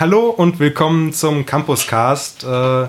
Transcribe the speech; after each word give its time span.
Hallo 0.00 0.30
und 0.30 0.58
willkommen 0.58 1.12
zum 1.12 1.44
Campuscast. 1.44 2.44
Äh, 2.44 2.86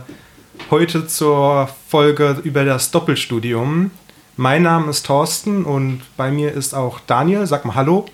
heute 0.71 1.05
zur 1.05 1.67
Folge 1.89 2.39
über 2.45 2.63
das 2.63 2.91
Doppelstudium. 2.91 3.91
Mein 4.37 4.63
Name 4.63 4.89
ist 4.89 5.05
Thorsten 5.05 5.65
und 5.65 6.03
bei 6.15 6.31
mir 6.31 6.53
ist 6.53 6.73
auch 6.73 7.01
Daniel. 7.01 7.45
Sag 7.45 7.65
mal 7.65 7.75
Hallo. 7.75 8.05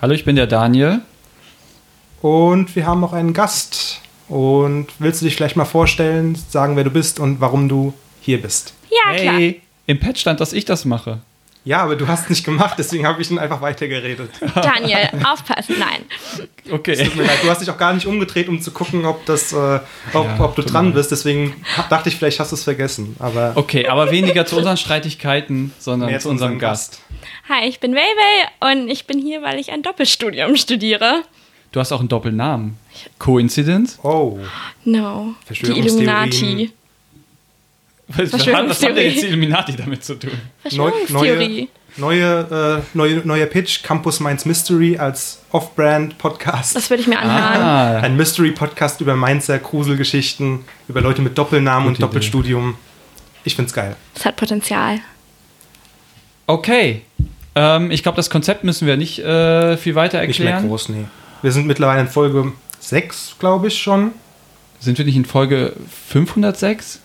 Hallo, 0.00 0.14
ich 0.14 0.24
bin 0.24 0.36
der 0.36 0.46
Daniel. 0.46 1.00
Und 2.22 2.76
wir 2.76 2.86
haben 2.86 3.00
noch 3.00 3.14
einen 3.14 3.32
Gast. 3.32 4.00
Und 4.28 4.86
willst 5.00 5.22
du 5.22 5.24
dich 5.24 5.34
vielleicht 5.34 5.56
mal 5.56 5.64
vorstellen, 5.64 6.36
sagen, 6.36 6.76
wer 6.76 6.84
du 6.84 6.90
bist 6.90 7.18
und 7.18 7.40
warum 7.40 7.68
du 7.68 7.94
hier 8.20 8.40
bist? 8.40 8.74
Ja, 8.90 9.12
klar. 9.12 9.34
Hey, 9.34 9.60
im 9.86 9.98
Pad 9.98 10.18
stand, 10.18 10.38
dass 10.38 10.52
ich 10.52 10.64
das 10.64 10.84
mache. 10.84 11.18
Ja, 11.62 11.82
aber 11.82 11.94
du 11.94 12.08
hast 12.08 12.24
es 12.24 12.30
nicht 12.30 12.44
gemacht, 12.44 12.76
deswegen 12.78 13.06
habe 13.06 13.20
ich 13.20 13.28
dann 13.28 13.38
einfach 13.38 13.60
weitergeredet. 13.60 14.30
Daniel, 14.54 15.10
aufpassen, 15.24 15.76
nein. 15.78 16.04
Okay. 16.70 17.04
Tut 17.04 17.16
mir 17.16 17.24
leid, 17.24 17.38
du 17.42 17.50
hast 17.50 17.60
dich 17.60 17.70
auch 17.70 17.76
gar 17.76 17.92
nicht 17.92 18.06
umgedreht, 18.06 18.48
um 18.48 18.60
zu 18.62 18.70
gucken, 18.70 19.04
ob, 19.04 19.26
das, 19.26 19.52
äh, 19.52 19.80
ob, 20.14 20.24
Ja, 20.24 20.40
ob 20.40 20.56
du 20.56 20.62
dran 20.62 20.94
bist. 20.94 21.10
Deswegen 21.10 21.54
dachte 21.90 22.08
ich, 22.08 22.16
vielleicht 22.16 22.40
hast 22.40 22.52
du 22.52 22.56
es 22.56 22.64
vergessen. 22.64 23.14
Aber 23.18 23.52
Okay, 23.56 23.86
aber 23.88 24.10
weniger 24.10 24.46
zu 24.46 24.56
unseren 24.56 24.78
Streitigkeiten, 24.78 25.72
sondern 25.78 26.08
mehr 26.08 26.20
zu 26.20 26.30
unserem 26.30 26.58
Gast. 26.58 27.02
Hi, 27.48 27.68
ich 27.68 27.78
bin 27.78 27.94
Weiwei 27.94 28.72
und 28.72 28.88
ich 28.88 29.06
bin 29.06 29.18
hier, 29.20 29.42
weil 29.42 29.58
ich 29.58 29.70
ein 29.70 29.82
Doppelstudium 29.82 30.56
studiere. 30.56 31.24
Du 31.72 31.78
hast 31.80 31.92
auch 31.92 32.00
einen 32.00 32.08
Doppelnamen. 32.08 32.78
Coincidence? 33.18 33.98
Oh, 34.02 34.38
No, 34.84 35.34
die. 35.50 35.78
Illuminati. 35.78 36.72
Was, 38.16 38.32
was 38.32 38.82
hat 38.82 38.96
denn 38.96 38.96
jetzt 38.96 39.22
die 39.22 39.26
Illuminati 39.28 39.76
damit 39.76 40.04
zu 40.04 40.14
tun? 40.18 40.30
Neu, 40.72 40.90
Verschwörungstheorie. 40.90 41.68
neue, 41.96 42.82
äh, 42.82 42.96
neue, 42.96 43.16
neuer 43.24 43.46
Pitch, 43.46 43.82
Campus 43.82 44.18
Mainz 44.20 44.44
Mystery 44.44 44.96
als 44.98 45.40
Off-Brand-Podcast. 45.52 46.74
Das 46.74 46.90
würde 46.90 47.02
ich 47.02 47.06
mir 47.08 47.18
anhören. 47.18 47.62
Ah, 47.62 47.98
Ein 48.00 48.16
Mystery-Podcast 48.16 49.00
über 49.00 49.14
Mainzer 49.16 49.58
Gruselgeschichten, 49.58 50.64
über 50.88 51.00
Leute 51.00 51.22
mit 51.22 51.38
Doppelnamen 51.38 51.86
und 51.88 51.94
Gute 51.94 52.02
Idee. 52.02 52.06
Doppelstudium. 52.08 52.74
Ich 53.44 53.54
find's 53.56 53.72
geil. 53.72 53.96
Das 54.14 54.24
hat 54.24 54.36
Potenzial. 54.36 54.98
okay. 56.46 57.02
Ähm, 57.56 57.90
ich 57.90 58.02
glaube, 58.04 58.16
das 58.16 58.30
Konzept 58.30 58.62
müssen 58.64 58.86
wir 58.86 58.96
nicht 58.96 59.18
äh, 59.18 59.76
viel 59.76 59.94
weiter 59.96 60.24
Nicht 60.24 60.38
mehr 60.38 60.50
erklären. 60.50 60.68
groß, 60.68 60.88
nee. 60.90 61.04
Wir 61.42 61.50
sind 61.50 61.66
mittlerweile 61.66 62.02
in 62.02 62.08
Folge 62.08 62.52
6, 62.78 63.36
glaube 63.40 63.68
ich 63.68 63.80
schon. 63.82 64.12
Sind 64.78 64.96
wir 64.98 65.04
nicht 65.04 65.16
in 65.16 65.24
Folge 65.24 65.72
506? 66.08 67.00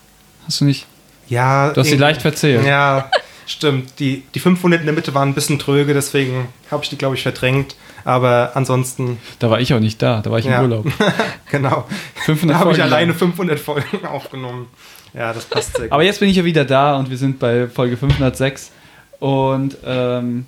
Hast 0.46 0.62
du 0.62 0.66
nicht? 0.66 0.86
Ja. 1.28 1.72
Du 1.72 1.82
hast 1.82 1.90
sie 1.90 1.98
leicht 1.98 2.22
verzählt. 2.22 2.66
Ja, 2.66 3.10
stimmt. 3.48 4.00
Die, 4.00 4.24
die 4.34 4.40
500 4.40 4.80
in 4.82 4.86
der 4.86 4.96
Mitte 4.96 5.14
waren 5.14 5.30
ein 5.30 5.34
bisschen 5.36 5.60
tröge, 5.60 5.94
deswegen 5.94 6.48
habe 6.72 6.84
ich 6.84 6.90
die, 6.90 6.98
glaube 6.98 7.16
ich, 7.16 7.24
verdrängt. 7.24 7.76
Aber 8.04 8.52
ansonsten, 8.54 9.18
Da 9.40 9.50
war 9.50 9.60
ich 9.60 9.74
auch 9.74 9.80
nicht 9.80 10.00
da, 10.02 10.22
da 10.22 10.30
war 10.30 10.38
ich 10.40 10.46
Ja. 10.46 10.58
im 10.60 10.64
Urlaub. 10.70 10.86
genau. 11.52 11.86
500 12.26 12.56
Da 12.56 12.60
habe 12.60 12.72
ich 12.74 12.82
alleine 12.84 13.12
lang. 13.12 13.18
500 13.18 13.60
Folgen 13.60 14.06
aufgenommen. 14.12 14.68
Ja, 15.14 15.34
das 15.34 15.46
passt 15.46 15.76
sehr 15.76 15.86
gut. 15.86 15.92
Aber 15.92 16.04
jetzt 16.04 16.20
bin 16.20 16.30
ich 16.30 16.36
ja 16.38 16.46
wieder 16.46 16.66
da 16.66 16.98
und 16.98 17.10
wir 17.10 17.18
sind 17.18 17.40
bei 17.40 17.68
Folge 17.68 17.98
506. 17.98 18.72
Und 19.20 19.78
ähm, 19.86 20.46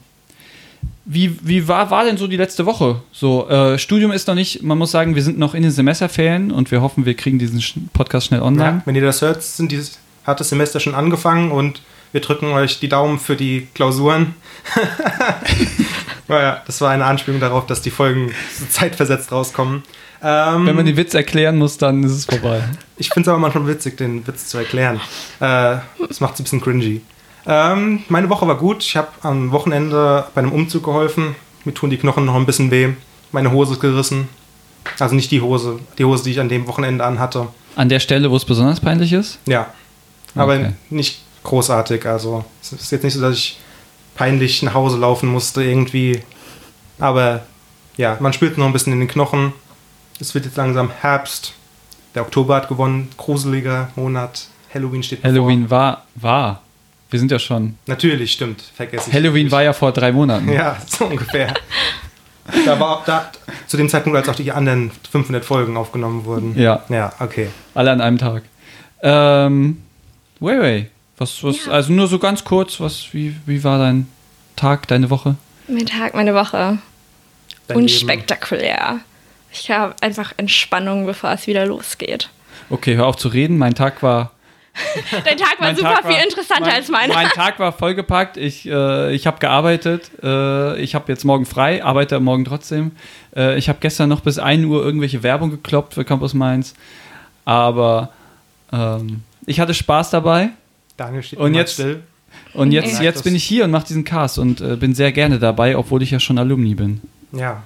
wie, 1.06 1.40
wie 1.42 1.68
war, 1.68 1.90
war 1.90 2.04
denn 2.04 2.18
so 2.18 2.28
die 2.28 2.36
letzte 2.38 2.66
Woche? 2.66 3.02
So, 3.12 3.50
äh, 3.50 3.80
Studium 3.80 4.12
ist 4.12 4.28
noch 4.28 4.36
nicht, 4.36 4.62
man 4.62 4.78
muss 4.78 4.92
sagen, 4.92 5.16
wir 5.16 5.24
sind 5.24 5.40
noch 5.40 5.56
in 5.56 5.64
den 5.64 5.72
Semesterferien 5.72 6.52
und 6.52 6.70
wir 6.70 6.82
hoffen, 6.82 7.06
wir 7.06 7.14
kriegen 7.16 7.40
diesen 7.40 7.90
Podcast 7.94 8.28
schnell 8.28 8.42
online. 8.42 8.78
Ja, 8.78 8.82
wenn 8.86 8.94
ihr 8.96 9.02
das 9.02 9.22
hört, 9.22 9.42
sind 9.42 9.72
dieses, 9.72 9.98
hat 10.28 10.40
das 10.40 10.50
Semester 10.50 10.80
schon 10.80 10.94
angefangen 10.94 11.52
und 11.52 11.82
wir 12.12 12.22
drücken 12.22 12.52
euch 12.52 12.80
die 12.80 12.90
Daumen 12.90 13.20
für 13.20 13.36
die 13.36 13.68
Klausuren. 13.74 14.36
naja, 16.28 16.62
das 16.66 16.82
war 16.82 16.92
eine 16.92 17.06
Anspielung 17.06 17.40
darauf, 17.40 17.66
dass 17.66 17.82
die 17.82 17.90
Folgen 17.90 18.32
so 18.58 18.66
zeitversetzt 18.70 19.32
rauskommen. 19.32 19.84
Ähm, 20.24 20.66
Wenn 20.66 20.76
man 20.76 20.86
den 20.86 20.98
Witz 20.98 21.14
erklären 21.14 21.58
muss, 21.58 21.78
dann 21.78 22.04
ist 22.04 22.12
es 22.12 22.26
vorbei. 22.26 22.64
ich 22.98 23.10
finde 23.10 23.22
es 23.22 23.28
aber 23.30 23.40
manchmal 23.40 23.68
witzig, 23.68 23.98
den 23.98 24.26
Witz 24.28 24.48
zu 24.48 24.58
erklären. 24.58 25.00
Äh, 25.40 25.78
das 26.08 26.20
macht 26.20 26.34
es 26.36 26.40
ein 26.40 26.44
bisschen 26.44 26.62
cringy. 26.62 27.02
Ähm, 27.46 28.04
meine 28.10 28.30
Woche 28.30 28.48
war 28.48 28.58
gut. 28.58 28.84
Ich 28.84 28.98
habe 28.98 29.10
am 29.22 29.52
Wochenende 29.52 30.26
bei 30.34 30.40
einem 30.42 30.52
Umzug 30.52 30.84
geholfen. 30.84 31.36
Mir 31.66 31.74
tun 31.74 31.90
die 31.90 31.98
Knochen 31.98 32.26
noch 32.26 32.36
ein 32.36 32.46
bisschen 32.46 32.72
weh. 32.72 32.90
Meine 33.32 33.52
Hose 33.52 33.74
ist 33.74 33.80
gerissen. 33.80 34.28
Also 35.00 35.16
nicht 35.16 35.32
die 35.32 35.42
Hose, 35.42 35.80
die 35.98 36.06
Hose, 36.06 36.24
die 36.24 36.32
ich 36.32 36.40
an 36.40 36.50
dem 36.50 36.68
Wochenende 36.68 37.04
anhatte. 37.06 37.48
An 37.76 37.90
der 37.90 38.00
Stelle, 38.00 38.32
wo 38.32 38.36
es 38.38 38.46
besonders 38.46 38.80
peinlich 38.80 39.14
ist? 39.14 39.40
Ja. 39.46 39.68
Aber 40.40 40.54
Okay. 40.56 40.72
nicht 40.90 41.22
großartig. 41.44 42.06
Also 42.06 42.44
es 42.62 42.72
ist 42.74 42.92
jetzt 42.92 43.04
nicht 43.04 43.14
so, 43.14 43.22
dass 43.22 43.36
ich 43.36 43.60
peinlich 44.16 44.62
nach 44.64 44.74
Hause 44.74 44.98
laufen 44.98 45.30
musste 45.30 45.64
irgendwie. 45.64 46.22
Aber 47.00 47.42
ja, 47.98 48.18
man 48.20 48.34
spürt 48.34 48.58
noch 48.58 48.66
ein 48.66 48.74
bisschen 48.74 48.94
in 48.94 49.00
den 49.00 49.08
Knochen. 49.08 49.54
Es 50.20 50.34
wird 50.34 50.46
jetzt 50.46 50.58
langsam 50.58 50.92
Herbst. 51.02 51.54
Der 52.16 52.24
Oktober 52.24 52.56
hat 52.56 52.68
gewonnen. 52.68 53.10
Gruseliger 53.18 53.90
Monat. 53.96 54.48
Halloween 54.74 55.04
steht 55.04 55.24
Halloween 55.24 55.70
war, 55.70 56.04
war. 56.16 56.62
Wir 57.10 57.20
sind 57.20 57.32
ja 57.32 57.40
schon. 57.40 57.78
bevor. 57.86 57.96
Natürlich, 57.96 58.32
stimmt. 58.34 58.62
Vergesse 58.76 59.10
ich. 59.10 59.16
Halloween 59.16 59.50
war 59.52 59.64
ja 59.64 59.72
vor 59.74 59.92
drei 59.92 60.12
Monaten. 60.12 60.52
Ja, 60.52 60.78
so 60.88 61.06
ungefähr. 61.06 61.54
da 62.66 62.80
war 62.80 63.02
da, 63.06 63.32
zu 63.68 63.78
dem 63.78 63.88
Zeitpunkt, 63.90 64.18
als 64.18 64.28
auch 64.28 64.36
die 64.36 64.52
anderen 64.52 64.92
500 65.12 65.46
Folgen 65.46 65.78
aufgenommen 65.78 66.26
wurden. 66.26 66.58
Ja, 66.60 66.84
Ja, 66.90 67.14
okay. 67.20 67.48
alle 67.76 67.92
an 67.92 68.02
einem 68.02 68.18
Tag. 68.18 68.44
Ähm, 69.02 69.82
Wei 70.40 70.60
Wei, 70.60 70.90
was, 71.18 71.44
was, 71.44 71.66
Ja. 71.66 71.72
also 71.74 71.94
nur 71.94 72.08
so 72.08 72.20
ganz 72.20 72.44
kurz, 72.44 72.80
was, 72.80 73.14
wie, 73.14 73.36
wie 73.46 73.64
war 73.64 73.80
dein 73.80 74.08
Tag, 74.56 74.88
deine 74.88 75.10
Woche? 75.10 75.36
Mein 75.68 75.86
Tag, 75.86 76.14
meine 76.14 76.34
Woche. 76.34 76.78
Dein 77.68 77.78
Unspektakulär. 77.78 79.00
Ich 79.52 79.72
habe 79.72 79.96
einfach 80.02 80.34
Entspannung, 80.38 81.06
bevor 81.06 81.32
es 81.32 81.48
wieder 81.48 81.66
losgeht. 81.66 82.30
Okay, 82.70 82.96
hör 82.96 83.08
auf 83.08 83.16
zu 83.18 83.28
reden. 83.30 83.58
Mein 83.58 83.76
Tag 83.76 84.04
war 84.04 84.32
Dein 85.26 85.38
Tag 85.38 85.60
war 85.60 85.76
super 85.76 85.96
Tag 85.96 86.04
war- 86.04 86.12
viel 86.12 86.24
interessanter 86.24 86.66
mein, 86.68 86.76
als 86.76 86.90
meiner. 86.90 87.14
Mein 87.16 87.30
Tag 87.30 87.58
war 87.58 87.72
vollgepackt. 87.74 88.38
Ich, 88.38 88.68
äh, 88.68 89.12
ich 89.16 89.26
habe 89.26 89.40
gearbeitet. 89.40 90.12
Äh, 90.22 90.80
ich 90.80 90.94
habe 90.94 91.12
jetzt 91.12 91.26
morgen 91.26 91.48
frei, 91.48 91.84
arbeite 91.84 92.20
morgen 92.20 92.46
trotzdem. 92.46 92.92
Äh, 93.36 93.58
ich 93.58 93.70
habe 93.70 93.80
gestern 93.82 94.08
noch 94.10 94.22
bis 94.22 94.38
1 94.38 94.66
Uhr 94.66 94.84
irgendwelche 94.86 95.24
Werbung 95.24 95.50
gekloppt 95.50 95.96
für 95.96 96.06
Campus 96.06 96.36
Mainz. 96.36 96.76
Aber 97.44 98.10
ähm, 98.72 99.24
ich 99.48 99.60
hatte 99.60 99.74
Spaß 99.74 100.12
dabei. 100.12 100.50
Daniel 100.98 101.24
steht 101.24 101.40
Und 101.40 101.56
jetzt- 101.56 101.74
still. 101.74 102.04
Und 102.54 102.72
jetzt, 102.72 103.00
jetzt 103.02 103.24
bin 103.24 103.36
ich 103.36 103.44
hier 103.44 103.64
und 103.64 103.72
mache 103.72 103.88
diesen 103.88 104.04
Cast 104.04 104.38
und 104.38 104.62
äh, 104.62 104.76
bin 104.76 104.94
sehr 104.94 105.12
gerne 105.12 105.40
dabei, 105.40 105.76
obwohl 105.78 106.04
ich 106.04 106.12
ja 106.12 106.20
schon 106.20 106.38
Alumni 106.38 106.76
bin. 106.76 107.02
Ja. 107.32 107.64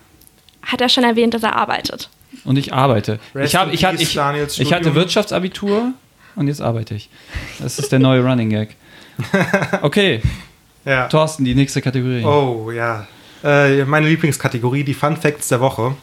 Hat 0.63 0.79
er 0.81 0.87
schon 0.89 1.03
erwähnt, 1.03 1.33
dass 1.33 1.43
er 1.43 1.55
arbeitet? 1.55 2.09
Und 2.45 2.57
ich 2.57 2.71
arbeite. 2.73 3.19
Rest 3.35 3.53
ich, 3.53 3.59
hab, 3.59 3.73
ich, 3.73 3.81
peace, 3.81 3.99
ich, 4.01 4.61
ich 4.61 4.73
hatte. 4.73 4.95
Wirtschaftsabitur 4.95 5.93
und 6.35 6.47
jetzt 6.47 6.61
arbeite 6.61 6.95
ich. 6.95 7.09
Das 7.59 7.79
ist 7.79 7.91
der 7.91 7.99
neue 7.99 8.21
Running 8.27 8.49
Gag. 8.49 8.75
Okay, 9.81 10.21
Ja. 10.85 11.07
Thorsten, 11.07 11.43
die 11.45 11.55
nächste 11.55 11.81
Kategorie. 11.81 12.23
Oh, 12.23 12.71
ja. 12.71 13.07
Äh, 13.43 13.83
meine 13.85 14.07
Lieblingskategorie, 14.07 14.83
die 14.83 14.93
Fun 14.93 15.17
Facts 15.17 15.47
der 15.49 15.59
Woche. 15.59 15.95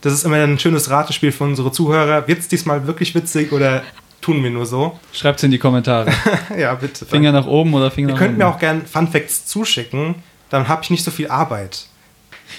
Das 0.00 0.12
ist 0.12 0.24
immer 0.24 0.36
ein 0.36 0.58
schönes 0.58 0.90
Ratespiel 0.90 1.32
für 1.32 1.44
unsere 1.44 1.70
Zuhörer. 1.72 2.26
Wird 2.26 2.38
es 2.40 2.48
diesmal 2.48 2.86
wirklich 2.86 3.14
witzig 3.14 3.52
oder 3.52 3.82
tun 4.22 4.42
wir 4.42 4.50
nur 4.50 4.64
so? 4.64 4.98
Schreibt's 5.12 5.42
in 5.42 5.50
die 5.50 5.58
Kommentare. 5.58 6.10
ja, 6.58 6.74
bitte. 6.74 7.04
Finger 7.04 7.32
nach 7.32 7.46
oben 7.46 7.74
oder 7.74 7.90
Finger 7.90 8.08
Ihr 8.08 8.12
nach 8.12 8.18
könnt 8.18 8.30
unten. 8.30 8.38
mir 8.38 8.48
auch 8.48 8.58
gerne 8.58 8.80
Fun 8.82 9.08
Facts 9.08 9.46
zuschicken. 9.46 10.14
Dann 10.48 10.68
habe 10.68 10.82
ich 10.82 10.90
nicht 10.90 11.04
so 11.04 11.10
viel 11.10 11.28
Arbeit. 11.28 11.86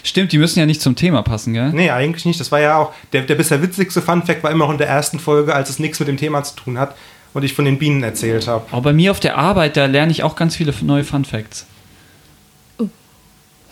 Stimmt, 0.03 0.31
die 0.31 0.37
müssen 0.37 0.59
ja 0.59 0.65
nicht 0.65 0.81
zum 0.81 0.95
Thema 0.95 1.21
passen, 1.21 1.53
gell? 1.53 1.71
Nee, 1.71 1.89
eigentlich 1.91 2.25
nicht. 2.25 2.39
Das 2.39 2.51
war 2.51 2.59
ja 2.59 2.77
auch, 2.77 2.93
der, 3.13 3.21
der 3.21 3.35
bisher 3.35 3.61
witzigste 3.61 4.01
Fun 4.01 4.23
Fact 4.23 4.43
war 4.43 4.51
immer 4.51 4.65
noch 4.65 4.71
in 4.71 4.77
der 4.77 4.87
ersten 4.87 5.19
Folge, 5.19 5.53
als 5.55 5.69
es 5.69 5.79
nichts 5.79 5.99
mit 5.99 6.07
dem 6.07 6.17
Thema 6.17 6.43
zu 6.43 6.55
tun 6.55 6.77
hat 6.77 6.95
und 7.33 7.43
ich 7.43 7.53
von 7.53 7.65
den 7.65 7.77
Bienen 7.79 8.03
erzählt 8.03 8.47
habe. 8.47 8.65
Aber 8.71 8.81
bei 8.81 8.93
mir 8.93 9.11
auf 9.11 9.19
der 9.19 9.37
Arbeit, 9.37 9.77
da 9.77 9.85
lerne 9.85 10.11
ich 10.11 10.23
auch 10.23 10.35
ganz 10.35 10.55
viele 10.55 10.73
neue 10.81 11.03
Fun 11.03 11.25
Facts. 11.25 11.67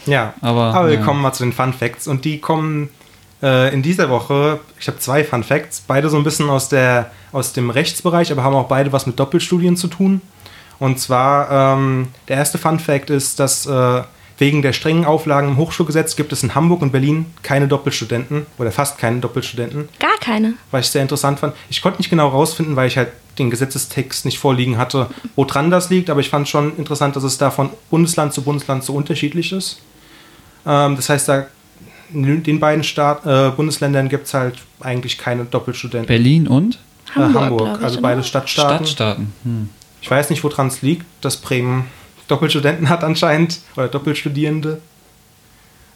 Ja, 0.06 0.34
Aber, 0.42 0.74
aber 0.74 0.90
wir 0.90 0.96
ja. 0.96 1.04
kommen 1.04 1.22
mal 1.22 1.34
zu 1.34 1.44
den 1.44 1.54
Fun 1.54 1.74
Facts 1.74 2.08
und 2.08 2.26
die 2.26 2.40
kommen 2.40 2.90
äh, 3.44 3.74
in 3.74 3.82
dieser 3.84 4.10
Woche, 4.10 4.60
ich 4.80 4.88
habe 4.88 5.00
zwei 5.00 5.24
Fun 5.24 5.44
Facts, 5.44 5.84
beide 5.86 6.10
so 6.10 6.18
ein 6.18 6.24
bisschen 6.24 6.50
aus, 6.50 6.70
der, 6.70 7.12
aus 7.32 7.54
dem 7.54 7.70
Rechtsbereich, 7.70 8.32
aber 8.32 8.44
haben 8.44 8.56
auch 8.56 8.68
beide 8.68 8.92
was 8.92 9.06
mit 9.06 9.20
Doppelstudien 9.20 9.78
zu 9.78 9.88
tun. 9.88 10.22
Und 10.80 11.00
zwar, 11.00 11.76
ähm, 11.78 12.08
der 12.28 12.38
erste 12.38 12.58
Fun 12.58 12.80
Fact 12.80 13.10
ist, 13.10 13.40
dass 13.40 13.66
äh, 13.68 14.02
wegen 14.40 14.64
der 14.64 14.74
strengen 14.74 15.06
Auflagen 15.06 15.50
im 15.50 15.58
Hochschulgesetz 15.58 16.16
gibt 16.16 16.34
es 16.34 16.42
in 16.42 16.56
Hamburg 16.56 16.82
und 16.82 16.92
Berlin 16.92 17.28
keine 17.44 17.68
Doppelstudenten 17.68 18.48
oder 18.58 18.72
fast 18.72 18.98
keine 18.98 19.20
Doppelstudenten, 19.20 19.88
Gar 20.00 20.18
keine. 20.20 20.54
was 20.72 20.88
ich 20.88 20.92
sehr 20.92 21.04
interessant 21.04 21.40
fand. 21.40 21.54
Ich 21.70 21.84
konnte 21.84 22.00
nicht 22.00 22.10
genau 22.10 22.30
rausfinden, 22.30 22.76
weil 22.76 22.88
ich 22.88 22.98
halt 22.98 23.10
den 23.38 23.52
Gesetzestext 23.52 24.26
nicht 24.26 24.40
vorliegen 24.40 24.80
hatte, 24.80 25.08
woran 25.36 25.70
das 25.70 25.92
liegt, 25.92 26.10
aber 26.10 26.22
ich 26.22 26.30
fand 26.30 26.50
schon 26.50 26.76
interessant, 26.78 27.16
dass 27.16 27.24
es 27.24 27.38
da 27.38 27.52
von 27.52 27.70
Bundesland 27.92 28.34
zu 28.34 28.42
Bundesland 28.42 28.84
so 28.84 28.94
unterschiedlich 28.94 29.52
ist. 29.52 29.80
Ähm, 30.66 30.96
das 30.96 31.10
heißt, 31.10 31.30
da 31.30 31.46
in 32.12 32.44
den 32.44 32.60
beiden 32.60 32.84
Staat, 32.84 33.26
äh, 33.26 33.52
Bundesländern 33.52 34.10
gibt 34.10 34.26
es 34.26 34.34
halt 34.34 34.56
eigentlich 34.80 35.20
keine 35.20 35.46
Doppelstudenten. 35.46 36.08
Berlin 36.08 36.48
und 36.48 36.80
Äh, 37.16 37.20
Hamburg, 37.20 37.78
ich, 37.78 37.84
also 37.84 38.02
beide 38.02 38.24
Stadtstaaten. 38.24 38.86
Stadtstaaten. 38.86 39.34
Hm. 39.44 39.70
Ich 40.02 40.10
weiß 40.10 40.30
nicht, 40.30 40.44
woran 40.44 40.68
es 40.68 40.82
liegt, 40.82 41.06
dass 41.22 41.38
Bremen 41.38 41.86
Doppelstudenten 42.28 42.90
hat 42.90 43.04
anscheinend 43.04 43.60
oder 43.76 43.88
Doppelstudierende. 43.88 44.82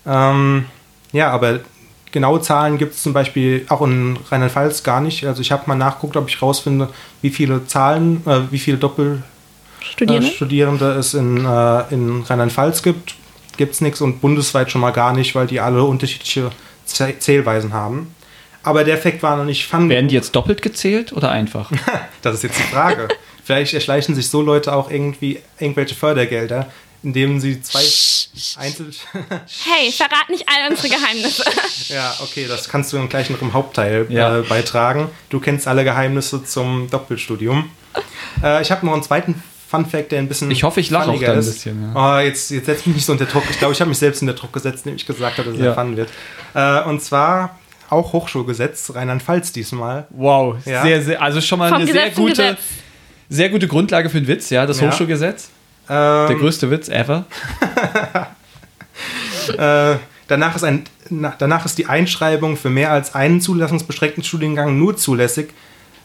Ähm, 0.05 0.65
ja, 1.11 1.31
aber 1.31 1.61
genaue 2.11 2.41
Zahlen 2.41 2.77
gibt 2.77 2.93
es 2.93 3.03
zum 3.03 3.13
Beispiel 3.13 3.65
auch 3.69 3.81
in 3.81 4.17
Rheinland-Pfalz 4.29 4.83
gar 4.83 5.01
nicht. 5.01 5.25
Also 5.25 5.41
ich 5.41 5.51
habe 5.51 5.63
mal 5.67 5.75
nachgeguckt, 5.75 6.17
ob 6.17 6.27
ich 6.27 6.41
rausfinde, 6.41 6.89
wie 7.21 7.29
viele 7.29 7.65
Zahlen, 7.67 8.21
äh, 8.25 8.41
wie 8.51 8.59
viele 8.59 8.77
Doppelstudierende 8.77 10.27
äh, 10.27 10.31
Studierende 10.31 10.91
es 10.93 11.13
in, 11.13 11.45
äh, 11.45 11.93
in 11.93 12.23
Rheinland-Pfalz 12.23 12.83
gibt. 12.83 13.15
Gibt 13.57 13.73
es 13.73 13.81
nichts 13.81 14.01
und 14.01 14.21
bundesweit 14.21 14.69
schon 14.71 14.81
mal 14.81 14.91
gar 14.91 15.13
nicht, 15.13 15.35
weil 15.35 15.47
die 15.47 15.61
alle 15.61 15.83
unterschiedliche 15.83 16.51
Zählweisen 16.85 17.73
haben. 17.73 18.14
Aber 18.65 18.83
der 18.83 18.95
Effekt 18.95 19.21
war 19.21 19.37
noch 19.37 19.45
nicht 19.45 19.67
fun. 19.67 19.89
Werden 19.89 20.07
die 20.07 20.15
jetzt 20.15 20.35
doppelt 20.35 20.63
gezählt 20.63 21.13
oder 21.13 21.29
einfach? 21.29 21.71
das 22.23 22.35
ist 22.35 22.43
jetzt 22.43 22.57
die 22.57 22.63
Frage. 22.63 23.07
Vielleicht 23.43 23.75
erschleichen 23.75 24.15
sich 24.15 24.27
so 24.27 24.41
Leute 24.41 24.73
auch 24.73 24.89
irgendwie 24.89 25.39
irgendwelche 25.59 25.93
Fördergelder, 25.93 26.71
indem 27.03 27.39
sie 27.39 27.61
zwei 27.61 27.83
Einzel... 28.57 28.89
hey, 29.13 29.91
verrat 29.91 30.29
nicht 30.31 30.45
all 30.49 30.71
unsere 30.71 30.89
Geheimnisse. 30.89 31.43
ja, 31.89 32.15
okay, 32.23 32.47
das 32.47 32.67
kannst 32.67 32.91
du 32.91 32.97
dann 32.97 33.07
gleich 33.07 33.29
noch 33.29 33.39
im 33.43 33.53
Hauptteil 33.53 34.07
ja. 34.09 34.39
äh, 34.39 34.41
beitragen. 34.41 35.11
Du 35.29 35.39
kennst 35.39 35.67
alle 35.67 35.83
Geheimnisse 35.83 36.43
zum 36.43 36.89
Doppelstudium. 36.89 37.69
Äh, 38.43 38.63
ich 38.63 38.71
habe 38.71 38.83
noch 38.83 38.93
einen 38.93 39.03
zweiten 39.03 39.43
Fun 39.67 39.85
Fact, 39.85 40.11
der 40.11 40.19
ein 40.19 40.27
bisschen. 40.27 40.49
Ich 40.49 40.63
hoffe, 40.63 40.79
ich 40.79 40.89
lache 40.89 41.11
auch 41.11 41.21
da 41.21 41.33
ein 41.33 41.37
bisschen. 41.37 41.93
Ja. 41.93 42.17
Oh, 42.17 42.19
jetzt, 42.19 42.49
jetzt 42.49 42.65
setzt 42.65 42.87
mich 42.87 42.95
nicht 42.95 43.05
so 43.05 43.11
unter 43.11 43.25
Druck. 43.25 43.43
Ich 43.51 43.59
glaube, 43.59 43.75
ich 43.75 43.79
habe 43.79 43.89
mich 43.89 43.99
selbst 43.99 44.23
unter 44.23 44.33
Druck 44.33 44.53
gesetzt, 44.53 44.87
indem 44.87 44.95
ich 44.95 45.05
gesagt 45.05 45.37
habe, 45.37 45.51
dass 45.51 45.59
es 45.59 45.63
ja. 45.63 45.75
fun 45.75 45.95
wird. 45.95 46.09
Äh, 46.55 46.81
und 46.89 47.03
zwar 47.03 47.59
auch 47.89 48.13
Hochschulgesetz, 48.13 48.91
Rheinland-Pfalz 48.93 49.51
diesmal. 49.51 50.07
Wow, 50.09 50.55
ja. 50.65 50.83
sehr, 50.83 51.01
sehr, 51.01 51.21
also 51.21 51.41
schon 51.41 51.59
mal 51.59 51.69
Vom 51.69 51.81
eine 51.81 51.91
sehr 51.91 52.09
gute, 52.11 52.57
sehr 53.29 53.49
gute 53.49 53.67
Grundlage 53.67 54.09
für 54.09 54.17
einen 54.17 54.27
Witz, 54.27 54.49
ja, 54.49 54.65
das 54.65 54.79
ja. 54.79 54.87
Hochschulgesetz. 54.87 55.49
Ähm, 55.89 56.27
Der 56.27 56.35
größte 56.37 56.71
Witz 56.71 56.89
ever. 56.89 57.25
äh, 59.57 59.97
danach, 60.27 60.55
ist 60.55 60.63
ein, 60.63 60.83
danach 61.37 61.65
ist 61.65 61.77
die 61.77 61.85
Einschreibung 61.85 62.57
für 62.57 62.69
mehr 62.69 62.91
als 62.91 63.13
einen 63.13 63.41
zulassungsbeschränkten 63.41 64.23
Studiengang 64.23 64.79
nur 64.79 64.97
zulässig, 64.97 65.49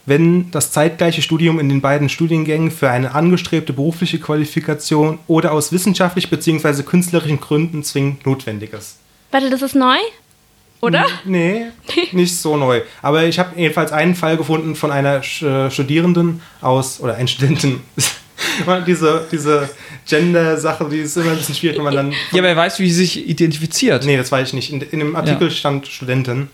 wenn 0.06 0.50
das 0.50 0.72
zeitgleiche 0.72 1.22
Studium 1.22 1.58
in 1.60 1.68
den 1.68 1.80
beiden 1.80 2.08
Studiengängen 2.08 2.70
für 2.70 2.90
eine 2.90 3.14
angestrebte 3.14 3.72
berufliche 3.72 4.18
Qualifikation 4.18 5.18
oder 5.26 5.52
aus 5.52 5.72
wissenschaftlich 5.72 6.30
bzw. 6.30 6.82
künstlerischen 6.82 7.40
Gründen 7.40 7.82
zwingend 7.82 8.26
notwendig 8.26 8.72
ist. 8.72 8.98
Warte, 9.30 9.50
das 9.50 9.62
ist 9.62 9.74
neu? 9.74 9.96
Oder? 10.80 11.04
Nee, 11.24 11.66
nicht 12.12 12.36
so 12.36 12.56
neu. 12.56 12.80
Aber 13.02 13.24
ich 13.24 13.38
habe 13.38 13.58
jedenfalls 13.58 13.92
einen 13.92 14.14
Fall 14.14 14.36
gefunden 14.36 14.74
von 14.74 14.90
einer 14.90 15.16
äh, 15.18 15.70
Studierenden 15.70 16.40
aus, 16.60 17.00
oder 17.00 17.16
ein 17.16 17.28
Studenten. 17.28 17.82
diese 18.86 19.26
diese 19.30 19.68
Gender-Sache, 20.08 20.88
die 20.90 21.00
ist 21.00 21.16
immer 21.16 21.32
ein 21.32 21.36
bisschen 21.36 21.54
schwierig, 21.54 21.76
wenn 21.76 21.84
man 21.84 21.94
dann. 21.94 22.12
Ja, 22.32 22.38
aber 22.38 22.48
er 22.48 22.56
weiß, 22.56 22.78
wie 22.78 22.90
sie 22.90 23.04
sich 23.04 23.28
identifiziert. 23.28 24.04
Nee, 24.06 24.16
das 24.16 24.32
weiß 24.32 24.48
ich 24.48 24.54
nicht. 24.54 24.72
In, 24.72 24.80
in 24.80 24.98
dem 25.00 25.16
Artikel 25.16 25.48
ja. 25.48 25.54
stand 25.54 25.86
Studentin. 25.86 26.48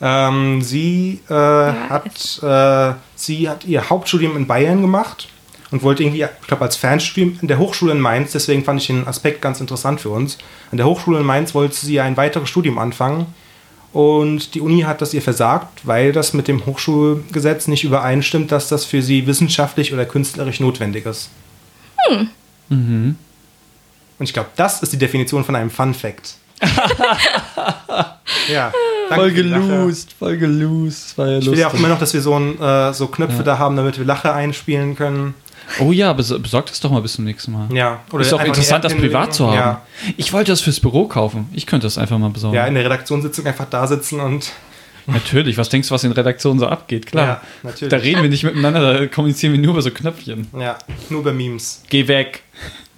Ähm, 0.00 0.62
sie, 0.62 1.20
äh, 1.28 1.34
ja, 1.34 1.88
hat, 1.88 2.40
äh, 2.42 2.96
sie 3.16 3.48
hat 3.48 3.64
ihr 3.64 3.90
Hauptstudium 3.90 4.36
in 4.36 4.46
Bayern 4.46 4.80
gemacht 4.80 5.26
und 5.72 5.82
wollte 5.82 6.04
irgendwie, 6.04 6.22
ich 6.22 6.46
glaube, 6.46 6.64
als 6.64 6.76
Fernstudium 6.76 7.36
in 7.42 7.48
der 7.48 7.58
Hochschule 7.58 7.90
in 7.90 8.00
Mainz, 8.00 8.30
deswegen 8.30 8.62
fand 8.62 8.80
ich 8.80 8.86
den 8.86 9.08
Aspekt 9.08 9.42
ganz 9.42 9.60
interessant 9.60 10.00
für 10.00 10.10
uns. 10.10 10.38
An 10.70 10.76
der 10.76 10.86
Hochschule 10.86 11.18
in 11.18 11.26
Mainz 11.26 11.52
wollte 11.52 11.74
sie 11.74 11.98
ein 11.98 12.16
weiteres 12.16 12.48
Studium 12.48 12.78
anfangen 12.78 13.26
und 13.92 14.54
die 14.54 14.60
Uni 14.60 14.82
hat 14.82 15.00
das 15.00 15.14
ihr 15.14 15.22
versagt, 15.22 15.86
weil 15.86 16.12
das 16.12 16.34
mit 16.34 16.46
dem 16.46 16.66
Hochschulgesetz 16.66 17.68
nicht 17.68 17.84
übereinstimmt, 17.84 18.52
dass 18.52 18.68
das 18.68 18.84
für 18.84 19.02
sie 19.02 19.26
wissenschaftlich 19.26 19.92
oder 19.92 20.04
künstlerisch 20.04 20.60
notwendig 20.60 21.06
ist. 21.06 21.30
Hm. 22.06 22.28
Mhm. 22.68 23.16
Und 24.18 24.24
ich 24.24 24.34
glaube, 24.34 24.50
das 24.56 24.82
ist 24.82 24.92
die 24.92 24.98
Definition 24.98 25.44
von 25.44 25.56
einem 25.56 25.70
Fun 25.70 25.94
Fact. 25.94 26.34
ja. 28.52 28.72
Voll 29.08 29.32
gelost, 29.32 30.12
voll 30.18 30.36
gelost. 30.36 31.12
ich 31.12 31.50
will 31.50 31.58
ja 31.58 31.68
auch 31.68 31.74
immer 31.74 31.88
noch, 31.88 31.98
dass 31.98 32.12
wir 32.12 32.20
so, 32.20 32.34
ein, 32.34 32.60
äh, 32.60 32.92
so 32.92 33.06
Knöpfe 33.06 33.38
ja. 33.38 33.42
da 33.42 33.58
haben, 33.58 33.76
damit 33.76 33.96
wir 33.96 34.04
Lache 34.04 34.34
einspielen 34.34 34.96
können. 34.96 35.34
Oh 35.80 35.92
ja, 35.92 36.12
besorgt 36.12 36.70
das 36.70 36.80
doch 36.80 36.90
mal 36.90 37.02
bis 37.02 37.14
zum 37.14 37.24
nächsten 37.24 37.52
Mal. 37.52 37.68
Ja. 37.72 38.00
Oder 38.10 38.22
ist 38.22 38.32
auch 38.32 38.44
interessant, 38.44 38.84
das 38.84 38.94
privat 38.94 39.34
zu 39.34 39.46
haben. 39.46 39.56
Ja. 39.56 39.82
Ich 40.16 40.32
wollte 40.32 40.52
das 40.52 40.60
fürs 40.60 40.80
Büro 40.80 41.06
kaufen. 41.06 41.48
Ich 41.52 41.66
könnte 41.66 41.86
das 41.86 41.98
einfach 41.98 42.18
mal 42.18 42.30
besorgen. 42.30 42.56
Ja, 42.56 42.66
in 42.66 42.74
der 42.74 42.84
Redaktionssitzung 42.84 43.46
einfach 43.46 43.66
da 43.68 43.86
sitzen 43.86 44.20
und. 44.20 44.52
Natürlich, 45.06 45.56
was 45.56 45.70
denkst 45.70 45.88
du, 45.88 45.94
was 45.94 46.04
in 46.04 46.12
Redaktionen 46.12 46.58
so 46.58 46.66
abgeht? 46.66 47.06
Klar. 47.06 47.26
Ja, 47.26 47.40
natürlich. 47.62 47.88
Da 47.90 47.96
reden 47.96 48.20
wir 48.20 48.28
nicht 48.28 48.44
miteinander, 48.44 48.92
da 48.92 49.06
kommunizieren 49.06 49.54
wir 49.54 49.58
nur 49.58 49.72
über 49.72 49.80
so 49.80 49.90
Knöpfchen. 49.90 50.48
Ja, 50.58 50.76
nur 51.08 51.20
über 51.20 51.32
Memes. 51.32 51.82
Geh 51.88 52.06
weg. 52.08 52.42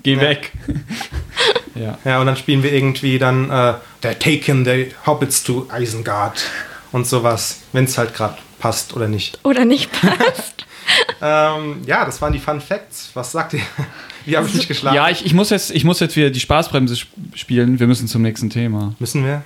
Geh 0.03 0.15
ja. 0.15 0.21
weg. 0.21 0.51
ja. 1.77 1.99
Ja, 2.05 2.19
und 2.19 2.27
dann 2.27 2.37
spielen 2.37 2.65
wir 2.65 2.73
irgendwie 2.73 3.21
dann 3.21 3.49
äh, 3.49 3.75
der 4.03 4.19
Taken 4.19 4.65
the 4.65 4.89
Hobbits 5.07 5.45
to 5.45 5.69
Isengard 5.73 6.43
und 6.91 7.07
sowas, 7.07 7.61
wenn 7.73 7.85
es 7.85 7.97
halt 7.97 8.13
gerade 8.13 8.39
passt 8.59 8.95
oder 8.97 9.07
nicht. 9.07 9.39
Oder 9.45 9.65
nicht 9.65 9.93
passt. 9.93 10.67
ähm, 11.23 11.83
ja, 11.87 12.05
das 12.05 12.21
waren 12.21 12.33
die 12.33 12.39
Fun 12.39 12.61
Facts. 12.61 13.11
Was 13.15 13.33
sagt 13.33 13.55
ihr? 13.55 13.61
Wie 14.25 14.37
habe 14.37 14.47
ich 14.47 14.55
mich 14.55 14.69
geschlafen? 14.69 14.97
Ja, 14.97 15.09
ich, 15.09 15.25
ich, 15.25 15.35
muss 15.35 15.51
jetzt, 15.51 15.71
ich 15.71 15.85
muss 15.85 16.01
jetzt 16.01 16.17
wieder 16.17 16.31
die 16.31 16.41
Spaßbremse 16.41 16.97
spielen. 17.35 17.81
Wir 17.81 17.87
müssen 17.87 18.07
zum 18.07 18.23
nächsten 18.23 18.51
Thema. 18.51 18.95
Müssen 18.99 19.25
wir? 19.25 19.43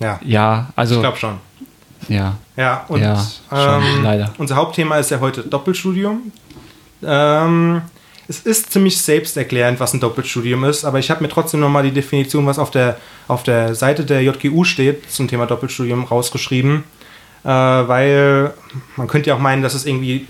Ja. 0.00 0.20
Ja, 0.24 0.72
also. 0.76 0.96
Ich 0.96 1.00
glaube 1.00 1.18
schon. 1.18 1.38
Ja. 2.08 2.36
Ja, 2.56 2.84
und 2.88 3.00
ja, 3.00 3.26
ähm, 3.50 4.02
leider. 4.02 4.34
unser 4.38 4.56
Hauptthema 4.56 4.98
ist 4.98 5.10
ja 5.10 5.20
heute 5.20 5.42
Doppelstudium. 5.42 6.32
Ähm, 7.02 7.82
es 8.28 8.40
ist 8.40 8.72
ziemlich 8.72 9.00
selbsterklärend, 9.00 9.80
was 9.80 9.92
ein 9.92 10.00
Doppelstudium 10.00 10.64
ist, 10.64 10.84
aber 10.84 10.98
ich 10.98 11.10
habe 11.10 11.22
mir 11.22 11.28
trotzdem 11.28 11.60
nochmal 11.60 11.82
die 11.82 11.90
Definition, 11.90 12.46
was 12.46 12.58
auf 12.58 12.70
der, 12.70 12.98
auf 13.28 13.42
der 13.42 13.74
Seite 13.74 14.04
der 14.04 14.22
JGU 14.22 14.64
steht, 14.64 15.10
zum 15.10 15.28
Thema 15.28 15.46
Doppelstudium 15.46 16.04
rausgeschrieben. 16.04 16.84
Äh, 17.44 17.48
weil 17.48 18.54
man 18.96 19.06
könnte 19.06 19.28
ja 19.28 19.36
auch 19.36 19.40
meinen, 19.40 19.62
dass 19.62 19.74
es 19.74 19.84
irgendwie 19.84 20.26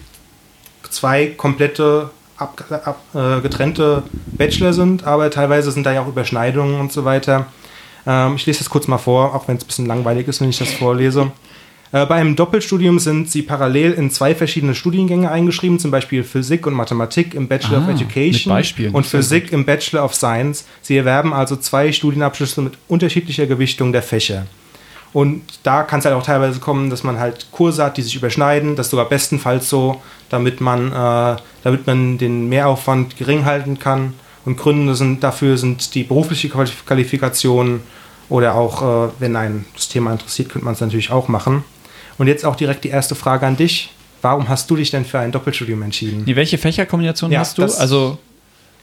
zwei 0.94 1.26
komplette 1.26 2.11
ab, 2.37 2.64
ab, 2.70 3.00
äh, 3.14 3.41
getrennte 3.41 4.02
Bachelor 4.26 4.73
sind, 4.73 5.05
aber 5.05 5.31
teilweise 5.31 5.70
sind 5.70 5.85
da 5.85 5.93
ja 5.93 6.02
auch 6.02 6.08
Überschneidungen 6.08 6.81
und 6.81 6.93
so 6.93 7.05
weiter. 7.05 7.46
Ähm, 8.06 8.35
ich 8.37 8.46
lese 8.46 8.61
das 8.61 8.70
kurz 8.70 8.88
mal 8.88 8.99
vor, 8.99 9.35
auch 9.35 9.49
wenn 9.49 9.56
es 9.56 9.64
ein 9.64 9.67
bisschen 9.67 9.87
langweilig 9.87 10.29
ist, 10.29 10.41
wenn 10.41 10.50
ich 10.50 10.58
das 10.58 10.73
vorlese. 10.73 11.32
Äh, 11.93 12.06
bei 12.06 12.17
einem 12.17 12.35
Doppelstudium 12.35 12.99
sind 12.99 13.31
sie 13.31 13.43
parallel 13.43 13.93
in 13.93 14.11
zwei 14.11 14.35
verschiedene 14.35 14.75
Studiengänge 14.75 15.31
eingeschrieben, 15.31 15.79
zum 15.79 15.91
Beispiel 15.91 16.25
Physik 16.25 16.67
und 16.67 16.75
Mathematik 16.75 17.35
im 17.35 17.46
Bachelor 17.46 17.79
ah, 17.79 17.85
of 17.85 17.88
Education 17.88 18.52
und 18.93 19.06
Physik 19.06 19.52
im 19.52 19.64
Bachelor 19.64 20.05
of 20.05 20.14
Science. 20.14 20.64
Sie 20.82 20.96
erwerben 20.96 21.32
also 21.32 21.56
zwei 21.56 21.93
Studienabschlüsse 21.93 22.62
mit 22.62 22.75
unterschiedlicher 22.88 23.46
Gewichtung 23.46 23.93
der 23.93 24.02
Fächer. 24.02 24.46
Und 25.15 25.43
da 25.63 25.85
kann 25.85 26.01
es 26.01 26.05
halt 26.05 26.15
auch 26.17 26.25
teilweise 26.25 26.59
kommen, 26.59 26.91
dass 26.91 27.05
man 27.05 27.21
halt 27.21 27.47
Kurse 27.53 27.85
hat, 27.85 27.97
die 27.97 28.03
sich 28.03 28.17
überschneiden. 28.17 28.75
Das 28.75 28.89
ist 28.89 28.91
sogar 28.91 29.09
bestenfalls 29.09 29.71
so, 29.71 30.03
damit 30.29 30.61
man, 30.61 30.89
äh, 30.91 31.37
damit 31.63 31.87
man 31.87 32.19
den 32.19 32.49
Mehraufwand 32.49 33.17
gering 33.17 33.44
halten 33.44 33.79
kann. 33.79 34.15
Und 34.44 34.59
Gründe 34.59 34.97
sind, 34.97 35.23
dafür 35.23 35.56
sind 35.56 35.94
die 35.94 36.03
berufliche 36.03 36.49
Qualifikation 36.49 37.81
oder 38.29 38.56
auch, 38.56 39.06
äh, 39.06 39.11
wenn 39.21 39.37
ein 39.37 39.65
das 39.75 39.89
Thema 39.89 40.11
interessiert, 40.11 40.49
könnte 40.51 40.65
man 40.65 40.75
es 40.75 40.81
natürlich 40.81 41.13
auch 41.13 41.29
machen. 41.29 41.63
Und 42.19 42.27
jetzt 42.27 42.44
auch 42.44 42.56
direkt 42.56 42.83
die 42.83 42.89
erste 42.89 43.15
Frage 43.15 43.47
an 43.47 43.56
dich. 43.56 43.93
Warum 44.21 44.49
hast 44.49 44.69
du 44.69 44.77
dich 44.77 44.91
denn 44.91 45.05
für 45.05 45.21
ein 45.21 45.31
Doppelstudium 45.31 45.83
entschieden? 45.83 46.25
Nee, 46.27 46.35
welche 46.35 46.59
Fächerkombination 46.59 47.31
ja, 47.31 47.39
hast 47.39 47.56
du? 47.59 47.63
Also 47.63 48.19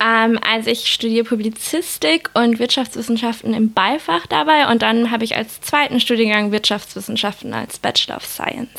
also 0.01 0.69
ich 0.69 0.87
studiere 0.87 1.25
Publizistik 1.25 2.29
und 2.33 2.59
Wirtschaftswissenschaften 2.59 3.53
im 3.53 3.73
Beifach 3.73 4.25
dabei 4.27 4.67
und 4.71 4.81
dann 4.81 5.11
habe 5.11 5.23
ich 5.23 5.35
als 5.35 5.61
zweiten 5.61 5.99
Studiengang 5.99 6.51
Wirtschaftswissenschaften 6.51 7.53
als 7.53 7.79
Bachelor 7.79 8.17
of 8.17 8.25
Science. 8.25 8.69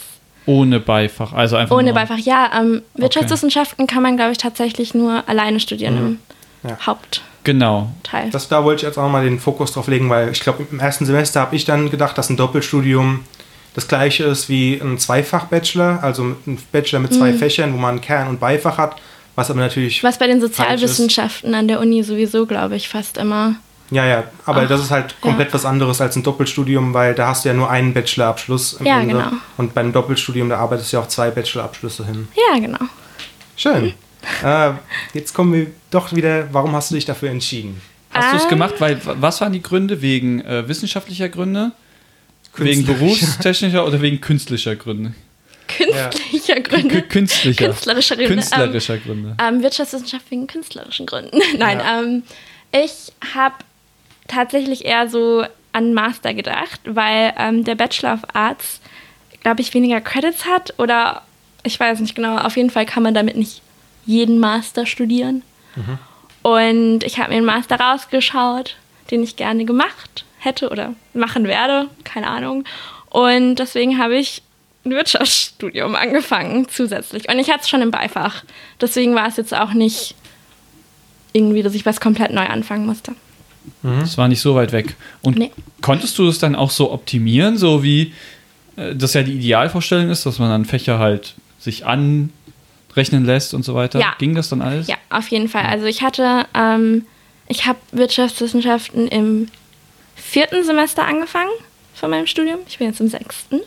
Ohne 0.47 0.81
Beifach, 0.81 1.33
also 1.33 1.57
einfach 1.57 1.77
Ohne 1.77 1.93
Beifach, 1.93 2.19
ja. 2.19 2.51
Ähm, 2.59 2.83
Wirtschaftswissenschaften 2.95 3.85
okay. 3.85 3.95
kann 3.95 4.03
man, 4.03 4.17
glaube 4.17 4.33
ich, 4.33 4.39
tatsächlich 4.39 4.93
nur 4.95 5.23
alleine 5.29 5.61
studieren 5.61 5.95
mhm. 5.95 6.19
im 6.63 6.71
ja. 6.71 6.79
Hauptteil. 6.85 7.25
Genau. 7.45 7.91
Das, 8.31 8.49
da 8.49 8.65
wollte 8.65 8.81
ich 8.81 8.83
jetzt 8.83 8.99
auch 8.99 9.09
mal 9.09 9.25
den 9.25 9.41
Fokus 9.41 9.73
drauf 9.73 9.89
legen, 9.89 10.09
weil 10.11 10.31
ich 10.31 10.41
glaube, 10.41 10.65
im 10.71 10.79
ersten 10.79 11.07
Semester 11.07 11.41
habe 11.41 11.57
ich 11.57 11.65
dann 11.65 11.91
gedacht, 11.91 12.17
dass 12.17 12.31
ein 12.31 12.37
Doppelstudium 12.37 13.25
das 13.75 13.89
gleiche 13.89 14.25
ist 14.25 14.49
wie 14.49 14.81
ein 14.81 14.99
Zweifach-Bachelor, 14.99 16.03
also 16.03 16.37
ein 16.47 16.59
Bachelor 16.71 17.01
mit 17.01 17.15
zwei 17.15 17.33
mhm. 17.33 17.39
Fächern, 17.39 17.73
wo 17.73 17.79
man 17.79 18.01
Kern- 18.01 18.29
und 18.29 18.39
Beifach 18.39 18.79
hat. 18.79 18.97
Was 19.35 19.51
aber 19.51 19.61
natürlich. 19.61 20.03
Was 20.03 20.19
bei 20.19 20.27
den 20.27 20.41
Sozialwissenschaften 20.41 21.55
an 21.55 21.69
der 21.69 21.81
Uni 21.81 22.03
sowieso, 22.03 22.47
glaube 22.47 22.77
ich, 22.77 22.89
fast 22.89 23.17
immer. 23.17 23.57
Ja, 23.91 24.07
ja, 24.07 24.25
aber 24.47 24.63
Ach, 24.63 24.69
das 24.69 24.81
ist 24.81 24.91
halt 24.91 25.21
komplett 25.21 25.49
ja. 25.49 25.55
was 25.55 25.67
anderes 25.67 26.01
als 26.01 26.17
ein 26.17 26.23
Doppelstudium, 26.23 26.95
weil 26.95 27.15
da 27.15 27.29
hast 27.29 27.45
du 27.45 27.51
ja 27.51 27.55
nur 27.55 27.71
einen 27.71 27.93
Bachelorabschluss 27.93 28.75
im 28.75 28.87
ja, 28.87 29.01
Ende. 29.01 29.15
Genau. 29.15 29.31
Und 29.59 29.75
beim 29.75 29.93
Doppelstudium, 29.93 30.49
da 30.49 30.59
arbeitest 30.59 30.93
du 30.93 30.97
ja 30.97 31.03
auch 31.03 31.09
zwei 31.09 31.31
Bachelorabschlüsse 31.31 32.07
hin. 32.07 32.29
Ja, 32.35 32.59
genau. 32.59 32.79
Schön. 33.57 33.93
äh, 34.45 34.71
jetzt 35.13 35.35
kommen 35.35 35.53
wir 35.53 35.67
doch 35.91 36.15
wieder, 36.15 36.49
warum 36.53 36.73
hast 36.73 36.91
du 36.91 36.95
dich 36.95 37.05
dafür 37.05 37.31
entschieden? 37.31 37.83
Hast 38.13 38.33
du 38.33 38.37
es 38.39 38.49
gemacht, 38.49 38.75
weil 38.79 39.01
was 39.05 39.41
waren 39.41 39.53
die 39.53 39.63
Gründe? 39.63 40.03
Wegen 40.03 40.43
äh, 40.43 40.69
wissenschaftlicher 40.69 41.29
Gründe? 41.29 41.73
Wegen 42.57 42.85
berufstechnischer 42.85 43.87
oder 43.87 44.03
wegen 44.03 44.21
künstlicher 44.21 44.77
Gründe? 44.77 45.15
Künstlicher 45.77 46.61
Gründe. 46.61 47.03
Künstlicher. 47.03 47.67
Künstlerischer 47.67 48.17
Gründe. 48.17 48.35
Künstlerischer 48.35 48.99
Gründe. 48.99 49.37
Ähm, 49.41 49.57
ähm, 49.57 49.63
Wirtschaftswissenschaft 49.63 50.31
wegen 50.31 50.47
künstlerischen 50.47 51.07
Gründen. 51.07 51.41
Nein, 51.59 51.79
ja. 51.79 52.01
ähm, 52.01 52.23
ich 52.73 53.13
habe 53.35 53.55
tatsächlich 54.29 54.85
eher 54.85 55.09
so 55.09 55.45
an 55.73 55.95
Master 55.95 56.35
gedacht, 56.35 56.81
weil 56.85 57.33
ähm, 57.39 57.65
der 57.65 57.75
Bachelor 57.75 58.15
of 58.15 58.21
Arts, 58.33 58.81
glaube 59.43 59.61
ich, 59.61 59.73
weniger 59.75 60.01
Credits 60.01 60.45
hat 60.47 60.75
oder 60.79 61.23
ich 61.63 61.79
weiß 61.79 62.01
nicht 62.01 62.15
genau. 62.15 62.39
Auf 62.39 62.57
jeden 62.57 62.71
Fall 62.71 62.87
kann 62.87 63.03
man 63.03 63.15
damit 63.15 63.37
nicht 63.37 63.63
jeden 64.05 64.39
Master 64.39 64.87
studieren. 64.87 65.43
Mhm. 65.77 65.99
Und 66.43 67.05
ich 67.05 67.19
habe 67.19 67.31
mir 67.31 67.37
einen 67.37 67.47
Master 67.47 67.79
rausgeschaut, 67.79 68.77
den 69.11 69.23
ich 69.23 69.37
gerne 69.37 69.65
gemacht 69.65 70.25
hätte 70.39 70.71
oder 70.71 70.95
machen 71.15 71.47
werde, 71.47 71.89
keine 72.05 72.27
Ahnung. 72.27 72.65
Und 73.11 73.57
deswegen 73.57 73.99
habe 73.99 74.17
ich 74.17 74.43
ein 74.85 74.91
Wirtschaftsstudium 74.91 75.95
angefangen 75.95 76.67
zusätzlich. 76.69 77.29
Und 77.29 77.39
ich 77.39 77.49
hatte 77.49 77.61
es 77.63 77.69
schon 77.69 77.83
im 77.83 77.91
Beifach. 77.91 78.45
Deswegen 78.81 79.15
war 79.15 79.29
es 79.29 79.37
jetzt 79.37 79.55
auch 79.55 79.73
nicht 79.75 80.15
irgendwie, 81.33 81.63
dass 81.63 81.75
ich 81.75 81.87
was 81.87 82.01
komplett 82.01 82.33
neu 82.33 82.47
anfangen 82.47 82.87
musste. 82.87 83.15
Es 84.03 84.19
war 84.19 84.29
nicht 84.29 84.41
so 84.41 84.55
weit 84.55 84.73
weg. 84.73 84.97
Und 85.23 85.39
nee. 85.39 85.51
konntest 85.81 86.19
du 86.19 86.27
es 86.29 86.39
dann 86.39 86.57
auch 86.57 86.71
so 86.71 86.93
optimieren, 86.93 87.57
so 87.57 87.83
wie 87.83 88.13
äh, 88.77 88.95
das 88.95 89.15
ja 89.15 89.23
die 89.23 89.35
Idealvorstellung 89.35 90.11
ist, 90.11 90.27
dass 90.27 90.39
man 90.39 90.51
dann 90.51 90.65
Fächer 90.65 90.99
halt 90.99 91.35
sich 91.61 91.87
anrechnen 91.87 93.25
lässt 93.25 93.55
und 93.55 93.65
so 93.65 93.75
weiter? 93.75 94.01
Ja. 94.01 94.15
Ging 94.19 94.35
das 94.35 94.49
dann 94.49 94.63
alles? 94.63 94.89
Ja, 94.89 94.97
auf 95.11 95.29
jeden 95.29 95.49
Fall. 95.49 95.65
Also 95.65 95.87
ich 95.87 96.03
hatte, 96.03 96.47
ähm, 96.55 97.07
ich 97.49 97.67
habe 97.67 97.79
Wirtschaftswissenschaften 97.93 99.07
im 99.09 99.49
vierten 100.17 100.65
Semester 100.65 101.05
angefangen 101.07 101.51
von 101.95 102.11
meinem 102.11 102.27
Studium. 102.27 102.61
Ich 102.69 102.79
bin 102.79 102.89
jetzt 102.89 103.01
im 103.01 103.09
sechsten. 103.09 103.61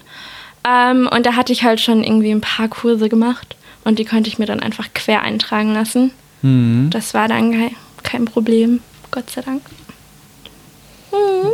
Ähm, 0.67 1.07
und 1.11 1.25
da 1.25 1.35
hatte 1.35 1.53
ich 1.53 1.63
halt 1.63 1.79
schon 1.79 2.03
irgendwie 2.03 2.31
ein 2.31 2.41
paar 2.41 2.67
Kurse 2.67 3.09
gemacht 3.09 3.55
und 3.83 3.99
die 3.99 4.05
konnte 4.05 4.29
ich 4.29 4.39
mir 4.39 4.45
dann 4.45 4.59
einfach 4.59 4.87
quer 4.93 5.21
eintragen 5.21 5.73
lassen. 5.73 6.11
Mhm. 6.41 6.89
Das 6.91 7.13
war 7.13 7.27
dann 7.27 7.71
kein 8.03 8.25
Problem, 8.25 8.79
Gott 9.11 9.29
sei 9.29 9.41
Dank. 9.41 9.61
Mhm. 11.11 11.51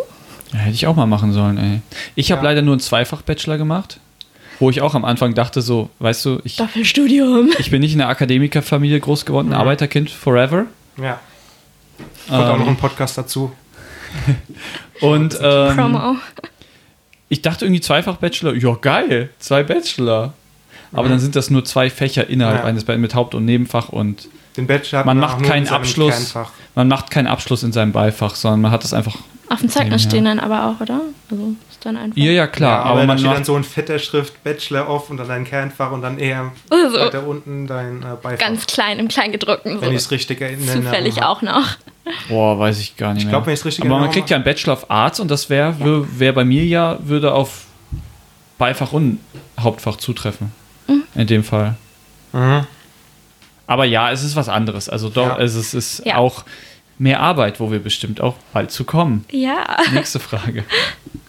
Ja, 0.53 0.59
hätte 0.59 0.75
ich 0.75 0.87
auch 0.87 0.95
mal 0.95 1.05
machen 1.05 1.33
sollen, 1.33 1.57
ey. 1.57 1.81
Ich 2.15 2.31
habe 2.31 2.43
ja. 2.43 2.49
leider 2.49 2.61
nur 2.61 2.73
einen 2.73 2.81
Zweifach-Bachelor 2.81 3.57
gemacht, 3.57 3.99
wo 4.59 4.69
ich 4.69 4.81
auch 4.81 4.95
am 4.95 5.05
Anfang 5.05 5.33
dachte, 5.33 5.61
so, 5.61 5.89
weißt 5.99 6.25
du, 6.25 6.39
ich. 6.43 6.57
Doppelstudium. 6.57 7.49
Ich 7.57 7.71
bin 7.71 7.81
nicht 7.81 7.93
in 7.93 8.01
einer 8.01 8.09
Akademikerfamilie 8.09 8.99
groß 8.99 9.25
geworden, 9.25 9.47
ein 9.47 9.55
mhm. 9.55 9.61
Arbeiterkind 9.61 10.09
forever. 10.09 10.65
Ja. 10.97 11.19
Kommt 12.27 12.41
ähm, 12.41 12.47
auch 12.47 12.57
noch 12.59 12.67
ein 12.67 12.77
Podcast 12.77 13.17
dazu. 13.17 13.51
und 15.01 15.37
ähm, 15.41 15.75
Promo. 15.75 16.15
Ich 17.31 17.41
dachte 17.41 17.63
irgendwie 17.63 17.79
Zweifach-Bachelor, 17.79 18.55
ja 18.55 18.73
geil, 18.75 19.29
zwei 19.39 19.63
Bachelor. 19.63 20.33
Aber 20.91 21.05
mhm. 21.05 21.11
dann 21.11 21.19
sind 21.21 21.37
das 21.37 21.49
nur 21.49 21.63
zwei 21.63 21.89
Fächer 21.89 22.29
innerhalb 22.29 22.59
ja. 22.59 22.63
eines 22.65 22.85
mit 22.85 23.15
Haupt- 23.15 23.33
und 23.35 23.45
Nebenfach 23.45 23.87
und 23.87 24.27
Bachelor 24.57 25.05
man 25.05 25.17
macht 25.17 25.41
keinen 25.41 25.69
Abschluss. 25.69 26.35
Man 26.75 26.89
macht 26.89 27.09
keinen 27.09 27.27
Abschluss 27.27 27.63
in 27.63 27.71
seinem 27.71 27.93
Beifach, 27.93 28.35
sondern 28.35 28.59
man 28.59 28.71
hat 28.71 28.83
es 28.83 28.93
einfach. 28.93 29.15
Auf 29.51 29.59
dem 29.59 29.67
Zeugnis 29.67 30.03
stehen 30.03 30.23
dann 30.23 30.39
aber 30.39 30.67
auch, 30.67 30.79
oder? 30.79 31.01
Also 31.29 31.55
ist 31.69 31.85
dann 31.85 31.97
einfach. 31.97 32.15
Ja, 32.15 32.31
ja, 32.31 32.47
klar. 32.47 32.71
Ja, 32.71 32.81
aber, 32.83 32.91
aber 32.91 33.05
man 33.05 33.19
steht 33.19 33.33
dann 33.33 33.43
so 33.43 33.57
in 33.57 33.65
fetter 33.65 33.99
Schrift 33.99 34.41
Bachelor 34.45 34.87
off 34.87 35.09
und 35.09 35.17
dann 35.17 35.27
dein 35.27 35.43
Kernfach 35.43 35.91
und 35.91 36.01
dann 36.01 36.19
eher 36.19 36.53
also, 36.69 36.97
weiter 36.97 37.27
unten 37.27 37.67
dein 37.67 38.01
äh, 38.01 38.15
Beifach. 38.21 38.39
Ganz 38.39 38.65
klein 38.65 38.97
im 38.97 39.09
Kleingedruckten. 39.09 39.75
So. 39.75 39.81
Wenn 39.81 39.89
ich 39.89 39.97
es 39.97 40.11
richtig 40.11 40.39
erinnere. 40.39 40.81
Zufällig 40.81 41.21
auch 41.21 41.41
noch. 41.41 41.67
Boah, 42.29 42.57
weiß 42.59 42.79
ich 42.79 42.95
gar 42.95 43.13
nicht 43.13 43.25
mehr. 43.25 43.25
Ich 43.25 43.29
glaube, 43.29 43.47
wenn 43.47 43.53
ich 43.53 43.59
es 43.59 43.65
richtig 43.65 43.83
Aber 43.83 43.99
man 43.99 44.09
kriegt 44.09 44.29
ja 44.29 44.37
einen 44.37 44.45
Bachelor 44.45 44.71
of 44.71 44.89
Arts 44.89 45.19
und 45.19 45.29
das 45.29 45.49
wäre 45.49 45.75
ja. 45.77 46.05
wär 46.17 46.31
bei 46.31 46.45
mir 46.45 46.63
ja, 46.63 46.97
würde 47.01 47.33
auf 47.33 47.65
Beifach 48.57 48.93
und 48.93 49.19
Hauptfach 49.59 49.97
zutreffen. 49.97 50.53
Mhm. 50.87 51.03
In 51.13 51.27
dem 51.27 51.43
Fall. 51.43 51.75
Mhm. 52.31 52.65
Aber 53.67 53.83
ja, 53.83 54.11
es 54.11 54.23
ist 54.23 54.37
was 54.37 54.47
anderes. 54.47 54.87
Also 54.87 55.09
doch, 55.09 55.37
ja. 55.37 55.39
es 55.39 55.55
ist, 55.55 55.73
ist 55.73 56.05
ja. 56.05 56.15
auch 56.15 56.45
mehr 57.01 57.19
Arbeit, 57.19 57.59
wo 57.59 57.71
wir 57.71 57.79
bestimmt 57.79 58.21
auch 58.21 58.35
bald 58.53 58.69
zu 58.69 58.83
kommen. 58.83 59.25
Ja. 59.31 59.77
Nächste 59.91 60.19
Frage. 60.19 60.63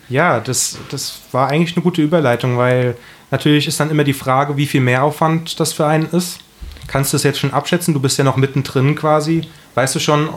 Ja, 0.08 0.40
das, 0.40 0.76
das 0.90 1.22
war 1.30 1.48
eigentlich 1.48 1.74
eine 1.74 1.82
gute 1.82 2.02
Überleitung, 2.02 2.58
weil 2.58 2.98
natürlich 3.30 3.66
ist 3.66 3.80
dann 3.80 3.88
immer 3.88 4.04
die 4.04 4.12
Frage, 4.12 4.58
wie 4.58 4.66
viel 4.66 4.82
Mehraufwand 4.82 5.58
das 5.58 5.72
für 5.72 5.86
einen 5.86 6.04
ist. 6.10 6.38
Kannst 6.86 7.12
du 7.12 7.14
das 7.14 7.22
jetzt 7.22 7.38
schon 7.38 7.54
abschätzen? 7.54 7.94
Du 7.94 8.00
bist 8.00 8.18
ja 8.18 8.24
noch 8.24 8.36
mittendrin 8.36 8.94
quasi. 8.94 9.48
Weißt 9.74 9.94
du 9.94 10.00
schon, 10.00 10.28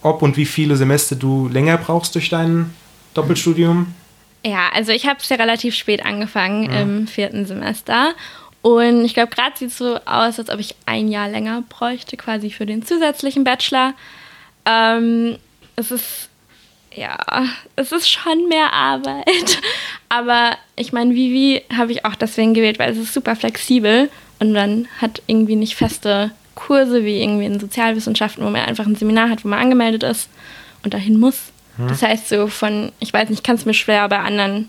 ob 0.00 0.22
und 0.22 0.38
wie 0.38 0.46
viele 0.46 0.76
Semester 0.76 1.14
du 1.14 1.46
länger 1.48 1.76
brauchst 1.76 2.14
durch 2.14 2.30
dein 2.30 2.72
Doppelstudium? 3.12 3.92
Ja, 4.46 4.70
also 4.72 4.92
ich 4.92 5.06
habe 5.06 5.18
es 5.20 5.28
ja 5.28 5.36
relativ 5.36 5.74
spät 5.74 6.06
angefangen 6.06 6.72
ja. 6.72 6.80
im 6.80 7.06
vierten 7.06 7.44
Semester 7.44 8.14
und 8.62 9.04
ich 9.04 9.12
glaube, 9.12 9.34
gerade 9.34 9.58
sieht 9.58 9.70
es 9.70 9.78
so 9.78 9.96
aus, 10.06 10.38
als 10.38 10.48
ob 10.48 10.58
ich 10.58 10.74
ein 10.86 11.08
Jahr 11.08 11.28
länger 11.28 11.64
bräuchte, 11.68 12.16
quasi 12.16 12.48
für 12.48 12.64
den 12.64 12.82
zusätzlichen 12.82 13.44
Bachelor. 13.44 13.92
Ähm, 14.64 15.38
es 15.76 15.90
ist, 15.90 16.28
ja, 16.94 17.18
es 17.76 17.92
ist 17.92 18.08
schon 18.08 18.48
mehr 18.48 18.72
Arbeit. 18.72 19.58
Aber 20.08 20.56
ich 20.76 20.92
meine, 20.92 21.14
Vivi 21.14 21.62
habe 21.74 21.92
ich 21.92 22.04
auch 22.04 22.14
deswegen 22.14 22.54
gewählt, 22.54 22.78
weil 22.78 22.92
es 22.92 22.98
ist 22.98 23.14
super 23.14 23.36
flexibel 23.36 24.10
und 24.38 24.54
dann 24.54 24.88
hat 25.00 25.22
irgendwie 25.26 25.56
nicht 25.56 25.74
feste 25.74 26.32
Kurse 26.54 27.04
wie 27.04 27.22
irgendwie 27.22 27.46
in 27.46 27.60
Sozialwissenschaften, 27.60 28.44
wo 28.44 28.50
man 28.50 28.62
einfach 28.62 28.86
ein 28.86 28.96
Seminar 28.96 29.30
hat, 29.30 29.44
wo 29.44 29.48
man 29.48 29.60
angemeldet 29.60 30.02
ist 30.02 30.28
und 30.84 30.94
dahin 30.94 31.18
muss. 31.18 31.52
Hm. 31.76 31.88
Das 31.88 32.02
heißt, 32.02 32.28
so 32.28 32.48
von, 32.48 32.92
ich 33.00 33.12
weiß 33.12 33.28
nicht, 33.28 33.38
ich 33.38 33.42
kann 33.42 33.56
es 33.56 33.64
mir 33.64 33.74
schwer 33.74 34.08
bei 34.08 34.18
anderen 34.18 34.68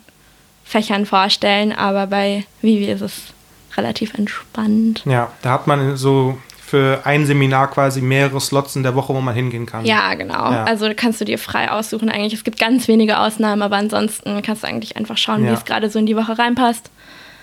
Fächern 0.64 1.06
vorstellen, 1.06 1.74
aber 1.74 2.08
bei 2.08 2.46
Vivi 2.62 2.86
ist 2.86 3.02
es 3.02 3.34
relativ 3.76 4.14
entspannt. 4.14 5.04
Ja, 5.06 5.32
da 5.42 5.52
hat 5.52 5.68
man 5.68 5.98
so 5.98 6.38
für 6.74 7.02
ein 7.04 7.28
Seminar 7.28 7.70
quasi 7.70 8.02
mehrere 8.02 8.42
Slots 8.42 8.76
in 8.76 8.82
der 8.82 8.96
Woche, 8.96 9.14
wo 9.14 9.22
man 9.22 9.36
hingehen 9.36 9.68
kann. 9.68 9.86
Ja, 9.86 10.16
genau. 10.16 10.34
Ja. 10.34 10.64
Also 10.64 10.90
kannst 10.96 11.22
du 11.22 11.26
dir 11.26 11.38
frei 11.38 11.70
aussuchen 11.70 12.10
eigentlich. 12.10 12.34
Es 12.34 12.44
gibt 12.44 12.58
ganz 12.58 12.88
wenige 12.88 13.20
Ausnahmen, 13.20 13.62
aber 13.62 13.76
ansonsten 13.76 14.42
kannst 14.42 14.64
du 14.64 14.68
eigentlich 14.68 14.98
einfach 14.98 15.16
schauen, 15.16 15.44
ja. 15.44 15.52
wie 15.52 15.54
es 15.54 15.66
gerade 15.66 15.92
so 15.92 16.00
in 16.00 16.08
die 16.08 16.16
Woche 16.16 16.40
reinpasst. 16.40 16.90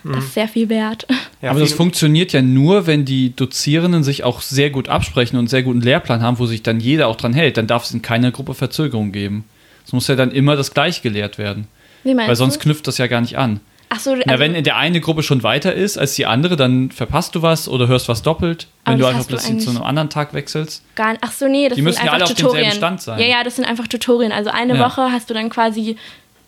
Das 0.03 0.13
mhm. 0.13 0.19
ist 0.19 0.35
sehr 0.35 0.49
viel 0.49 0.69
wert. 0.69 1.07
Ja, 1.43 1.51
aber 1.53 1.61
das 1.61 1.73
funktioniert 1.73 2.33
ja 2.33 2.43
nur, 2.43 2.89
wenn 2.89 3.05
die 3.05 3.37
Dozierenden 3.37 4.03
sich 4.03 4.25
auch 4.25 4.41
sehr 4.41 4.71
gut 4.71 4.89
absprechen 4.89 5.37
und 5.37 5.43
einen 5.43 5.49
sehr 5.49 5.63
guten 5.63 5.81
Lehrplan 5.81 6.23
haben, 6.23 6.41
wo 6.41 6.47
sich 6.47 6.65
dann 6.65 6.81
jeder 6.81 7.07
auch 7.07 7.17
dran 7.17 7.33
hält. 7.33 7.57
Dann 7.57 7.69
darf 7.69 7.85
es 7.85 7.93
in 7.93 8.03
keiner 8.03 8.33
Gruppe 8.33 8.55
Verzögerung 8.55 9.13
geben. 9.13 9.45
Es 9.87 9.93
muss 9.93 10.09
ja 10.09 10.17
dann 10.17 10.33
immer 10.33 10.57
das 10.57 10.75
gleich 10.75 11.03
gelehrt 11.03 11.39
werden. 11.39 11.69
Wie 12.03 12.15
meinst 12.15 12.31
Weil 12.31 12.37
sonst 12.37 12.57
du? 12.57 12.61
knüpft 12.63 12.89
das 12.89 12.99
ja 12.99 13.07
gar 13.07 13.21
nicht 13.21 13.39
an. 13.39 13.61
Ach 13.93 13.99
so, 13.99 14.13
also 14.13 14.23
Na, 14.25 14.39
wenn 14.39 14.55
in 14.55 14.63
der 14.63 14.77
eine 14.77 15.01
Gruppe 15.01 15.25
schon 15.25 15.43
weiter 15.43 15.75
ist 15.75 15.99
als 15.99 16.15
die 16.15 16.25
andere, 16.25 16.57
dann 16.57 16.93
verpasst 16.93 17.35
du 17.35 17.43
was 17.43 17.69
oder 17.69 17.89
hörst 17.89 18.09
was 18.09 18.23
doppelt, 18.23 18.69
wenn 18.85 18.99
du 19.01 19.07
einfach 19.07 19.27
plötzlich 19.27 19.61
zu 19.61 19.71
einem 19.71 19.83
anderen 19.83 20.09
Tag 20.09 20.33
wechselst. 20.33 20.85
Gar 20.95 21.13
nicht. 21.13 21.23
Ach 21.25 21.33
so, 21.33 21.49
nee, 21.49 21.69
das 21.69 21.75
die 21.75 21.83
müssen 21.83 22.07
ja 22.07 22.13
alle 22.13 22.25
auf 22.25 22.35
demselben 22.35 22.71
Stand 22.71 23.03
sein. 23.03 23.19
Ja, 23.19 23.27
ja, 23.27 23.45
das 23.45 23.57
sind 23.57 23.65
einfach 23.65 23.89
Tutorien. 23.89 24.31
Also 24.31 24.51
eine 24.51 24.77
ja. 24.77 24.85
Woche 24.85 25.11
hast 25.11 25.29
du 25.29 25.35
dann 25.35 25.51
quasi 25.51 25.97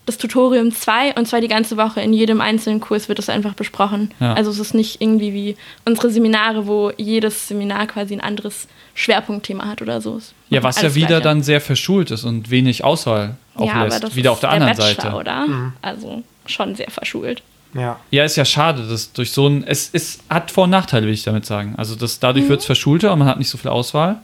das 0.05 0.17
Tutorium 0.17 0.73
2 0.73 1.15
und 1.15 1.27
zwar 1.27 1.41
die 1.41 1.49
ganze 1.49 1.75
Woche. 1.75 1.99
In 2.01 2.13
jedem 2.13 2.39
einzelnen 2.39 2.79
Kurs 2.79 3.09
wird 3.09 3.19
das 3.19 3.29
einfach 3.29 3.53
besprochen. 3.55 4.11
Ja. 4.21 4.33
Also 4.33 4.51
es 4.51 4.59
ist 4.59 4.73
nicht 4.73 5.01
irgendwie 5.01 5.33
wie 5.33 5.57
unsere 5.85 6.09
Seminare, 6.09 6.65
wo 6.65 6.91
jedes 6.97 7.49
Seminar 7.49 7.87
quasi 7.87 8.13
ein 8.13 8.21
anderes 8.21 8.67
Schwerpunktthema 8.95 9.65
hat 9.65 9.81
oder 9.81 9.99
so. 9.99 10.19
Ja, 10.49 10.63
was 10.63 10.81
ja 10.81 10.95
wieder 10.95 11.07
Gleiche. 11.07 11.23
dann 11.23 11.43
sehr 11.43 11.59
verschult 11.61 12.11
ist 12.11 12.23
und 12.23 12.49
wenig 12.49 12.85
Auswahl 12.85 13.35
auch 13.55 13.67
ja, 13.67 13.83
lässt. 13.83 13.97
Aber 13.97 14.07
das 14.07 14.15
wieder 14.15 14.31
auf 14.31 14.39
der, 14.39 14.49
der 14.51 14.61
anderen 14.61 14.77
Bachelor, 14.77 15.03
Seite. 15.03 15.15
oder? 15.15 15.47
Mhm. 15.47 15.73
Also 15.81 16.23
schon 16.45 16.75
sehr 16.75 16.91
verschult. 16.91 17.41
Ja. 17.73 17.99
ja, 18.11 18.23
ist 18.23 18.35
ja 18.35 18.45
schade, 18.45 18.87
dass 18.87 19.13
durch 19.13 19.31
so 19.31 19.47
ein. 19.47 19.63
Es, 19.65 19.89
es 19.93 20.19
hat 20.29 20.51
Vor- 20.51 20.65
und 20.65 20.69
Nachteile, 20.69 21.07
will 21.07 21.13
ich 21.13 21.23
damit 21.23 21.45
sagen. 21.45 21.73
Also 21.77 21.95
das, 21.95 22.19
dadurch 22.19 22.45
mhm. 22.45 22.49
wird 22.49 22.59
es 22.59 22.65
verschulter 22.65 23.11
und 23.11 23.19
man 23.19 23.27
hat 23.27 23.39
nicht 23.39 23.49
so 23.49 23.57
viel 23.57 23.71
Auswahl. 23.71 24.17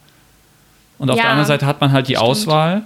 Und 0.99 1.09
auf 1.09 1.17
ja, 1.17 1.23
der 1.23 1.31
anderen 1.31 1.47
Seite 1.47 1.65
hat 1.65 1.81
man 1.81 1.91
halt 1.91 2.07
die 2.07 2.15
stimmt. 2.15 2.29
Auswahl 2.29 2.83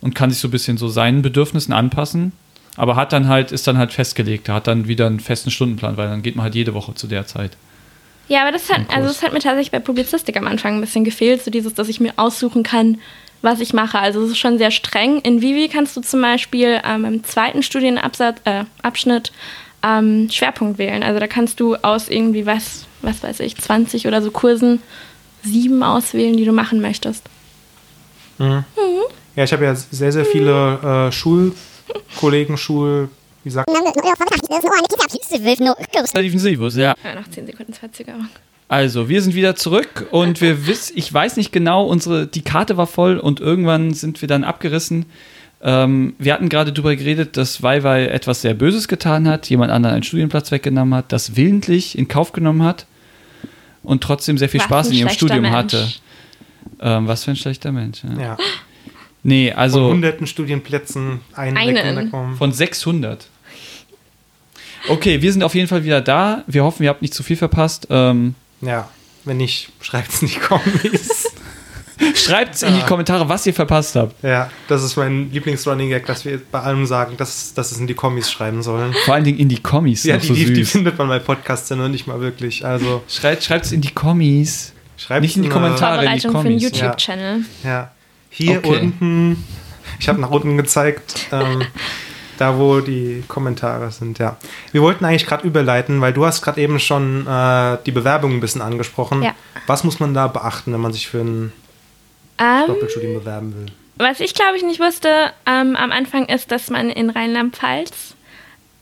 und 0.00 0.14
kann 0.14 0.30
sich 0.30 0.38
so 0.38 0.48
ein 0.48 0.50
bisschen 0.50 0.78
so 0.78 0.88
seinen 0.88 1.22
Bedürfnissen 1.22 1.74
anpassen. 1.74 2.32
Aber 2.76 2.94
hat 2.94 3.12
dann 3.12 3.26
halt, 3.26 3.50
ist 3.50 3.66
dann 3.66 3.76
halt 3.76 3.92
festgelegt, 3.92 4.48
hat 4.48 4.68
dann 4.68 4.86
wieder 4.86 5.06
einen 5.06 5.18
festen 5.18 5.50
Stundenplan, 5.50 5.96
weil 5.96 6.08
dann 6.08 6.22
geht 6.22 6.36
man 6.36 6.44
halt 6.44 6.54
jede 6.54 6.74
Woche 6.74 6.94
zu 6.94 7.08
der 7.08 7.26
Zeit. 7.26 7.56
Ja, 8.28 8.42
aber 8.42 8.52
das 8.52 8.70
hat, 8.70 8.82
also 8.88 9.08
das 9.08 9.22
hat 9.22 9.32
mir 9.32 9.40
tatsächlich 9.40 9.72
bei 9.72 9.80
Publizistik 9.80 10.36
am 10.36 10.46
Anfang 10.46 10.76
ein 10.76 10.80
bisschen 10.80 11.02
gefehlt, 11.02 11.42
so 11.42 11.50
dieses, 11.50 11.74
dass 11.74 11.88
ich 11.88 11.98
mir 11.98 12.12
aussuchen 12.16 12.62
kann, 12.62 12.98
was 13.42 13.60
ich 13.60 13.72
mache. 13.72 13.98
Also 13.98 14.22
es 14.22 14.30
ist 14.30 14.38
schon 14.38 14.58
sehr 14.58 14.70
streng. 14.70 15.20
In 15.20 15.40
Vivi 15.40 15.68
kannst 15.68 15.96
du 15.96 16.00
zum 16.00 16.22
Beispiel 16.22 16.80
ähm, 16.84 17.04
im 17.04 17.24
zweiten 17.24 17.62
Studienabschnitt 17.62 18.42
äh, 18.44 18.64
ähm, 19.82 20.28
Schwerpunkt 20.30 20.78
wählen. 20.78 21.02
Also 21.02 21.20
da 21.20 21.26
kannst 21.26 21.60
du 21.60 21.76
aus 21.76 22.08
irgendwie 22.08 22.46
was, 22.46 22.86
was 23.02 23.22
weiß 23.22 23.40
ich, 23.40 23.56
20 23.56 24.06
oder 24.06 24.22
so 24.22 24.30
Kursen 24.30 24.82
sieben 25.44 25.82
auswählen, 25.82 26.36
die 26.36 26.44
du 26.44 26.52
machen 26.52 26.80
möchtest. 26.80 27.24
Mhm. 28.38 28.46
Mhm. 28.46 28.64
Ja, 29.36 29.44
ich 29.44 29.52
habe 29.52 29.64
ja 29.64 29.74
sehr, 29.74 30.12
sehr 30.12 30.24
viele 30.24 31.08
äh, 31.08 31.12
Schulkollegen, 31.12 32.56
Schul... 32.56 33.08
Wie 33.44 33.50
sagt 33.50 33.70
man? 33.70 33.84
Ja. 36.76 36.94
ja, 37.04 37.14
nach 37.14 37.30
10 37.30 37.46
Sekunden 37.46 37.72
Verzögerung. 37.72 38.28
Also, 38.68 39.08
wir 39.08 39.22
sind 39.22 39.34
wieder 39.34 39.56
zurück 39.56 40.06
und 40.10 40.40
wir 40.40 40.66
wissen, 40.66 40.92
ich 40.96 41.12
weiß 41.12 41.36
nicht 41.36 41.52
genau, 41.52 41.84
unsere, 41.86 42.26
die 42.26 42.42
Karte 42.42 42.76
war 42.76 42.86
voll 42.86 43.18
und 43.18 43.40
irgendwann 43.40 43.94
sind 43.94 44.20
wir 44.20 44.28
dann 44.28 44.44
abgerissen. 44.44 45.06
Ähm, 45.60 46.14
wir 46.18 46.34
hatten 46.34 46.48
gerade 46.48 46.72
darüber 46.72 46.94
geredet, 46.94 47.36
dass 47.36 47.62
Weiwei 47.62 48.06
etwas 48.06 48.42
sehr 48.42 48.54
Böses 48.54 48.86
getan 48.86 49.26
hat, 49.26 49.50
jemand 49.50 49.72
anderen 49.72 49.94
einen 49.96 50.04
Studienplatz 50.04 50.52
weggenommen 50.52 50.94
hat, 50.94 51.10
das 51.10 51.34
willentlich 51.34 51.98
in 51.98 52.06
Kauf 52.06 52.32
genommen 52.32 52.62
hat 52.62 52.86
und 53.82 54.02
trotzdem 54.02 54.38
sehr 54.38 54.48
viel 54.48 54.60
was 54.60 54.66
Spaß 54.66 54.88
in 54.90 54.94
ihrem 54.94 55.08
Studium 55.08 55.42
Mensch. 55.42 55.54
hatte. 55.54 55.88
Ähm, 56.80 57.08
was 57.08 57.24
für 57.24 57.32
ein 57.32 57.36
schlechter 57.36 57.72
Mensch. 57.72 58.02
Ja. 58.04 58.22
ja. 58.22 58.36
Nee, 59.24 59.50
Von 59.50 59.58
also 59.58 59.88
hunderten 59.88 60.26
Studienplätzen 60.26 61.20
einen, 61.34 61.56
Einen. 61.56 62.36
von 62.36 62.52
600. 62.52 63.26
Okay, 64.88 65.20
wir 65.20 65.32
sind 65.32 65.42
auf 65.42 65.54
jeden 65.54 65.66
Fall 65.66 65.84
wieder 65.84 66.00
da. 66.00 66.44
Wir 66.46 66.62
hoffen, 66.62 66.84
ihr 66.84 66.88
habt 66.88 67.02
nicht 67.02 67.14
zu 67.14 67.24
viel 67.24 67.36
verpasst. 67.36 67.88
Ähm, 67.90 68.34
Ja, 68.60 68.88
wenn 69.24 69.36
nicht, 69.38 69.70
schreibt 69.80 70.12
es 70.12 70.22
in 70.22 70.28
die 70.28 70.36
Kommis. 70.38 71.26
Schreibt 72.14 72.62
in 72.62 72.74
die 72.76 72.82
Kommentare, 72.82 73.28
was 73.28 73.44
ihr 73.44 73.52
verpasst 73.54 73.96
habt. 73.96 74.22
ja, 74.22 74.48
das 74.68 74.84
ist 74.84 74.94
mein 74.96 75.32
Lieblings-Running 75.32 75.88
Gag, 75.90 76.06
dass 76.06 76.24
wir 76.24 76.40
bei 76.52 76.60
allem 76.60 76.86
sagen, 76.86 77.16
dass, 77.16 77.54
dass 77.54 77.72
es 77.72 77.78
in 77.78 77.88
die 77.88 77.94
Kommis 77.94 78.30
schreiben 78.30 78.62
sollen. 78.62 78.94
Vor 79.04 79.14
allen 79.14 79.24
Dingen 79.24 79.38
in 79.40 79.48
die 79.48 79.58
Kommis. 79.60 80.04
Ja, 80.04 80.16
die, 80.16 80.28
so 80.28 80.34
die, 80.34 80.52
die 80.52 80.64
findet 80.64 80.96
man 80.96 81.08
bei 81.08 81.18
Podcasts 81.18 81.68
ja 81.70 81.74
noch 81.74 81.88
nicht 81.88 82.06
mal 82.06 82.20
wirklich. 82.20 82.64
Also 82.64 83.02
Schreibt 83.08 83.50
es 83.50 83.72
in 83.72 83.80
die 83.80 83.90
Kommis. 83.90 84.72
schreibt 84.96 85.22
Nicht 85.22 85.36
in 85.36 85.42
die 85.42 85.48
Kommentare. 85.48 86.04
in 86.04 86.12
die 86.14 86.20
Vorbereitung 86.20 86.32
für 86.32 86.38
einen 86.48 86.58
Kommis, 86.60 86.62
ja. 86.62 86.68
YouTube-Channel. 86.86 87.44
Ja. 87.64 87.90
Hier 88.30 88.58
Okay. 88.58 88.78
unten, 88.80 89.44
ich 89.98 90.08
habe 90.08 90.20
nach 90.20 90.30
unten 90.30 90.56
gezeigt, 90.56 91.26
ähm, 91.32 91.64
da 92.38 92.58
wo 92.58 92.80
die 92.80 93.22
Kommentare 93.28 93.90
sind, 93.90 94.18
ja. 94.18 94.36
Wir 94.72 94.82
wollten 94.82 95.04
eigentlich 95.04 95.26
gerade 95.26 95.46
überleiten, 95.46 96.00
weil 96.00 96.12
du 96.12 96.24
hast 96.24 96.42
gerade 96.42 96.60
eben 96.60 96.80
schon 96.80 97.26
äh, 97.26 97.78
die 97.84 97.92
Bewerbung 97.92 98.32
ein 98.32 98.40
bisschen 98.40 98.62
angesprochen. 98.62 99.22
Ja. 99.22 99.34
Was 99.66 99.84
muss 99.84 100.00
man 100.00 100.14
da 100.14 100.26
beachten, 100.28 100.72
wenn 100.72 100.80
man 100.80 100.92
sich 100.92 101.08
für 101.08 101.18
ein 101.18 101.52
Ähm, 102.38 102.66
Doppelstudium 102.66 103.14
bewerben 103.14 103.54
will? 103.54 103.66
was 104.00 104.20
ich 104.20 104.32
glaube 104.32 104.56
ich 104.56 104.62
nicht 104.62 104.80
wusste 104.80 105.08
ähm, 105.44 105.74
am 105.74 105.90
Anfang 105.90 106.26
ist, 106.26 106.52
dass 106.52 106.70
man 106.70 106.88
in 106.88 107.10
Rheinland-Pfalz 107.10 108.14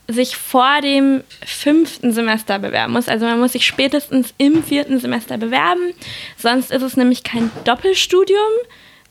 sich 0.09 0.37
vor 0.37 0.81
dem 0.83 1.25
fünften 1.45 2.13
Semester 2.13 2.59
bewerben 2.59 2.93
muss. 2.93 3.09
Also 3.09 3.25
man 3.27 3.41
muss 3.41 3.53
sich 3.53 3.67
spätestens 3.67 4.35
im 4.39 4.63
vierten 4.63 5.01
Semester 5.01 5.37
bewerben. 5.37 5.95
Sonst 6.37 6.71
ist 6.71 6.83
es 6.83 6.97
nämlich 6.97 7.25
kein 7.25 7.51
Doppelstudium, 7.65 8.39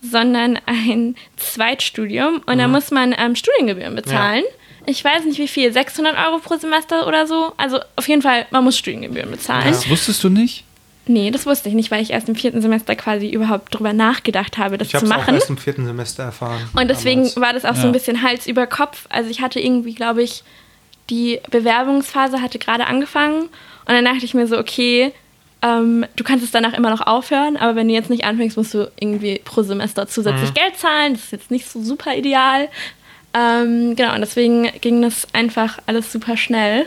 sondern 0.02 0.60
ein 0.66 1.16
Zweitstudium. 1.38 2.42
Und 2.46 2.58
da 2.58 2.68
muss 2.68 2.92
man 2.92 3.14
ähm, 3.18 3.36
Studiengebühren 3.36 3.96
bezahlen. 3.96 4.44
Ich 4.86 5.04
weiß 5.04 5.26
nicht 5.26 5.40
wie 5.40 5.48
viel, 5.48 5.72
600 5.74 6.16
Euro 6.28 6.38
pro 6.40 6.58
Semester 6.58 7.08
oder 7.08 7.26
so. 7.26 7.54
Also 7.58 7.80
auf 7.96 8.08
jeden 8.08 8.22
Fall, 8.22 8.46
man 8.52 8.64
muss 8.64 8.78
Studiengebühren 8.78 9.32
bezahlen. 9.32 9.66
Das 9.68 9.90
wusstest 9.90 10.24
du 10.24 10.30
nicht? 10.30 10.64
Nee, 11.08 11.30
das 11.32 11.46
wusste 11.46 11.70
ich 11.70 11.76
nicht, 11.76 11.92
weil 11.92 12.02
ich 12.02 12.12
erst 12.12 12.30
im 12.30 12.36
vierten 12.36 12.62
Semester 12.62 12.96
quasi 12.96 13.30
überhaupt 13.30 13.74
drüber 13.76 13.94
nachgedacht 13.94 14.58
habe, 14.58 14.78
das 14.78 14.88
Ich 14.88 14.96
habe 14.96 15.06
zu 15.06 15.12
es 15.12 15.16
auch 15.16 15.22
machen. 15.22 15.36
erst 15.36 15.50
im 15.50 15.58
vierten 15.58 15.86
Semester 15.86 16.24
erfahren. 16.24 16.68
Und 16.76 16.88
deswegen 16.90 17.22
damals. 17.22 17.40
war 17.42 17.54
das 17.54 17.64
auch 17.66 17.76
so 17.76 17.82
Ja. 17.82 17.86
ein 17.88 17.92
bisschen 17.92 18.22
Hals 18.24 18.48
über 18.48 18.66
Kopf. 18.68 19.06
Also 19.10 19.30
ich 19.30 19.42
hatte 19.42 19.60
irgendwie, 19.60 19.94
glaube 19.94 20.24
ich, 20.24 20.44
die 21.12 21.40
Bewerbungsphase 21.52 22.42
hatte 22.42 22.58
gerade 22.58 22.88
angefangen 22.88 23.42
und 23.44 23.50
dann 23.88 24.06
dachte 24.06 24.26
ich 24.26 24.34
mir 24.34 24.48
so, 24.48 24.58
okay, 24.58 25.14
ähm, 25.62 26.06
du 26.16 26.24
kannst 26.24 26.44
es 26.46 26.52
danach 26.52 26.74
immer 26.74 26.90
noch 26.90 27.02
aufhören, 27.08 27.58
aber 27.58 27.76
wenn 27.76 27.88
du 27.88 27.94
jetzt 27.94 28.10
nicht 28.10 28.24
anfängst, 28.26 28.58
musst 28.58 28.74
du 28.74 28.92
irgendwie 29.00 29.42
pro 29.44 29.64
Semester 29.64 30.08
zusätzlich 30.08 30.52
Mhm. 30.52 30.54
Geld 30.56 30.78
zahlen. 30.78 31.14
Das 31.14 31.24
ist 31.26 31.32
jetzt 31.32 31.52
nicht 31.52 31.70
so 31.70 31.82
super 31.82 32.16
ideal. 32.16 32.68
Ähm, 33.34 33.96
genau, 33.96 34.14
und 34.14 34.22
deswegen 34.22 34.70
ging 34.82 35.02
das 35.02 35.28
einfach 35.34 35.80
alles 35.88 36.12
super 36.12 36.38
schnell. 36.38 36.86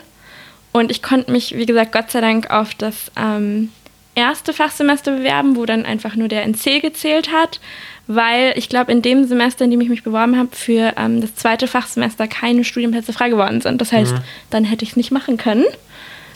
Und 0.73 0.91
ich 0.91 1.03
konnte 1.03 1.31
mich, 1.33 1.57
wie 1.57 1.67
gesagt, 1.67 1.93
Gott 1.93 2.11
sei 2.11 2.21
Dank 2.21 2.51
auf 2.51 2.75
das 2.75 3.11
ähm, 3.17 3.71
erste 4.15 4.53
Fachsemester 4.53 5.13
bewerben, 5.17 5.57
wo 5.57 5.67
dann 5.67 5.85
einfach 5.85 6.15
nur 6.15 6.29
der 6.29 6.45
NC 6.47 6.81
gezählt 6.81 7.31
hat, 7.33 7.61
weil 8.07 8.53
ich 8.57 8.69
glaube, 8.69 8.93
in 8.93 9.03
dem 9.03 9.25
Semester, 9.25 9.65
in 9.65 9.71
dem 9.71 9.81
ich 9.81 9.89
mich 9.89 10.03
beworben 10.03 10.39
habe, 10.39 10.49
für 10.55 10.95
ähm, 10.97 11.21
das 11.21 11.35
zweite 11.35 11.67
Fachsemester 11.69 12.29
keine 12.29 12.65
Studienplätze 12.65 13.13
frei 13.13 13.29
geworden 13.29 13.61
sind. 13.61 13.81
Das 13.81 13.93
heißt, 13.93 14.15
dann 14.51 14.65
hätte 14.65 14.85
ich 14.85 14.91
es 14.93 14.97
nicht 14.97 15.11
machen 15.11 15.37
können. 15.37 15.65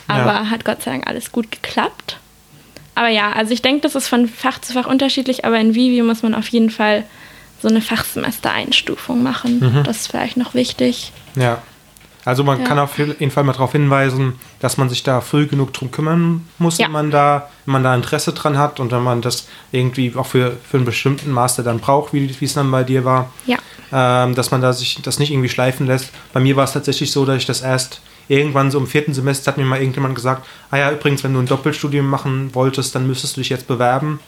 Aber 0.07 0.33
Ja. 0.33 0.49
hat 0.49 0.65
Gott 0.65 0.81
sei 0.83 0.91
Dank 0.91 1.07
alles 1.07 1.31
gut 1.31 1.49
geklappt. 1.51 2.17
Aber 2.95 3.07
ja, 3.09 3.31
also 3.31 3.53
ich 3.53 3.61
denke, 3.61 3.81
das 3.81 3.95
ist 3.95 4.07
von 4.07 4.27
Fach 4.27 4.59
zu 4.61 4.73
Fach 4.73 4.85
unterschiedlich, 4.85 5.45
aber 5.45 5.59
in 5.59 5.73
Vivi 5.75 6.01
muss 6.03 6.21
man 6.23 6.35
auf 6.35 6.47
jeden 6.49 6.69
Fall 6.69 7.03
so 7.61 7.67
eine 7.69 7.81
Fachsemester-Einstufung 7.81 9.23
machen. 9.23 9.83
Das 9.85 9.97
ist 10.01 10.07
vielleicht 10.07 10.37
noch 10.37 10.53
wichtig. 10.53 11.11
Ja. 11.35 11.59
Also 12.25 12.43
man 12.45 12.61
Ja. 12.61 12.65
kann 12.67 12.79
auf 12.79 12.97
jeden 12.97 13.31
Fall 13.31 13.43
mal 13.43 13.51
darauf 13.51 13.73
hinweisen, 13.73 14.39
dass 14.61 14.77
man 14.77 14.87
sich 14.89 15.03
da 15.03 15.19
früh 15.19 15.45
genug 15.45 15.73
drum 15.73 15.91
kümmern 15.91 16.47
muss, 16.57 16.77
Ja. 16.77 16.85
wenn 16.85 16.91
man 16.93 17.11
da, 17.11 17.49
wenn 17.65 17.73
man 17.73 17.83
da 17.83 17.93
Interesse 17.95 18.31
dran 18.31 18.57
hat 18.57 18.79
und 18.79 18.91
wenn 18.93 19.03
man 19.03 19.21
das 19.21 19.47
irgendwie 19.73 20.13
auch 20.15 20.27
für, 20.27 20.55
für 20.69 20.77
einen 20.77 20.85
bestimmten 20.85 21.31
Master 21.31 21.63
dann 21.63 21.79
braucht, 21.79 22.13
wie 22.13 22.33
wie 22.39 22.45
es 22.45 22.53
dann 22.53 22.71
bei 22.71 22.83
dir 22.83 23.03
war, 23.03 23.29
Ja. 23.45 23.57
ähm, 23.91 24.35
dass 24.35 24.51
man 24.51 24.61
da 24.61 24.71
sich 24.71 24.99
das 25.01 25.19
nicht 25.19 25.31
irgendwie 25.31 25.49
schleifen 25.49 25.85
lässt. 25.85 26.11
Bei 26.31 26.39
mir 26.39 26.55
war 26.55 26.63
es 26.63 26.71
tatsächlich 26.71 27.11
so, 27.11 27.25
dass 27.25 27.37
ich 27.37 27.45
das 27.45 27.59
erst 27.61 27.99
irgendwann 28.27 28.71
so 28.71 28.77
im 28.79 28.87
vierten 28.87 29.13
Semester 29.13 29.51
hat 29.51 29.57
mir 29.57 29.65
mal 29.65 29.79
irgendjemand 29.79 30.15
gesagt, 30.15 30.45
ah 30.71 30.77
ja, 30.77 30.91
übrigens, 30.91 31.23
wenn 31.23 31.33
du 31.33 31.39
ein 31.39 31.45
Doppelstudium 31.45 32.05
machen 32.07 32.53
wolltest, 32.55 32.95
dann 32.95 33.07
müsstest 33.07 33.35
du 33.37 33.41
dich 33.41 33.49
jetzt 33.49 33.67
bewerben. 33.67 34.19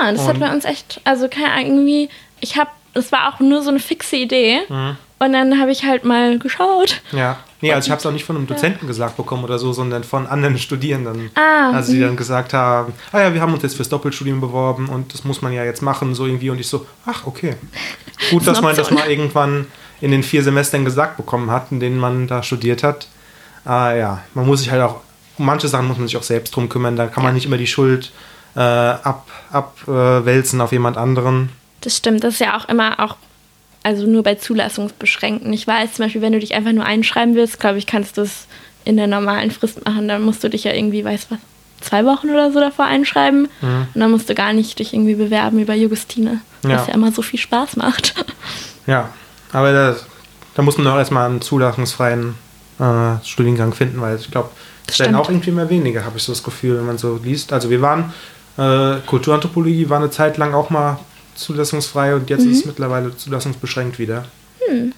Ah, 0.00 0.12
das 0.12 0.26
hat 0.26 0.34
Und- 0.34 0.40
bei 0.40 0.52
uns 0.52 0.64
echt, 0.64 1.00
also 1.04 1.28
keine 1.28 1.52
Ahnung, 1.52 1.66
irgendwie, 1.66 2.08
ich 2.40 2.56
habe, 2.56 2.70
es 2.94 3.12
war 3.12 3.28
auch 3.34 3.40
nur 3.40 3.62
so 3.62 3.70
eine 3.70 3.78
fixe 3.78 4.16
Idee. 4.16 4.60
Mhm. 4.68 4.96
Und 5.18 5.32
dann 5.32 5.58
habe 5.58 5.70
ich 5.70 5.84
halt 5.84 6.04
mal 6.04 6.38
geschaut. 6.38 7.00
Ja. 7.12 7.38
Nee, 7.62 7.72
also 7.72 7.86
ich 7.86 7.90
habe 7.90 7.98
es 8.00 8.04
auch 8.04 8.12
nicht 8.12 8.24
von 8.26 8.36
einem 8.36 8.46
Dozenten 8.46 8.86
gesagt 8.86 9.16
bekommen 9.16 9.44
oder 9.44 9.58
so, 9.58 9.72
sondern 9.72 10.04
von 10.04 10.26
anderen 10.26 10.58
Studierenden. 10.58 11.30
Ah, 11.34 11.70
Also 11.72 11.92
die 11.94 12.00
dann 12.00 12.16
gesagt 12.16 12.52
haben, 12.52 12.92
ah 13.12 13.20
ja, 13.20 13.32
wir 13.32 13.40
haben 13.40 13.54
uns 13.54 13.62
jetzt 13.62 13.76
fürs 13.76 13.88
Doppelstudium 13.88 14.42
beworben 14.42 14.90
und 14.90 15.14
das 15.14 15.24
muss 15.24 15.40
man 15.40 15.54
ja 15.54 15.64
jetzt 15.64 15.80
machen, 15.80 16.14
so 16.14 16.26
irgendwie. 16.26 16.50
Und 16.50 16.60
ich 16.60 16.68
so, 16.68 16.84
ach, 17.06 17.26
okay. 17.26 17.56
Gut, 18.30 18.40
ist 18.42 18.46
dass 18.46 18.60
man 18.60 18.76
das 18.76 18.90
mal 18.90 19.08
irgendwann 19.08 19.66
in 20.02 20.10
den 20.10 20.22
vier 20.22 20.42
Semestern 20.42 20.84
gesagt 20.84 21.16
bekommen 21.16 21.50
hat, 21.50 21.68
in 21.72 21.80
denen 21.80 21.96
man 21.98 22.26
da 22.26 22.42
studiert 22.42 22.82
hat. 22.82 23.06
Ah 23.66 23.92
ja, 23.94 24.22
man 24.34 24.46
muss 24.46 24.60
sich 24.60 24.70
halt 24.70 24.80
auch, 24.82 25.00
um 25.38 25.44
manche 25.46 25.68
Sachen 25.68 25.88
muss 25.88 25.98
man 25.98 26.06
sich 26.06 26.16
auch 26.16 26.22
selbst 26.22 26.54
drum 26.56 26.68
kümmern. 26.68 26.96
Da 26.96 27.06
kann 27.08 27.22
man 27.24 27.34
nicht 27.34 27.44
immer 27.46 27.58
die 27.58 27.66
Schuld 27.66 28.12
äh, 28.54 28.60
ab, 28.60 29.26
abwälzen 29.50 30.60
auf 30.60 30.72
jemand 30.72 30.96
anderen. 30.96 31.50
Das 31.82 31.96
stimmt, 31.96 32.24
das 32.24 32.34
ist 32.34 32.40
ja 32.40 32.56
auch 32.56 32.68
immer 32.68 33.00
auch, 33.00 33.16
also 33.82 34.06
nur 34.06 34.22
bei 34.22 34.36
Zulassungsbeschränkten. 34.36 35.52
Ich 35.52 35.66
weiß 35.66 35.94
zum 35.94 36.04
Beispiel, 36.06 36.22
wenn 36.22 36.32
du 36.32 36.38
dich 36.40 36.54
einfach 36.54 36.72
nur 36.72 36.84
einschreiben 36.84 37.34
willst, 37.34 37.60
glaube 37.60 37.78
ich, 37.78 37.86
kannst 37.86 38.16
du 38.16 38.22
es 38.22 38.46
in 38.84 38.96
der 38.96 39.06
normalen 39.08 39.50
Frist 39.50 39.84
machen. 39.84 40.08
Dann 40.08 40.22
musst 40.22 40.42
du 40.44 40.48
dich 40.48 40.64
ja 40.64 40.72
irgendwie, 40.72 41.04
weiß 41.04 41.26
was, 41.30 41.38
zwei 41.80 42.04
Wochen 42.04 42.30
oder 42.30 42.52
so 42.52 42.60
davor 42.60 42.86
einschreiben. 42.86 43.48
Und 43.60 43.88
dann 44.00 44.10
musst 44.10 44.28
du 44.30 44.34
gar 44.34 44.52
nicht 44.52 44.78
dich 44.78 44.94
irgendwie 44.94 45.14
bewerben 45.16 45.58
über 45.58 45.74
Jugustine, 45.74 46.40
Mhm. 46.62 46.70
Ja. 46.70 46.78
was 46.78 46.86
ja 46.88 46.94
immer 46.94 47.12
so 47.12 47.22
viel 47.22 47.38
Spaß 47.38 47.76
macht. 47.76 48.14
Ja, 48.86 49.10
aber 49.52 49.72
da, 49.72 49.96
da 50.54 50.62
muss 50.62 50.78
man 50.78 50.86
auch 50.86 50.96
erstmal 50.96 51.28
einen 51.28 51.40
zulassungsfreien 51.42 52.34
äh, 52.78 53.24
Studiengang 53.24 53.72
finden, 53.72 54.00
weil 54.00 54.16
ich 54.16 54.30
glaube, 54.30 54.50
es 54.86 54.98
werden 55.00 55.16
auch 55.16 55.28
irgendwie 55.28 55.50
mehr 55.50 55.68
weniger, 55.68 56.04
habe 56.04 56.16
ich 56.18 56.22
so 56.22 56.32
das 56.32 56.42
Gefühl, 56.42 56.78
wenn 56.78 56.86
man 56.86 56.98
so 56.98 57.18
liest. 57.22 57.52
Also 57.52 57.70
wir 57.70 57.82
waren, 57.82 58.12
äh, 58.56 59.00
Kulturanthropologie 59.06 59.88
war 59.90 59.98
eine 59.98 60.10
Zeit 60.10 60.36
lang 60.36 60.54
auch 60.54 60.70
mal 60.70 60.98
zulassungsfrei 61.34 62.14
und 62.14 62.30
jetzt 62.30 62.44
ist 62.44 62.58
es 62.60 62.64
mittlerweile 62.64 63.16
zulassungsbeschränkt 63.16 63.98
wieder. 63.98 64.24
Also, 64.68 64.72
Mhm. 64.72 64.92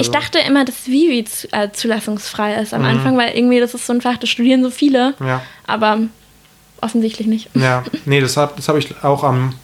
Ich 0.00 0.10
dachte 0.10 0.38
immer, 0.38 0.64
dass 0.64 0.86
Vivi 0.86 1.24
zu, 1.24 1.46
äh, 1.52 1.70
zulassungsfrei 1.70 2.54
ist 2.54 2.72
am 2.72 2.84
Anfang, 2.84 3.18
weil 3.18 3.36
irgendwie 3.36 3.60
das 3.60 3.74
ist 3.74 3.86
so 3.86 3.92
ein 3.92 4.00
Fach, 4.00 4.16
das 4.16 4.30
studieren 4.30 4.62
so 4.62 4.70
viele, 4.70 5.14
Ja, 5.20 5.42
aber 5.66 5.98
offensichtlich 6.80 7.26
nicht. 7.26 7.50
ja. 7.54 7.82
Nee, 8.06 8.20
das 8.20 8.36
habe 8.38 8.54
das 8.56 8.68
hab 8.68 8.76
ich 8.76 9.02
auch 9.04 9.24
am, 9.24 9.54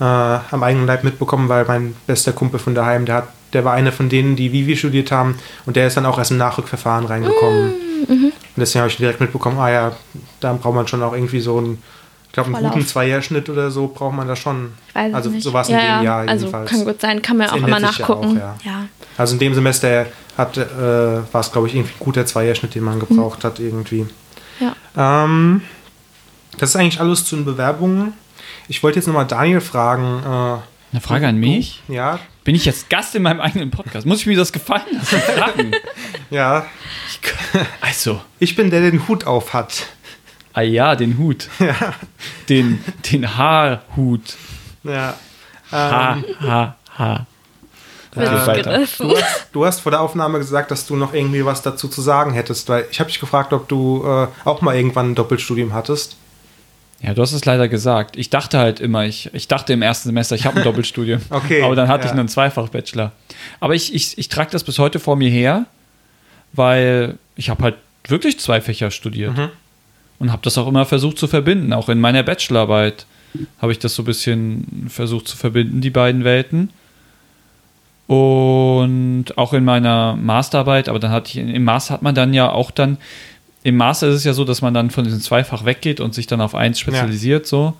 äh, 0.00 0.04
am 0.04 0.62
eigenen 0.64 0.86
Leib 0.86 1.04
mitbekommen, 1.04 1.48
weil 1.48 1.64
mein 1.64 1.94
bester 2.08 2.32
Kumpel 2.32 2.58
von 2.58 2.74
daheim, 2.74 3.06
der, 3.06 3.14
hat, 3.16 3.28
der 3.52 3.64
war 3.64 3.72
einer 3.74 3.92
von 3.92 4.08
denen, 4.08 4.36
die 4.36 4.52
Vivi 4.52 4.76
studiert 4.76 5.10
haben 5.10 5.38
und 5.66 5.76
der 5.76 5.86
ist 5.86 5.96
dann 5.96 6.06
auch 6.06 6.18
erst 6.18 6.30
im 6.30 6.36
Nachrückverfahren 6.38 7.06
reingekommen. 7.06 7.72
Mhm. 8.08 8.24
Und 8.24 8.32
deswegen 8.56 8.80
habe 8.80 8.90
ich 8.90 8.96
direkt 8.96 9.20
mitbekommen, 9.20 9.58
ah 9.58 9.70
ja, 9.70 9.92
da 10.40 10.52
braucht 10.52 10.74
man 10.74 10.86
schon 10.88 11.02
auch 11.02 11.12
irgendwie 11.12 11.40
so 11.40 11.58
einen, 11.58 11.82
ich 12.26 12.32
glaube, 12.32 12.54
einen 12.54 12.70
guten 12.70 12.86
Zweierschnitt 12.86 13.48
oder 13.48 13.70
so 13.70 13.88
braucht 13.88 14.14
man 14.14 14.28
da 14.28 14.36
schon. 14.36 14.72
Es 14.94 15.14
also 15.14 15.30
nicht. 15.30 15.42
sowas 15.42 15.68
in 15.68 15.76
ja, 15.76 15.80
dem 15.80 15.86
ja. 15.86 16.02
Jahr 16.02 16.28
Also 16.28 16.46
jedenfalls. 16.46 16.70
kann 16.70 16.84
gut 16.84 17.00
sein, 17.00 17.22
kann 17.22 17.36
man 17.38 17.46
Das 17.46 17.54
auch 17.54 17.66
immer 17.66 17.80
sich 17.80 17.98
ja 17.98 18.06
nachgucken. 18.06 18.26
auch, 18.30 18.34
ja. 18.34 18.56
ja. 18.64 18.84
Also 19.16 19.32
in 19.34 19.38
dem 19.38 19.54
Semester 19.54 20.06
hat, 20.36 20.56
äh, 20.56 20.66
war 21.32 21.40
es, 21.40 21.50
glaube 21.50 21.68
ich, 21.68 21.74
irgendwie 21.74 21.94
ein 21.94 21.98
guter 22.00 22.26
Zweierschnitt, 22.26 22.74
den 22.74 22.84
man 22.84 23.00
gebraucht 23.00 23.44
hat 23.44 23.58
irgendwie. 23.58 24.06
Ja. 24.60 24.74
Ähm, 25.24 25.62
das 26.58 26.70
ist 26.70 26.76
eigentlich 26.76 27.00
alles 27.00 27.24
zu 27.24 27.36
den 27.36 27.44
Bewerbungen. 27.44 28.12
Ich 28.68 28.82
wollte 28.82 28.98
jetzt 28.98 29.06
nochmal 29.06 29.26
Daniel 29.26 29.60
fragen. 29.60 30.22
Äh, 30.24 30.58
Eine 30.92 31.00
Frage 31.00 31.28
an 31.28 31.36
mich? 31.36 31.82
Du, 31.86 31.94
ja, 31.94 32.18
Bin 32.44 32.54
ich 32.54 32.64
jetzt 32.64 32.88
Gast 32.88 33.14
in 33.14 33.22
meinem 33.22 33.40
eigenen 33.40 33.70
Podcast? 33.70 34.06
Muss 34.06 34.20
ich 34.20 34.26
mir 34.26 34.36
das 34.36 34.52
gefallen 34.52 34.86
lassen? 34.92 35.20
Fragen? 35.20 35.72
ja. 36.30 36.66
Also, 37.80 38.20
Ich 38.38 38.56
bin 38.56 38.70
der, 38.70 38.80
der 38.80 38.90
den 38.90 39.06
Hut 39.06 39.26
auf 39.26 39.52
hat. 39.52 39.86
ah 40.54 40.62
ja, 40.62 40.96
den 40.96 41.18
Hut. 41.18 41.48
Den, 42.48 42.82
den 43.12 43.36
Haarhut. 43.36 44.22
Ja. 44.82 45.14
Ha, 45.70 46.12
Ähm, 46.14 46.24
ha, 46.40 46.76
ha. 46.96 47.26
Gerissen. 48.14 49.08
Du 49.08 49.16
hast, 49.16 49.46
du 49.52 49.66
hast 49.66 49.80
vor 49.80 49.92
der 49.92 50.00
Aufnahme 50.00 50.38
gesagt, 50.38 50.70
dass 50.70 50.86
du 50.86 50.96
noch 50.96 51.12
irgendwie 51.12 51.44
was 51.44 51.60
dazu 51.62 51.88
zu 51.88 52.00
sagen 52.00 52.32
hättest, 52.32 52.68
weil 52.70 52.86
ich 52.90 52.98
habe 53.00 53.10
dich 53.10 53.20
gefragt, 53.20 53.52
ob 53.52 53.68
du 53.68 54.02
äh, 54.04 54.26
auch 54.48 54.62
mal 54.62 54.74
irgendwann 54.74 55.10
ein 55.10 55.14
Doppelstudium 55.14 55.74
hattest. 55.74 56.16
Ja, 57.00 57.14
du 57.14 57.22
hast 57.22 57.32
es 57.32 57.44
leider 57.44 57.68
gesagt. 57.68 58.16
Ich 58.16 58.28
dachte 58.28 58.58
halt 58.58 58.80
immer, 58.80 59.04
ich, 59.04 59.30
ich 59.32 59.46
dachte 59.46 59.72
im 59.72 59.82
ersten 59.82 60.08
Semester, 60.08 60.34
ich 60.34 60.46
habe 60.46 60.56
ein 60.56 60.64
Doppelstudium. 60.64 61.20
Okay, 61.30 61.62
Aber 61.62 61.76
dann 61.76 61.88
hatte 61.88 62.06
ja. 62.06 62.12
ich 62.12 62.18
einen 62.18 62.28
Zweifach-Bachelor. 62.28 63.12
Aber 63.60 63.74
ich, 63.74 63.94
ich, 63.94 64.18
ich 64.18 64.28
trage 64.28 64.50
das 64.50 64.64
bis 64.64 64.78
heute 64.78 64.98
vor 64.98 65.16
mir 65.16 65.30
her, 65.30 65.66
weil 66.52 67.18
ich 67.36 67.50
habe 67.50 67.62
halt 67.62 67.76
wirklich 68.06 68.40
zwei 68.40 68.60
Fächer 68.60 68.90
studiert. 68.90 69.36
Mhm. 69.36 69.50
Und 70.18 70.32
habe 70.32 70.42
das 70.42 70.58
auch 70.58 70.66
immer 70.66 70.84
versucht 70.84 71.18
zu 71.18 71.28
verbinden. 71.28 71.72
Auch 71.72 71.88
in 71.88 72.00
meiner 72.00 72.24
Bachelorarbeit 72.24 73.06
habe 73.60 73.70
ich 73.70 73.78
das 73.78 73.94
so 73.94 74.02
ein 74.02 74.06
bisschen 74.06 74.86
versucht 74.88 75.28
zu 75.28 75.36
verbinden, 75.36 75.80
die 75.80 75.90
beiden 75.90 76.24
Welten. 76.24 76.70
Und 78.08 79.26
auch 79.36 79.52
in 79.52 79.64
meiner 79.64 80.16
Masterarbeit, 80.16 80.88
aber 80.88 80.98
dann 80.98 81.10
hatte 81.10 81.28
ich, 81.28 81.36
im 81.36 81.62
Master 81.62 81.94
hat 81.94 82.02
man 82.02 82.14
dann 82.14 82.32
ja 82.32 82.50
auch 82.50 82.70
dann, 82.70 82.96
im 83.62 83.76
Master 83.76 84.08
ist 84.08 84.16
es 84.16 84.24
ja 84.24 84.32
so, 84.32 84.44
dass 84.44 84.62
man 84.62 84.74
dann 84.74 84.90
von 84.90 85.04
diesem 85.04 85.20
Zweifach 85.20 85.64
weggeht 85.64 86.00
und 86.00 86.14
sich 86.14 86.26
dann 86.26 86.40
auf 86.40 86.54
eins 86.54 86.78
spezialisiert, 86.78 87.46
ja. 87.46 87.48
so. 87.48 87.76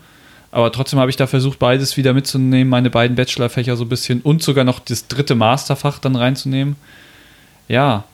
Aber 0.51 0.73
trotzdem 0.73 0.99
habe 0.99 1.11
ich 1.11 1.17
da 1.17 1.27
versucht, 1.27 1.59
beides 1.59 1.97
wieder 1.97 2.15
mitzunehmen, 2.15 2.69
meine 2.69 2.91
beiden 2.91 3.17
Bachelorfächer 3.17 3.77
so 3.77 3.85
ein 3.85 3.89
bisschen 3.89 4.23
und 4.23 4.43
sogar 4.43 4.65
noch 4.65 4.79
das 4.81 5.07
dritte 5.07 5.35
Masterfach 5.35 5.99
dann 5.99 6.17
reinzunehmen. 6.17 6.77
Ja. 7.69 8.05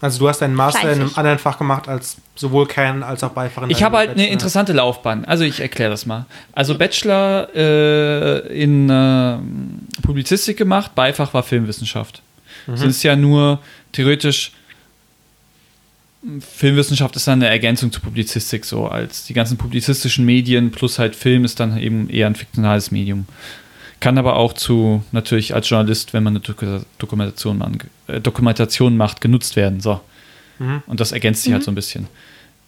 Also 0.00 0.18
du 0.18 0.28
hast 0.28 0.42
deinen 0.42 0.56
Master 0.56 0.92
in 0.92 1.00
einem 1.00 1.12
anderen 1.14 1.38
Fach 1.38 1.58
gemacht 1.58 1.88
als 1.88 2.16
sowohl 2.34 2.66
Kern 2.66 3.04
als 3.04 3.22
auch 3.22 3.30
Beifach. 3.30 3.68
Ich 3.68 3.84
habe 3.84 3.98
halt 3.98 4.08
Bachelor. 4.08 4.24
eine 4.24 4.32
interessante 4.32 4.72
Laufbahn. 4.72 5.24
Also 5.24 5.44
ich 5.44 5.60
erkläre 5.60 5.90
das 5.90 6.06
mal. 6.06 6.26
Also 6.54 6.76
Bachelor 6.76 7.48
äh, 7.54 8.62
in 8.62 8.90
äh, 8.90 9.38
Publizistik 10.02 10.56
gemacht, 10.56 10.96
Beifach 10.96 11.32
war 11.34 11.44
Filmwissenschaft. 11.44 12.20
Mhm. 12.66 12.72
Das 12.72 12.82
ist 12.82 13.04
ja 13.04 13.14
nur 13.14 13.60
theoretisch 13.92 14.50
Filmwissenschaft 16.40 17.16
ist 17.16 17.26
dann 17.26 17.42
eine 17.42 17.48
Ergänzung 17.48 17.90
zur 17.90 18.02
Publizistik, 18.02 18.64
so 18.64 18.86
als 18.86 19.24
die 19.24 19.34
ganzen 19.34 19.56
publizistischen 19.56 20.24
Medien 20.24 20.70
plus 20.70 20.98
halt 20.98 21.16
Film 21.16 21.44
ist 21.44 21.58
dann 21.58 21.76
eben 21.78 22.08
eher 22.08 22.28
ein 22.28 22.36
fiktionales 22.36 22.92
Medium. 22.92 23.26
Kann 23.98 24.18
aber 24.18 24.36
auch 24.36 24.52
zu, 24.52 25.04
natürlich 25.10 25.54
als 25.54 25.68
Journalist, 25.68 26.12
wenn 26.12 26.22
man 26.22 26.36
eine 26.36 26.76
Dokumentation, 26.98 27.80
äh, 28.06 28.20
Dokumentation 28.20 28.96
macht, 28.96 29.20
genutzt 29.20 29.56
werden. 29.56 29.80
So. 29.80 30.00
Mhm. 30.58 30.82
Und 30.86 31.00
das 31.00 31.12
ergänzt 31.12 31.42
sich 31.42 31.50
mhm. 31.50 31.54
halt 31.54 31.64
so 31.64 31.70
ein 31.70 31.76
bisschen. 31.76 32.06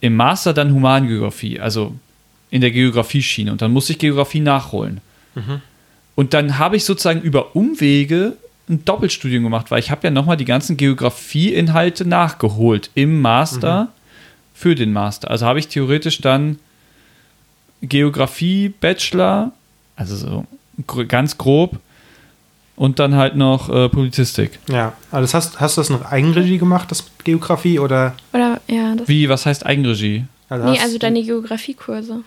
Im 0.01 0.17
Master 0.17 0.53
dann 0.53 0.73
Humangeografie, 0.73 1.61
also 1.61 1.95
in 2.51 2.61
der 2.61 2.71
Geografieschiene. 2.71 3.51
Und 3.53 3.62
dann 3.62 3.73
muss 3.73 3.90
ich 3.90 3.99
Geografie 3.99 4.40
nachholen. 4.40 5.01
Mhm. 5.35 5.61
Und 6.14 6.35
dann 6.35 6.59
habe 6.59 6.77
ich 6.77 6.85
sozusagen 6.85 7.21
über 7.21 7.57
Umwege 7.57 8.37
ein 8.68 8.85
Doppelstudium 8.85 9.44
gemacht, 9.44 9.70
weil 9.70 9.79
ich 9.79 9.90
habe 9.90 10.07
ja 10.07 10.11
nochmal 10.11 10.37
die 10.37 10.44
ganzen 10.44 10.77
Geografieinhalte 10.77 12.07
nachgeholt 12.07 12.90
im 12.94 13.20
Master 13.20 13.85
mhm. 13.85 13.88
für 14.55 14.74
den 14.74 14.92
Master. 14.92 15.31
Also 15.31 15.46
habe 15.46 15.59
ich 15.59 15.68
theoretisch 15.68 16.20
dann 16.20 16.59
Geografie, 17.83 18.70
Bachelor, 18.70 19.53
also 19.96 20.16
so 20.16 20.46
ganz 21.09 21.37
grob, 21.37 21.79
und 22.77 22.98
dann 22.98 23.14
halt 23.14 23.37
noch 23.37 23.68
äh, 23.68 23.88
Publizistik. 23.88 24.59
Ja, 24.68 24.94
also 25.11 25.22
das 25.22 25.35
hast, 25.35 25.61
hast 25.61 25.77
du 25.77 25.81
das 25.81 25.90
noch 25.90 26.11
Eigenregie 26.11 26.59
gemacht, 26.59 26.90
das 26.90 27.05
Geografie, 27.22 27.79
oder? 27.79 28.14
Oder, 28.33 28.61
ja. 28.66 28.96
Wie, 29.07 29.29
was 29.29 29.46
heißt 29.46 29.64
Eigenregie? 29.64 30.24
Also 30.48 30.70
nee, 30.70 30.81
also 30.81 30.98
deine 30.98 31.22
Geografiekurse. 31.22 32.22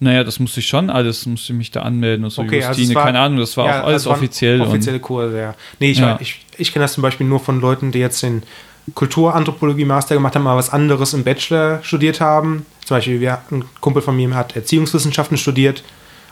Naja, 0.00 0.22
das 0.22 0.38
musste 0.38 0.60
ich 0.60 0.66
schon 0.68 0.90
alles, 0.90 1.26
musste 1.26 1.52
ich 1.52 1.58
mich 1.58 1.70
da 1.72 1.82
anmelden 1.82 2.24
und 2.24 2.30
so. 2.30 2.42
Okay, 2.42 2.60
Justine, 2.60 2.88
also 2.88 2.94
war, 2.94 3.04
keine 3.04 3.18
Ahnung, 3.18 3.38
das 3.38 3.56
war 3.56 3.66
ja, 3.66 3.82
auch 3.82 3.86
alles 3.86 4.06
offiziell. 4.06 4.60
Offizielle 4.60 5.00
Kurse, 5.00 5.38
ja. 5.38 5.54
Nee, 5.80 5.90
ich, 5.90 5.98
ja. 5.98 6.18
ich, 6.20 6.40
ich 6.56 6.72
kenne 6.72 6.84
das 6.84 6.92
zum 6.92 7.02
Beispiel 7.02 7.26
nur 7.26 7.40
von 7.40 7.60
Leuten, 7.60 7.90
die 7.90 7.98
jetzt 7.98 8.22
den 8.22 8.42
Kulturanthropologie-Master 8.94 10.14
gemacht 10.14 10.34
haben, 10.36 10.44
mal 10.44 10.56
was 10.56 10.70
anderes 10.70 11.14
im 11.14 11.24
Bachelor 11.24 11.80
studiert 11.82 12.20
haben. 12.20 12.64
Zum 12.84 12.96
Beispiel, 12.96 13.20
wir, 13.20 13.40
ein 13.50 13.64
Kumpel 13.80 14.00
von 14.00 14.16
mir 14.16 14.32
hat 14.34 14.54
Erziehungswissenschaften 14.54 15.36
studiert 15.36 15.82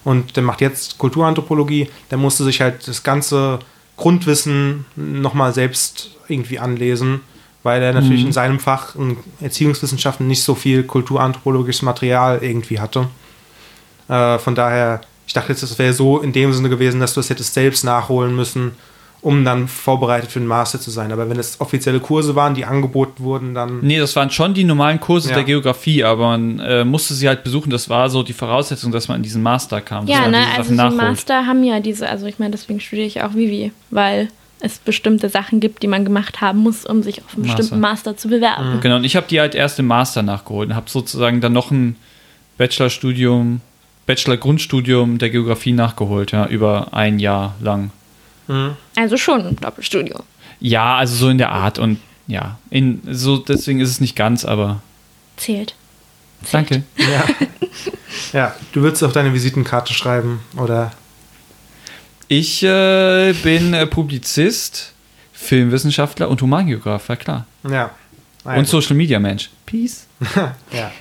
und 0.05 0.37
der 0.37 0.45
macht 0.45 0.61
jetzt 0.61 0.99
Kulturanthropologie. 0.99 1.89
Der 2.11 2.19
musste 2.19 2.45
sich 2.45 2.61
halt 2.61 2.87
das 2.87 3.03
ganze 3.03 3.59
Grundwissen 3.97 4.85
nochmal 4.95 5.53
selbst 5.53 6.11
irgendwie 6.29 6.59
anlesen, 6.59 7.21
weil 7.63 7.83
er 7.83 7.93
natürlich 7.93 8.21
mhm. 8.21 8.29
in 8.29 8.33
seinem 8.33 8.61
Fach 8.61 8.95
in 8.95 9.17
Erziehungswissenschaften 9.41 10.27
nicht 10.27 10.43
so 10.43 10.55
viel 10.55 10.85
kulturanthropologisches 10.85 11.83
Material 11.83 12.39
irgendwie 12.43 12.79
hatte. 12.79 13.09
Äh, 14.09 14.39
von 14.39 14.55
daher, 14.55 15.01
ich 15.27 15.33
dachte 15.33 15.51
jetzt, 15.53 15.63
das 15.63 15.79
wäre 15.79 15.93
so 15.93 16.19
in 16.21 16.33
dem 16.33 16.53
Sinne 16.53 16.69
gewesen, 16.69 17.01
dass 17.01 17.15
du 17.15 17.21
es 17.21 17.31
hättest 17.31 17.55
selbst 17.55 17.85
nachholen 17.85 18.35
müssen, 18.35 18.73
um 19.23 19.45
dann 19.45 19.67
vorbereitet 19.67 20.31
für 20.31 20.39
den 20.39 20.47
Master 20.47 20.81
zu 20.81 20.91
sein. 20.91 21.11
Aber 21.11 21.29
wenn 21.29 21.39
es 21.39 21.61
offizielle 21.61 22.01
Kurse 22.01 22.37
waren, 22.37 22.55
die 22.55 22.65
angeboten 22.65 23.25
wurden, 23.25 23.55
dann. 23.55 23.81
Nee, 23.81 23.99
das 23.99 24.15
waren 24.15 24.31
schon 24.31 24.55
die 24.55 24.65
normalen 24.65 25.01
Kurse 25.01 25.31
ja. 25.31 25.35
der 25.35 25.45
Geografie, 25.45 26.05
aber 26.05 26.29
man 26.29 26.61
äh, 26.61 26.85
musste 26.85 27.15
sie 27.15 27.27
halt 27.27 27.43
besuchen. 27.43 27.71
Das 27.71 27.89
war 27.89 28.09
so 28.09 28.23
die 28.23 28.33
Voraussetzung, 28.33 28.93
dass 28.93 29.09
man 29.09 29.17
in 29.19 29.23
diesen 29.23 29.43
Master 29.43 29.81
kam. 29.81 30.07
Ja, 30.07 30.29
ne, 30.29 30.45
also 30.57 30.71
die 30.71 30.77
Master 30.97 31.47
haben 31.47 31.65
ja 31.65 31.81
diese, 31.81 32.09
also 32.09 32.27
ich 32.27 32.39
meine, 32.39 32.53
deswegen 32.53 32.79
studiere 32.79 33.07
ich 33.07 33.23
auch 33.23 33.35
Vivi, 33.35 33.73
weil 33.91 34.29
es 34.61 34.79
bestimmte 34.79 35.29
Sachen 35.29 35.61
gibt, 35.61 35.83
die 35.83 35.87
man 35.87 36.05
gemacht 36.05 36.41
haben 36.41 36.61
muss, 36.61 36.87
um 36.87 37.03
sich 37.03 37.23
auf 37.23 37.35
einen 37.35 37.43
Master. 37.43 37.57
bestimmten 37.57 37.81
Master 37.81 38.17
zu 38.17 38.29
bewerben. 38.29 38.77
Mhm. 38.77 38.81
Genau, 38.81 38.97
und 38.97 39.05
ich 39.05 39.17
habe 39.17 39.27
die 39.29 39.41
halt 39.41 39.55
erst 39.55 39.79
im 39.79 39.87
Master 39.87 40.23
nachgeholt 40.23 40.71
und 40.71 40.77
habe 40.77 40.89
sozusagen 40.89 41.41
dann 41.41 41.53
noch 41.53 41.71
ein 41.71 41.97
Bachelorstudium 42.59 43.61
Bachelor-Grundstudium 44.07 45.19
der 45.19 45.31
Geografie 45.31 45.73
nachgeholt, 45.73 46.33
ja, 46.33 46.47
über 46.47 46.95
ein 46.95 47.19
Jahr 47.19 47.55
lang. 47.61 47.91
Mhm. 48.49 48.77
Also 48.97 49.17
schon 49.17 49.47
ein 49.47 49.57
Doppelstudium. 49.57 50.23
Ja, 50.61 50.97
also 50.97 51.15
so 51.17 51.29
in 51.29 51.39
der 51.39 51.51
Art 51.51 51.79
und 51.79 51.99
ja, 52.27 52.59
in, 52.71 53.03
so 53.11 53.37
deswegen 53.37 53.81
ist 53.81 53.91
es 53.91 54.01
nicht 54.01 54.17
ganz, 54.17 54.45
aber. 54.45 54.83
Zählt. 55.37 55.75
Zählt. 56.43 56.53
Danke. 56.53 56.83
Ja. 56.97 57.25
ja, 58.33 58.55
du 58.73 58.83
würdest 58.83 59.03
auf 59.05 59.13
deine 59.13 59.33
Visitenkarte 59.33 59.95
schreiben, 59.95 60.41
oder? 60.57 60.93
Ich 62.29 62.63
äh, 62.63 63.33
bin 63.43 63.75
äh, 63.75 63.87
Publizist, 63.87 64.93
Filmwissenschaftler 65.33 66.29
und 66.29 66.43
Humangeograf, 66.43 67.09
ja 67.09 67.17
klar. 67.17 67.47
Ja. 67.69 67.91
Und 68.45 68.67
Social 68.67 68.97
Media 68.97 69.19
Mensch. 69.19 69.51
Peace. 69.65 70.07
ja. 70.73 70.93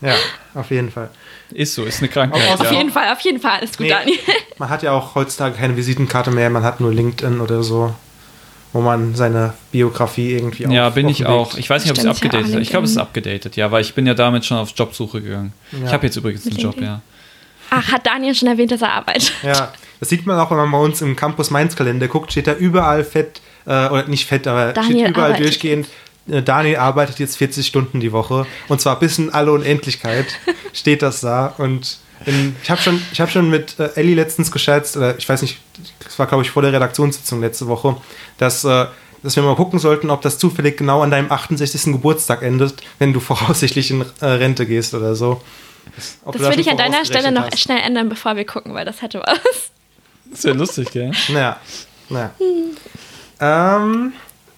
Ja, 0.00 0.14
auf 0.54 0.70
jeden 0.70 0.90
Fall. 0.90 1.10
Ist 1.52 1.74
so, 1.74 1.84
ist 1.84 2.00
eine 2.00 2.08
Krankheit. 2.08 2.54
Auf, 2.54 2.64
ja. 2.64 2.72
jeden 2.72 2.90
Fall, 2.90 3.12
auf 3.12 3.20
jeden 3.20 3.40
Fall. 3.40 3.58
Alles 3.60 3.76
gut, 3.76 3.86
nee, 3.86 3.88
Daniel. 3.88 4.18
Man 4.58 4.68
hat 4.68 4.82
ja 4.82 4.92
auch 4.92 5.14
heutzutage 5.14 5.56
keine 5.56 5.76
Visitenkarte 5.76 6.30
mehr, 6.30 6.50
man 6.50 6.64
hat 6.64 6.80
nur 6.80 6.92
LinkedIn 6.92 7.40
oder 7.40 7.62
so, 7.62 7.94
wo 8.72 8.80
man 8.80 9.14
seine 9.14 9.52
Biografie 9.70 10.32
irgendwie 10.32 10.64
Ja, 10.64 10.88
bin 10.88 11.08
ich 11.08 11.26
auch. 11.26 11.56
Ich 11.56 11.68
weiß 11.68 11.82
nicht, 11.82 11.90
ob 11.92 11.98
es 11.98 12.06
abgedatet 12.06 12.48
ist. 12.48 12.54
Ich 12.56 12.70
glaube, 12.70 12.86
es 12.86 12.92
ist 12.92 12.98
abgedatet, 12.98 13.56
ja, 13.56 13.70
weil 13.70 13.82
ich 13.82 13.94
bin 13.94 14.06
ja 14.06 14.14
damit 14.14 14.44
schon 14.44 14.56
auf 14.56 14.72
Jobsuche 14.74 15.20
gegangen. 15.20 15.52
Ja. 15.72 15.86
Ich 15.86 15.92
habe 15.92 16.06
jetzt 16.06 16.16
übrigens 16.16 16.46
einen 16.46 16.56
Job, 16.56 16.80
ja. 16.80 17.02
Ach, 17.70 17.92
hat 17.92 18.06
Daniel 18.06 18.34
schon 18.34 18.48
erwähnt, 18.48 18.70
dass 18.70 18.82
er 18.82 18.92
arbeitet. 18.92 19.32
Ja, 19.42 19.72
das 20.00 20.08
sieht 20.08 20.26
man 20.26 20.38
auch, 20.38 20.50
wenn 20.50 20.58
man 20.58 20.70
bei 20.70 20.78
uns 20.78 21.02
im 21.02 21.16
Campus 21.16 21.50
Mainz 21.50 21.76
Kalender 21.76 22.08
guckt, 22.08 22.32
steht 22.32 22.46
da 22.46 22.54
überall 22.54 23.04
fett, 23.04 23.40
äh, 23.66 23.88
oder 23.88 24.06
nicht 24.08 24.26
fett, 24.26 24.46
aber 24.46 24.72
Daniel 24.72 25.00
steht 25.00 25.10
überall 25.10 25.30
arbeitet. 25.32 25.46
durchgehend 25.46 25.88
äh, 26.28 26.42
Daniel 26.42 26.76
arbeitet 26.76 27.18
jetzt 27.18 27.36
40 27.36 27.66
Stunden 27.66 28.00
die 28.00 28.12
Woche 28.12 28.46
und 28.68 28.80
zwar 28.80 28.98
bis 28.98 29.18
in 29.18 29.30
alle 29.30 29.52
Unendlichkeit 29.52 30.26
steht 30.72 31.02
das 31.02 31.20
da 31.20 31.54
und 31.58 31.98
in, 32.24 32.56
ich 32.62 32.70
habe 32.70 32.80
schon, 32.80 33.00
hab 33.18 33.30
schon 33.30 33.50
mit 33.50 33.78
äh, 33.78 33.90
Ellie 33.94 34.14
letztens 34.14 34.50
geschätzt, 34.50 34.96
oder 34.96 35.18
ich 35.18 35.28
weiß 35.28 35.42
nicht, 35.42 35.58
das 36.02 36.18
war 36.18 36.26
glaube 36.26 36.44
ich 36.44 36.50
vor 36.50 36.62
der 36.62 36.72
Redaktionssitzung 36.72 37.40
letzte 37.40 37.66
Woche, 37.66 37.96
dass, 38.38 38.64
äh, 38.64 38.86
dass 39.22 39.36
wir 39.36 39.42
mal 39.42 39.54
gucken 39.54 39.78
sollten, 39.78 40.10
ob 40.10 40.22
das 40.22 40.38
zufällig 40.38 40.76
genau 40.78 41.02
an 41.02 41.10
deinem 41.10 41.30
68. 41.30 41.92
Geburtstag 41.92 42.42
endet, 42.42 42.82
wenn 42.98 43.12
du 43.12 43.20
voraussichtlich 43.20 43.90
in 43.90 44.04
äh, 44.20 44.26
Rente 44.26 44.66
gehst 44.66 44.94
oder 44.94 45.14
so. 45.14 45.40
Das, 45.94 46.18
das 46.24 46.40
würde 46.40 46.60
ich 46.60 46.70
an 46.70 46.76
deiner 46.76 47.04
Stelle 47.04 47.30
noch 47.30 47.46
hast. 47.46 47.60
schnell 47.60 47.78
ändern, 47.78 48.08
bevor 48.08 48.34
wir 48.36 48.44
gucken, 48.44 48.74
weil 48.74 48.84
das 48.84 49.02
hätte 49.02 49.20
was. 49.20 49.70
Das 50.30 50.42
ja 50.42 50.52
lustig, 50.52 50.90
gell? 50.90 51.12
Naja. 51.28 51.60
naja. 52.08 52.32
Hm. 52.38 52.76
Ähm, 53.38 54.12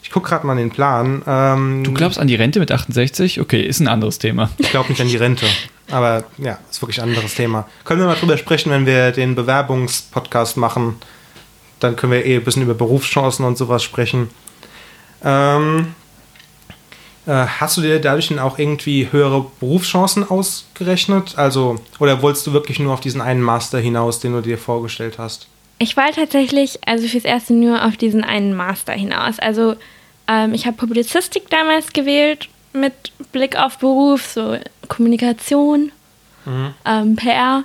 ich 0.09 0.13
gucke 0.15 0.31
gerade 0.31 0.47
mal 0.47 0.57
den 0.57 0.71
Plan. 0.71 1.21
Ähm, 1.27 1.85
du 1.85 1.93
glaubst 1.93 2.19
an 2.19 2.29
die 2.29 2.35
Rente 2.35 2.61
mit 2.61 2.73
68? 2.73 3.43
Okay, 3.43 3.61
ist 3.61 3.79
ein 3.81 3.89
anderes 3.89 4.19
Thema. 4.19 4.49
Ich 4.57 4.71
glaube 4.71 4.89
nicht 4.89 5.03
an 5.03 5.09
die 5.09 5.19
Rente. 5.19 5.45
Aber 5.91 6.25
ja, 6.39 6.59
ist 6.71 6.81
wirklich 6.81 6.99
ein 7.03 7.11
anderes 7.11 7.35
Thema. 7.35 7.69
Können 7.85 8.01
wir 8.01 8.07
mal 8.07 8.15
drüber 8.15 8.39
sprechen, 8.39 8.73
wenn 8.73 8.87
wir 8.87 9.13
den 9.13 9.35
Bewerbungspodcast 9.35 10.57
machen? 10.57 10.97
Dann 11.79 11.95
können 11.95 12.13
wir 12.13 12.25
eh 12.25 12.37
ein 12.37 12.43
bisschen 12.43 12.63
über 12.63 12.73
Berufschancen 12.73 13.45
und 13.45 13.59
sowas 13.59 13.83
sprechen. 13.83 14.31
Ähm, 15.23 15.95
äh, 17.27 17.33
hast 17.33 17.77
du 17.77 17.83
dir 17.83 18.01
dadurch 18.01 18.29
dann 18.29 18.39
auch 18.39 18.59
irgendwie 18.59 19.13
höhere 19.13 19.45
Berufschancen 19.61 20.27
ausgerechnet? 20.27 21.35
Also, 21.37 21.77
oder 21.99 22.23
wolltest 22.23 22.47
du 22.47 22.55
wirklich 22.55 22.79
nur 22.79 22.95
auf 22.95 23.01
diesen 23.01 23.21
einen 23.21 23.43
Master 23.43 23.79
hinaus, 23.79 24.21
den 24.21 24.33
du 24.33 24.41
dir 24.41 24.57
vorgestellt 24.57 25.19
hast? 25.19 25.49
Ich 25.79 25.99
wollte 25.99 26.21
tatsächlich, 26.21 26.79
also 26.87 27.07
fürs 27.07 27.27
Erste 27.27 27.53
nur 27.53 27.85
auf 27.85 27.99
diesen 27.99 28.25
einen 28.25 28.55
Master 28.55 28.95
hinaus. 28.95 29.39
Also 29.39 29.77
ähm, 30.29 30.55
ich 30.55 30.67
habe 30.67 30.77
Publizistik 30.77 31.49
damals 31.51 31.93
gewählt 31.93 32.49
mit 32.73 32.93
Blick 33.33 33.57
auf 33.57 33.79
Beruf, 33.79 34.27
so 34.27 34.57
Kommunikation, 34.89 35.91
mhm. 36.45 36.75
ähm, 36.85 37.17
PR. 37.17 37.65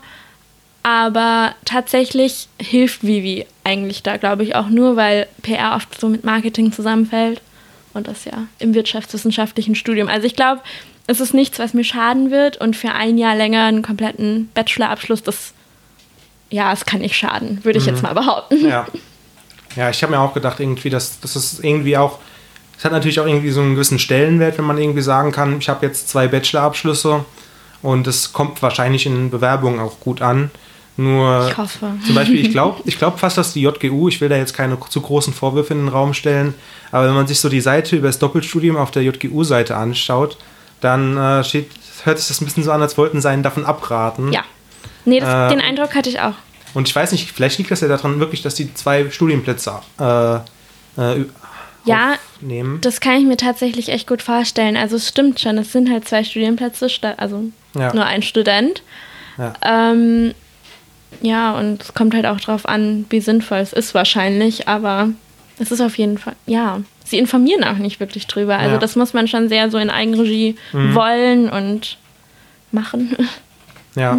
Aber 0.82 1.56
tatsächlich 1.64 2.50
hilft 2.60 3.04
Vivi 3.04 3.46
eigentlich 3.64 4.04
da, 4.04 4.18
glaube 4.18 4.44
ich, 4.44 4.56
auch 4.56 4.68
nur, 4.68 4.98
weil 4.98 5.28
PR 5.42 5.76
oft 5.76 6.00
so 6.00 6.10
mit 6.10 6.26
Marketing 6.26 6.72
zusammenfällt. 6.72 7.42
Und 7.94 8.08
das 8.08 8.26
ja 8.26 8.48
im 8.60 8.74
wirtschaftswissenschaftlichen 8.74 9.76
Studium. 9.76 10.10
Also 10.10 10.26
ich 10.26 10.36
glaube, 10.36 10.62
es 11.06 11.20
ist 11.20 11.34
nichts, 11.34 11.60
was 11.60 11.74
mir 11.74 11.84
schaden 11.84 12.32
wird. 12.32 12.58
Und 12.58 12.76
für 12.76 12.92
ein 12.92 13.18
Jahr 13.18 13.36
länger 13.36 13.66
einen 13.66 13.82
kompletten 13.82 14.50
Bachelorabschluss, 14.54 15.24
das, 15.24 15.54
ja, 16.50 16.74
es 16.74 16.86
kann 16.86 17.02
nicht 17.02 17.16
schaden, 17.16 17.64
würde 17.64 17.78
ich 17.78 17.86
mhm. 17.86 17.92
jetzt 17.92 18.04
mal 18.04 18.14
behaupten. 18.14 18.68
Ja, 18.68 18.88
ja 19.76 19.90
ich 19.90 20.02
habe 20.02 20.12
mir 20.12 20.20
auch 20.20 20.34
gedacht, 20.34 20.60
irgendwie, 20.60 20.90
dass 20.90 21.20
das 21.20 21.36
ist 21.36 21.64
irgendwie 21.64 21.98
auch 21.98 22.20
es 22.84 22.86
hat 22.86 22.92
natürlich 22.92 23.22
auch 23.22 23.26
irgendwie 23.26 23.50
so 23.50 23.62
einen 23.62 23.76
gewissen 23.76 23.98
Stellenwert, 23.98 24.58
wenn 24.58 24.66
man 24.66 24.78
irgendwie 24.78 25.02
sagen 25.02 25.32
kann, 25.32 25.58
ich 25.58 25.70
habe 25.70 25.86
jetzt 25.86 26.10
zwei 26.10 26.28
Bachelorabschlüsse 26.28 27.24
und 27.82 28.08
es 28.08 28.34
kommt 28.34 28.62
wahrscheinlich 28.62 29.06
in 29.06 29.30
Bewerbungen 29.30 29.80
auch 29.80 30.02
gut 30.02 30.22
an, 30.22 30.52
Nur 30.98 31.48
Ich 31.50 31.58
hoffe. 31.58 31.94
zum 32.06 32.14
Beispiel, 32.14 32.46
ich 32.46 32.52
glaube 32.52 32.82
ich 32.84 32.98
glaub 32.98 33.22
fast, 33.22 33.38
dass 33.38 33.54
die 33.54 33.62
JGU, 33.62 34.10
ich 34.10 34.20
will 34.20 34.28
da 34.28 34.36
jetzt 34.36 34.54
keine 34.54 34.78
zu 34.90 35.00
großen 35.00 35.34
Vorwürfe 35.34 35.74
in 35.74 35.80
den 35.80 35.88
Raum 35.88 36.14
stellen, 36.14 36.56
aber 36.92 37.08
wenn 37.08 37.14
man 37.14 37.26
sich 37.26 37.40
so 37.40 37.48
die 37.48 37.62
Seite 37.62 37.96
über 37.96 38.08
das 38.08 38.20
Doppelstudium 38.20 38.76
auf 38.76 38.92
der 38.92 39.04
JGU-Seite 39.04 39.78
anschaut, 39.78 40.38
dann 40.82 41.16
äh, 41.16 41.42
steht, 41.46 41.72
hört 42.04 42.20
sich 42.20 42.28
das 42.28 42.42
ein 42.42 42.46
bisschen 42.46 42.64
so 42.64 42.72
an, 42.74 42.82
als 42.82 42.98
wollten 42.98 43.22
sie 43.22 43.30
einen 43.30 43.44
davon 43.44 43.64
abraten. 43.64 44.34
Ja. 44.34 44.44
Nee, 45.06 45.22
das, 45.22 45.52
Äh, 45.54 45.56
den 45.56 45.62
Eindruck 45.62 45.96
hatte 45.96 46.10
ich 46.10 46.20
auch. 46.20 46.36
Und 46.74 46.90
ich 46.90 46.94
weiß 46.94 47.14
nicht, 47.14 47.32
vielleicht 47.32 47.60
liegt 47.60 47.72
das 47.72 47.80
ja 47.80 47.88
daran 47.88 48.20
wirklich, 48.20 48.42
dass 48.42 48.56
die 48.56 48.74
zwei 48.74 49.10
Studienplätze 49.10 49.80
äh, 50.02 50.36
äh, 50.98 51.26
Ja, 51.86 52.16
aufnehmen. 52.38 52.80
das 52.82 53.00
kann 53.02 53.18
ich 53.18 53.26
mir 53.26 53.38
tatsächlich 53.38 53.90
echt 53.90 54.08
gut 54.08 54.22
vorstellen. 54.22 54.78
Also 54.78 54.96
es 54.96 55.08
stimmt 55.10 55.40
schon, 55.40 55.58
es 55.58 55.72
sind 55.72 55.90
halt 55.92 56.08
zwei 56.08 56.24
Studienplätze, 56.24 56.88
also 57.18 57.46
Ja. 57.78 57.94
nur 57.94 58.06
ein 58.06 58.22
Student. 58.22 58.82
Ja. 59.38 59.54
Ähm, 59.64 60.34
ja, 61.22 61.52
und 61.58 61.82
es 61.82 61.94
kommt 61.94 62.14
halt 62.14 62.26
auch 62.26 62.40
drauf 62.40 62.68
an, 62.68 63.06
wie 63.10 63.20
sinnvoll 63.22 63.60
es 63.60 63.74
ist 63.74 63.94
wahrscheinlich, 63.94 64.68
aber 64.68 65.10
es 65.60 65.72
ist 65.72 65.82
auf 65.82 65.98
jeden 65.98 66.18
Fall, 66.18 66.36
ja. 66.46 66.82
Sie 67.06 67.18
informieren 67.20 67.64
auch 67.64 67.78
nicht 67.78 68.00
wirklich 68.00 68.28
drüber. 68.28 68.56
Also 68.58 68.72
Ja. 68.72 68.78
Mhm. 68.78 68.82
das 68.82 68.96
muss 68.96 69.14
man 69.14 69.28
schon 69.28 69.50
sehr 69.50 69.70
so 69.70 69.78
in 69.78 69.90
Eigenregie 69.90 70.56
wollen 70.72 71.50
und 71.50 71.98
machen. 72.72 73.16
Ja. 73.96 74.18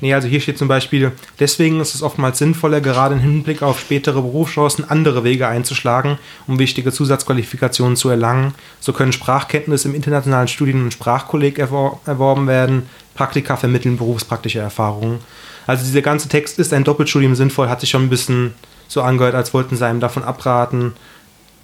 Nee, 0.00 0.14
also 0.14 0.26
hier 0.26 0.40
steht 0.40 0.58
zum 0.58 0.66
Beispiel, 0.66 1.12
deswegen 1.38 1.80
ist 1.80 1.94
es 1.94 2.02
oftmals 2.02 2.38
sinnvoller, 2.38 2.80
gerade 2.80 3.14
im 3.14 3.20
Hinblick 3.20 3.62
auf 3.62 3.78
spätere 3.78 4.20
Berufschancen 4.20 4.88
andere 4.88 5.22
Wege 5.22 5.46
einzuschlagen, 5.46 6.18
um 6.48 6.58
wichtige 6.58 6.90
Zusatzqualifikationen 6.90 7.96
zu 7.96 8.08
erlangen. 8.08 8.54
So 8.80 8.92
können 8.92 9.12
Sprachkenntnisse 9.12 9.88
im 9.88 9.94
internationalen 9.94 10.48
Studien- 10.48 10.82
und 10.82 10.92
Sprachkolleg 10.92 11.58
erwor 11.58 12.00
erworben 12.04 12.48
werden. 12.48 12.88
Praktika 13.14 13.56
vermitteln 13.56 13.96
berufspraktische 13.96 14.58
Erfahrungen. 14.58 15.20
Also 15.66 15.84
dieser 15.84 16.02
ganze 16.02 16.28
Text 16.28 16.58
ist 16.58 16.72
ein 16.72 16.82
Doppelstudium 16.82 17.36
sinnvoll, 17.36 17.68
hat 17.68 17.80
sich 17.80 17.90
schon 17.90 18.02
ein 18.02 18.10
bisschen 18.10 18.54
so 18.88 19.02
angehört, 19.02 19.34
als 19.34 19.54
wollten 19.54 19.76
sie 19.76 19.86
einem 19.86 20.00
davon 20.00 20.24
abraten. 20.24 20.94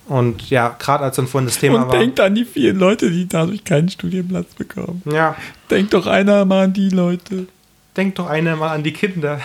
Und 0.09 0.49
ja, 0.51 0.75
gerade 0.79 1.05
als 1.05 1.17
dann 1.17 1.27
vorhin 1.27 1.47
das 1.47 1.59
Thema 1.59 1.83
Und 1.83 1.89
war. 1.93 1.99
denkt 1.99 2.19
an 2.21 2.35
die 2.35 2.45
vielen 2.45 2.79
Leute, 2.79 3.11
die 3.11 3.29
dadurch 3.29 3.63
keinen 3.65 3.89
Studienplatz 3.91 4.55
bekommen. 4.55 5.03
ja, 5.13 5.37
Denkt 5.71 5.93
doch 5.95 6.07
einer 6.07 6.45
mal 6.47 6.65
an 6.65 6.73
die 6.73 6.89
Leute, 6.89 7.47
denkt 7.97 8.19
doch 8.19 8.27
einer 8.29 8.57
mal 8.57 8.71
an 8.75 8.83
die 8.83 8.93
Kinder. 8.93 9.41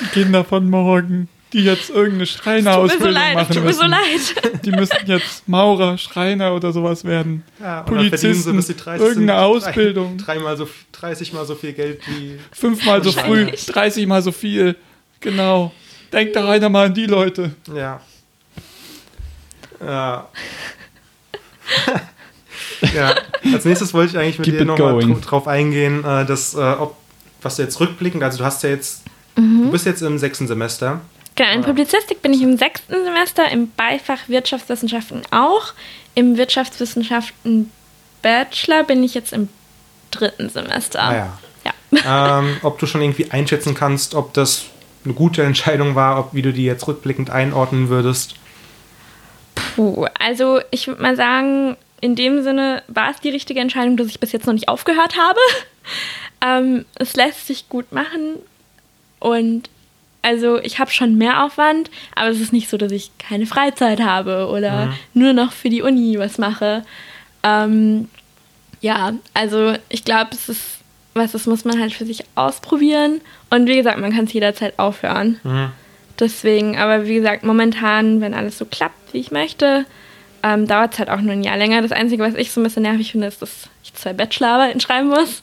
die 0.00 0.06
Kinder 0.22 0.44
von 0.44 0.70
morgen, 0.70 1.28
die 1.52 1.64
jetzt 1.64 1.90
irgendeine 1.90 2.26
Tut 2.26 2.26
mir 2.26 2.26
so 2.26 2.42
Schreinerausbildung 2.42 3.10
leid, 3.12 3.34
machen 3.34 3.46
tut 3.54 3.62
mir 3.62 3.68
müssen. 3.68 3.80
so 3.80 3.86
leid. 3.86 4.64
Die 4.64 4.70
müssen 4.70 4.96
jetzt 5.06 5.48
Maurer, 5.48 5.98
Schreiner 5.98 6.54
oder 6.54 6.72
sowas 6.72 7.04
werden. 7.04 7.42
Ja, 7.60 7.80
und 7.80 7.90
dann 7.96 8.08
verdienen 8.08 8.34
sie, 8.34 8.42
Polizisten, 8.52 8.56
bis 8.56 8.66
sie 8.68 8.74
30 8.76 9.06
irgendeine 9.06 9.38
sind, 9.40 9.66
Ausbildung. 9.66 10.18
Drei, 10.18 10.24
dreimal 10.34 10.56
so, 10.56 10.68
30 10.92 11.32
mal 11.32 11.44
so 11.44 11.54
viel 11.56 11.72
Geld 11.72 12.00
wie. 12.08 12.38
Fünfmal 12.52 13.02
so 13.02 13.10
früh, 13.12 13.20
Wahrscheinlich. 13.46 13.66
30 13.66 14.06
mal 14.06 14.22
so 14.22 14.30
viel. 14.32 14.76
Genau. 15.20 15.72
Denkt 16.12 16.36
doch 16.36 16.48
einer 16.48 16.68
mal 16.68 16.86
an 16.86 16.94
die 16.94 17.06
Leute. 17.06 17.50
Ja. 17.74 18.00
Ja. 19.84 20.28
ja. 22.94 23.14
Als 23.52 23.64
nächstes 23.64 23.94
wollte 23.94 24.12
ich 24.12 24.18
eigentlich 24.18 24.38
mit 24.38 24.46
Keep 24.46 24.58
dir 24.58 24.64
nochmal 24.64 25.00
drauf 25.20 25.46
eingehen, 25.48 26.04
äh, 26.04 26.24
dass, 26.24 26.54
äh, 26.54 26.58
ob, 26.58 26.96
was 27.42 27.56
du 27.56 27.62
jetzt 27.62 27.78
rückblickend, 27.80 28.22
also 28.22 28.38
du 28.38 28.44
hast 28.44 28.62
ja 28.62 28.70
jetzt, 28.70 29.02
Mhm. 29.36 29.64
du 29.64 29.70
bist 29.72 29.84
jetzt 29.86 30.00
im 30.02 30.18
sechsten 30.18 30.46
Semester. 30.46 31.00
Genau, 31.34 31.52
in 31.52 31.62
Publizistik 31.62 32.22
bin 32.22 32.32
ich 32.32 32.40
im 32.42 32.56
sechsten 32.56 32.94
Semester, 33.02 33.50
im 33.50 33.70
Beifach 33.72 34.28
Wirtschaftswissenschaften 34.28 35.22
auch. 35.32 35.72
Im 36.14 36.36
Wirtschaftswissenschaften 36.36 37.72
Bachelor 38.22 38.84
bin 38.84 39.02
ich 39.02 39.14
jetzt 39.14 39.32
im 39.32 39.48
dritten 40.12 40.48
Semester. 40.48 41.02
Ah 41.02 41.14
ja. 41.14 41.38
Ja. 42.04 42.38
ähm, 42.38 42.58
ob 42.62 42.78
du 42.78 42.86
schon 42.86 43.02
irgendwie 43.02 43.30
einschätzen 43.30 43.74
kannst, 43.74 44.14
ob 44.14 44.32
das 44.34 44.66
eine 45.04 45.14
gute 45.14 45.42
Entscheidung 45.42 45.94
war, 45.96 46.18
ob 46.18 46.32
wie 46.34 46.42
du 46.42 46.52
die 46.52 46.64
jetzt 46.64 46.86
rückblickend 46.86 47.30
einordnen 47.30 47.88
würdest. 47.88 48.36
Puh, 49.74 50.06
also 50.18 50.60
ich 50.70 50.86
würde 50.86 51.02
mal 51.02 51.16
sagen, 51.16 51.76
in 52.00 52.14
dem 52.14 52.42
Sinne 52.42 52.82
war 52.88 53.10
es 53.10 53.20
die 53.20 53.30
richtige 53.30 53.60
Entscheidung, 53.60 53.96
dass 53.96 54.08
ich 54.08 54.20
bis 54.20 54.32
jetzt 54.32 54.46
noch 54.46 54.54
nicht 54.54 54.68
aufgehört 54.68 55.16
habe. 55.16 55.40
ähm, 56.44 56.84
es 56.96 57.16
lässt 57.16 57.46
sich 57.46 57.68
gut 57.68 57.92
machen 57.92 58.36
und 59.20 59.70
also 60.22 60.58
ich 60.58 60.78
habe 60.78 60.90
schon 60.90 61.16
mehr 61.16 61.44
Aufwand, 61.44 61.90
aber 62.14 62.30
es 62.30 62.40
ist 62.40 62.52
nicht 62.52 62.70
so, 62.70 62.78
dass 62.78 62.92
ich 62.92 63.10
keine 63.18 63.46
Freizeit 63.46 64.00
habe 64.00 64.48
oder 64.48 64.94
nur 65.12 65.34
noch 65.34 65.52
für 65.52 65.68
die 65.68 65.82
Uni 65.82 66.18
was 66.18 66.38
mache. 66.38 66.82
Ähm, 67.42 68.08
ja, 68.80 69.12
also 69.34 69.74
ich 69.90 70.04
glaube, 70.04 70.30
es 70.32 70.48
ist 70.48 70.78
was, 71.14 71.32
das 71.32 71.46
muss 71.46 71.64
man 71.64 71.80
halt 71.80 71.92
für 71.92 72.06
sich 72.06 72.24
ausprobieren 72.34 73.20
und 73.50 73.66
wie 73.66 73.76
gesagt, 73.76 73.98
man 73.98 74.12
kann 74.12 74.24
es 74.24 74.32
jederzeit 74.32 74.78
aufhören. 74.78 75.40
Mhm. 75.44 75.72
Deswegen, 76.18 76.76
aber 76.78 77.06
wie 77.06 77.14
gesagt, 77.14 77.42
momentan, 77.44 78.20
wenn 78.20 78.34
alles 78.34 78.58
so 78.58 78.64
klappt, 78.64 79.12
wie 79.12 79.18
ich 79.18 79.30
möchte, 79.30 79.84
ähm, 80.42 80.66
dauert 80.66 80.92
es 80.92 80.98
halt 81.00 81.10
auch 81.10 81.20
nur 81.20 81.32
ein 81.32 81.42
Jahr 81.42 81.56
länger. 81.56 81.82
Das 81.82 81.92
Einzige, 81.92 82.22
was 82.22 82.34
ich 82.34 82.52
so 82.52 82.60
ein 82.60 82.64
bisschen 82.64 82.82
nervig 82.82 83.10
finde, 83.12 83.26
ist, 83.26 83.42
dass 83.42 83.68
ich 83.82 83.94
zwei 83.94 84.12
Bachelorarbeiten 84.12 84.80
schreiben 84.80 85.08
muss. 85.08 85.42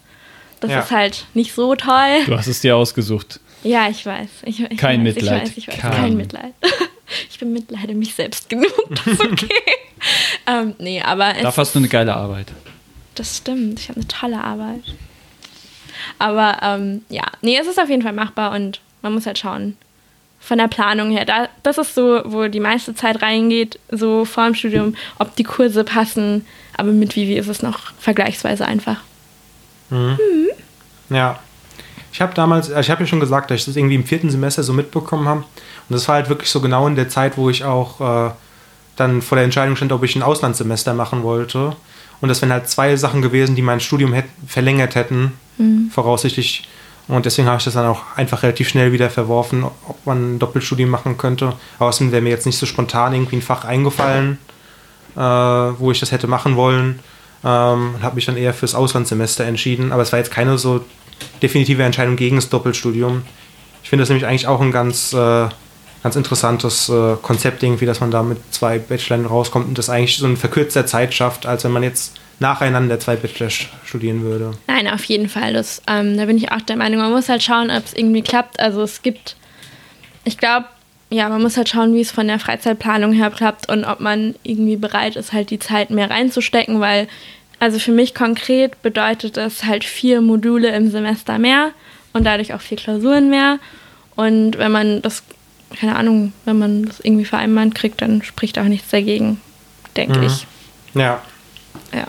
Das 0.59 0.71
Ja. 0.71 0.79
ist 0.79 0.91
halt 0.91 1.25
nicht 1.33 1.53
so 1.53 1.75
toll. 1.75 2.23
Du 2.25 2.37
hast 2.37 2.47
es 2.47 2.61
dir 2.61 2.75
ausgesucht. 2.77 3.39
Ja, 3.63 3.89
ich 3.89 4.05
weiß. 4.05 4.29
Ich, 4.45 4.59
ich 4.63 4.77
Kein 4.77 4.99
weiß, 5.05 5.15
Mitleid. 5.15 5.43
Ich 5.43 5.49
weiß, 5.49 5.57
ich 5.57 5.67
weiß. 5.67 5.77
Kein. 5.79 5.91
Kein, 5.91 6.17
Mitleid. 6.17 6.53
ich 7.29 7.37
bemitleide 7.39 7.93
mich 7.95 8.13
selbst 8.13 8.47
genug. 8.49 8.71
Das 8.89 9.07
ist 9.07 9.21
okay. 9.21 9.49
ähm, 10.47 10.75
nee, 10.79 11.01
aber 11.01 11.35
es, 11.35 11.41
Dafür 11.43 11.61
hast 11.61 11.75
du 11.75 11.79
eine 11.79 11.87
geile 11.89 12.15
Arbeit. 12.15 12.47
das 13.15 13.37
stimmt. 13.37 13.79
Ich 13.79 13.89
habe 13.89 13.99
eine 13.99 14.07
tolle 14.07 14.41
Arbeit. 14.43 14.83
Aber 16.19 16.57
ähm, 16.61 17.03
ja, 17.09 17.23
nee, 17.41 17.57
es 17.57 17.67
ist 17.67 17.79
auf 17.79 17.89
jeden 17.89 18.01
Fall 18.01 18.13
machbar 18.13 18.53
und 18.55 18.79
man 19.01 19.13
muss 19.13 19.25
halt 19.25 19.37
schauen. 19.39 19.77
Von 20.41 20.57
der 20.57 20.67
Planung 20.67 21.11
her, 21.11 21.23
da, 21.23 21.47
das 21.63 21.77
ist 21.77 21.95
so, 21.95 22.21
wo 22.25 22.47
die 22.47 22.59
meiste 22.59 22.95
Zeit 22.95 23.21
reingeht, 23.21 23.79
so 23.89 24.25
vor 24.25 24.45
dem 24.45 24.55
Studium, 24.55 24.95
ob 25.19 25.35
die 25.35 25.43
Kurse 25.43 25.83
passen. 25.83 26.45
Aber 26.75 26.91
mit 26.91 27.15
Vivi 27.15 27.35
ist 27.37 27.47
es 27.47 27.61
noch 27.61 27.93
vergleichsweise 27.99 28.65
einfach. 28.65 28.97
Ja. 31.09 31.39
Ich 32.13 32.21
habe 32.21 32.33
damals, 32.33 32.69
also 32.69 32.81
ich 32.81 32.89
habe 32.89 33.03
ja 33.03 33.07
schon 33.07 33.19
gesagt, 33.19 33.51
dass 33.51 33.59
ich 33.59 33.65
das 33.65 33.75
irgendwie 33.75 33.95
im 33.95 34.03
vierten 34.03 34.29
Semester 34.29 34.63
so 34.63 34.73
mitbekommen 34.73 35.27
habe. 35.27 35.41
Und 35.41 35.93
das 35.93 36.07
war 36.07 36.15
halt 36.15 36.27
wirklich 36.27 36.49
so 36.49 36.59
genau 36.59 36.87
in 36.87 36.95
der 36.95 37.07
Zeit, 37.07 37.37
wo 37.37 37.49
ich 37.49 37.63
auch 37.63 38.01
äh, 38.01 38.31
dann 38.97 39.21
vor 39.21 39.37
der 39.37 39.45
Entscheidung 39.45 39.75
stand, 39.75 39.91
ob 39.91 40.03
ich 40.03 40.15
ein 40.15 40.23
Auslandssemester 40.23 40.93
machen 40.93 41.23
wollte. 41.23 41.75
Und 42.19 42.29
das 42.29 42.41
wären 42.41 42.51
halt 42.51 42.67
zwei 42.67 42.95
Sachen 42.95 43.21
gewesen, 43.21 43.55
die 43.55 43.61
mein 43.61 43.79
Studium 43.79 44.13
verlängert 44.45 44.95
hätten, 44.95 45.33
voraussichtlich. 45.91 46.67
Und 47.07 47.25
deswegen 47.25 47.47
habe 47.47 47.57
ich 47.57 47.65
das 47.65 47.73
dann 47.73 47.85
auch 47.85 48.03
einfach 48.15 48.43
relativ 48.43 48.69
schnell 48.69 48.91
wieder 48.91 49.09
verworfen, 49.09 49.63
ob 49.63 50.05
man 50.05 50.35
ein 50.35 50.39
Doppelstudium 50.39 50.89
machen 50.89 51.17
könnte. 51.17 51.53
Außerdem 51.79 52.11
wäre 52.11 52.21
mir 52.21 52.29
jetzt 52.29 52.45
nicht 52.45 52.57
so 52.57 52.65
spontan 52.65 53.13
irgendwie 53.13 53.37
ein 53.37 53.41
Fach 53.41 53.65
eingefallen, 53.65 54.37
äh, 55.15 55.19
wo 55.19 55.91
ich 55.91 55.99
das 55.99 56.11
hätte 56.11 56.27
machen 56.27 56.55
wollen. 56.55 56.99
Ähm, 57.43 57.95
und 57.95 58.03
habe 58.03 58.15
mich 58.15 58.25
dann 58.25 58.37
eher 58.37 58.53
fürs 58.53 58.75
Auslandssemester 58.75 59.45
entschieden. 59.45 59.91
Aber 59.91 60.03
es 60.03 60.11
war 60.11 60.19
jetzt 60.19 60.31
keine 60.31 60.57
so 60.57 60.85
definitive 61.41 61.83
Entscheidung 61.83 62.15
gegen 62.15 62.37
das 62.37 62.49
Doppelstudium. 62.49 63.23
Ich 63.83 63.89
finde 63.89 64.03
das 64.03 64.09
nämlich 64.09 64.25
eigentlich 64.25 64.47
auch 64.47 64.61
ein 64.61 64.71
ganz, 64.71 65.11
äh, 65.13 65.49
ganz 66.03 66.15
interessantes 66.15 66.87
äh, 66.89 67.15
Konzept 67.21 67.63
irgendwie, 67.63 67.85
dass 67.85 67.99
man 67.99 68.11
da 68.11 68.23
mit 68.23 68.37
zwei 68.51 68.79
Bachelor 68.79 69.25
rauskommt 69.25 69.67
und 69.67 69.77
das 69.77 69.89
eigentlich 69.89 70.17
so 70.17 70.25
in 70.27 70.37
verkürzter 70.37 70.85
Zeit 70.85 71.13
schafft, 71.13 71.45
als 71.45 71.63
wenn 71.63 71.71
man 71.71 71.83
jetzt 71.83 72.20
nacheinander 72.41 72.99
zwei 72.99 73.15
Bachelor 73.15 73.47
sch- 73.49 73.67
studieren 73.85 74.21
würde. 74.23 74.51
Nein, 74.67 74.87
auf 74.87 75.03
jeden 75.05 75.29
Fall. 75.29 75.53
Das, 75.53 75.81
ähm, 75.87 76.17
da 76.17 76.25
bin 76.25 76.37
ich 76.37 76.51
auch 76.51 76.61
der 76.61 76.75
Meinung, 76.75 76.99
man 76.99 77.11
muss 77.11 77.29
halt 77.29 77.43
schauen, 77.43 77.69
ob 77.69 77.85
es 77.85 77.93
irgendwie 77.93 78.21
klappt. 78.23 78.59
Also 78.59 78.81
es 78.81 79.01
gibt, 79.03 79.35
ich 80.25 80.37
glaube, 80.37 80.65
ja, 81.11 81.29
man 81.29 81.41
muss 81.41 81.55
halt 81.57 81.69
schauen, 81.69 81.93
wie 81.93 82.01
es 82.01 82.11
von 82.11 82.27
der 82.27 82.39
Freizeitplanung 82.39 83.13
her 83.13 83.29
klappt 83.29 83.69
und 83.71 83.83
ob 83.85 83.99
man 83.99 84.35
irgendwie 84.43 84.75
bereit 84.75 85.15
ist, 85.15 85.33
halt 85.33 85.49
die 85.51 85.59
Zeit 85.59 85.91
mehr 85.91 86.09
reinzustecken, 86.09 86.79
weil, 86.79 87.07
also 87.59 87.77
für 87.79 87.91
mich 87.91 88.15
konkret 88.15 88.81
bedeutet 88.81 89.37
das 89.37 89.63
halt 89.65 89.83
vier 89.83 90.21
Module 90.21 90.69
im 90.75 90.89
Semester 90.89 91.37
mehr 91.37 91.71
und 92.13 92.23
dadurch 92.25 92.53
auch 92.53 92.61
vier 92.61 92.77
Klausuren 92.77 93.29
mehr. 93.29 93.59
Und 94.15 94.57
wenn 94.57 94.71
man 94.71 95.01
das, 95.03 95.21
keine 95.79 95.95
Ahnung, 95.95 96.33
wenn 96.45 96.57
man 96.57 96.85
das 96.85 96.99
irgendwie 97.01 97.25
vereinbart 97.25 97.75
kriegt, 97.75 98.01
dann 98.01 98.23
spricht 98.23 98.57
auch 98.57 98.63
nichts 98.63 98.89
dagegen, 98.89 99.39
denke 99.95 100.17
Mhm. 100.19 100.25
ich. 100.25 100.47
Ja, 100.95 101.21
Ja. 101.93 102.07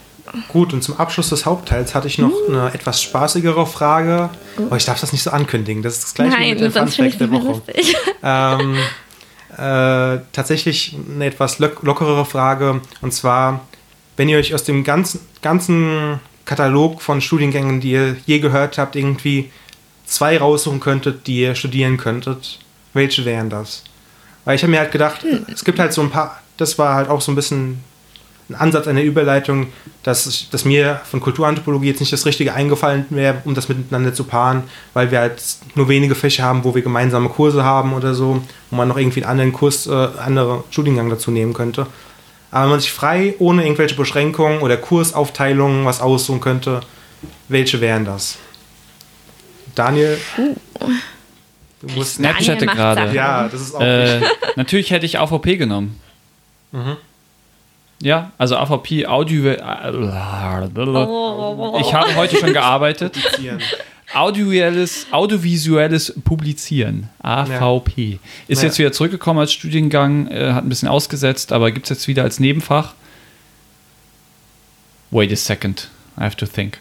Gut. 0.48 0.72
Und 0.72 0.82
zum 0.82 0.96
Abschluss 0.98 1.28
des 1.30 1.46
Hauptteils 1.46 1.94
hatte 1.94 2.06
ich 2.08 2.18
noch 2.18 2.30
Mhm. 2.48 2.54
eine 2.56 2.74
etwas 2.74 3.02
spaßigere 3.02 3.66
Frage. 3.66 4.30
Aber 4.56 4.76
ich 4.76 4.84
darf 4.84 5.00
das 5.00 5.12
nicht 5.12 5.22
so 5.22 5.30
ankündigen. 5.30 5.82
Das 5.82 5.94
ist 5.94 6.04
das 6.04 6.14
gleiche 6.14 6.30
Nein, 6.32 6.50
mit 6.50 6.60
der 6.60 6.70
Fun 6.70 6.80
sonst 6.80 6.96
finde 6.96 7.10
ich 7.10 7.18
Fact 7.18 7.32
es 7.32 7.40
der 7.40 7.48
Woche. 7.48 7.62
ähm, 8.22 8.76
äh, 9.58 10.20
tatsächlich 10.32 10.96
eine 11.14 11.26
etwas 11.26 11.58
lock 11.58 11.82
lockerere 11.82 12.24
Frage. 12.24 12.80
Und 13.00 13.12
zwar, 13.12 13.60
wenn 14.16 14.28
ihr 14.28 14.38
euch 14.38 14.54
aus 14.54 14.64
dem 14.64 14.84
ganzen, 14.84 15.20
ganzen 15.42 16.20
Katalog 16.44 17.02
von 17.02 17.20
Studiengängen, 17.20 17.80
die 17.80 17.92
ihr 17.92 18.16
je 18.26 18.38
gehört 18.38 18.78
habt, 18.78 18.96
irgendwie 18.96 19.50
zwei 20.06 20.38
raussuchen 20.38 20.80
könntet, 20.80 21.26
die 21.26 21.40
ihr 21.40 21.54
studieren 21.54 21.96
könntet, 21.96 22.58
welche 22.94 23.24
wären 23.24 23.50
das? 23.50 23.84
Weil 24.44 24.56
ich 24.56 24.62
habe 24.62 24.70
mir 24.72 24.80
halt 24.80 24.92
gedacht, 24.92 25.24
es 25.52 25.64
gibt 25.64 25.78
halt 25.78 25.92
so 25.92 26.00
ein 26.00 26.10
paar, 26.10 26.40
das 26.56 26.78
war 26.78 26.94
halt 26.94 27.08
auch 27.08 27.20
so 27.20 27.30
ein 27.32 27.36
bisschen 27.36 27.82
ein 28.52 28.60
Ansatz 28.60 28.86
einer 28.86 29.02
Überleitung, 29.02 29.68
dass, 30.02 30.26
ich, 30.26 30.50
dass 30.50 30.64
mir 30.64 31.00
von 31.04 31.20
Kulturanthropologie 31.20 31.88
jetzt 31.88 32.00
nicht 32.00 32.12
das 32.12 32.26
Richtige 32.26 32.54
eingefallen 32.54 33.06
wäre, 33.10 33.42
um 33.44 33.54
das 33.54 33.68
miteinander 33.68 34.14
zu 34.14 34.24
paaren, 34.24 34.64
weil 34.94 35.10
wir 35.10 35.20
halt 35.20 35.42
nur 35.74 35.88
wenige 35.88 36.14
Fächer 36.14 36.44
haben, 36.44 36.64
wo 36.64 36.74
wir 36.74 36.82
gemeinsame 36.82 37.28
Kurse 37.28 37.64
haben 37.64 37.94
oder 37.94 38.14
so, 38.14 38.42
wo 38.70 38.76
man 38.76 38.88
noch 38.88 38.96
irgendwie 38.96 39.22
einen 39.22 39.30
anderen 39.30 39.52
Kurs, 39.52 39.86
äh, 39.86 39.92
anderen 39.92 40.64
Studiengang 40.70 41.08
dazu 41.10 41.30
nehmen 41.30 41.52
könnte. 41.52 41.86
Aber 42.50 42.64
wenn 42.64 42.70
man 42.70 42.80
sich 42.80 42.92
frei, 42.92 43.34
ohne 43.38 43.62
irgendwelche 43.64 43.94
Beschränkungen 43.94 44.60
oder 44.60 44.76
Kursaufteilungen 44.76 45.86
was 45.86 46.00
aussuchen 46.00 46.40
könnte, 46.40 46.80
welche 47.48 47.80
wären 47.80 48.04
das? 48.04 48.36
Daniel? 49.74 50.18
Du 51.80 51.88
musst 51.94 52.16
Snapchatte 52.16 52.66
gerade. 52.66 53.14
Ja, 53.14 53.48
das 53.48 53.60
ist 53.60 53.74
auch 53.74 53.80
äh, 53.80 54.20
Natürlich 54.56 54.90
hätte 54.90 55.06
ich 55.06 55.18
AVP 55.18 55.56
genommen. 55.56 55.98
Mhm. 56.72 56.96
Ja, 58.02 58.32
also 58.36 58.56
AVP 58.56 59.06
Audio. 59.06 59.46
Äh, 59.46 59.56
ich 61.80 61.94
habe 61.94 62.16
heute 62.16 62.36
schon 62.36 62.52
gearbeitet. 62.52 63.16
Audiovisuelles, 64.12 65.06
audiovisuelles 65.10 66.12
Publizieren, 66.24 67.08
AVP. 67.22 68.18
Ist 68.46 68.58
naja. 68.58 68.68
jetzt 68.68 68.78
wieder 68.78 68.92
zurückgekommen 68.92 69.38
als 69.38 69.52
Studiengang, 69.52 70.26
äh, 70.26 70.52
hat 70.52 70.64
ein 70.64 70.68
bisschen 70.68 70.88
ausgesetzt, 70.88 71.52
aber 71.52 71.70
gibt 71.70 71.86
es 71.86 71.90
jetzt 71.90 72.08
wieder 72.08 72.22
als 72.24 72.38
Nebenfach. 72.38 72.92
Wait 75.10 75.32
a 75.32 75.36
second, 75.36 75.88
I 76.18 76.24
have 76.24 76.36
to 76.36 76.44
think. 76.46 76.78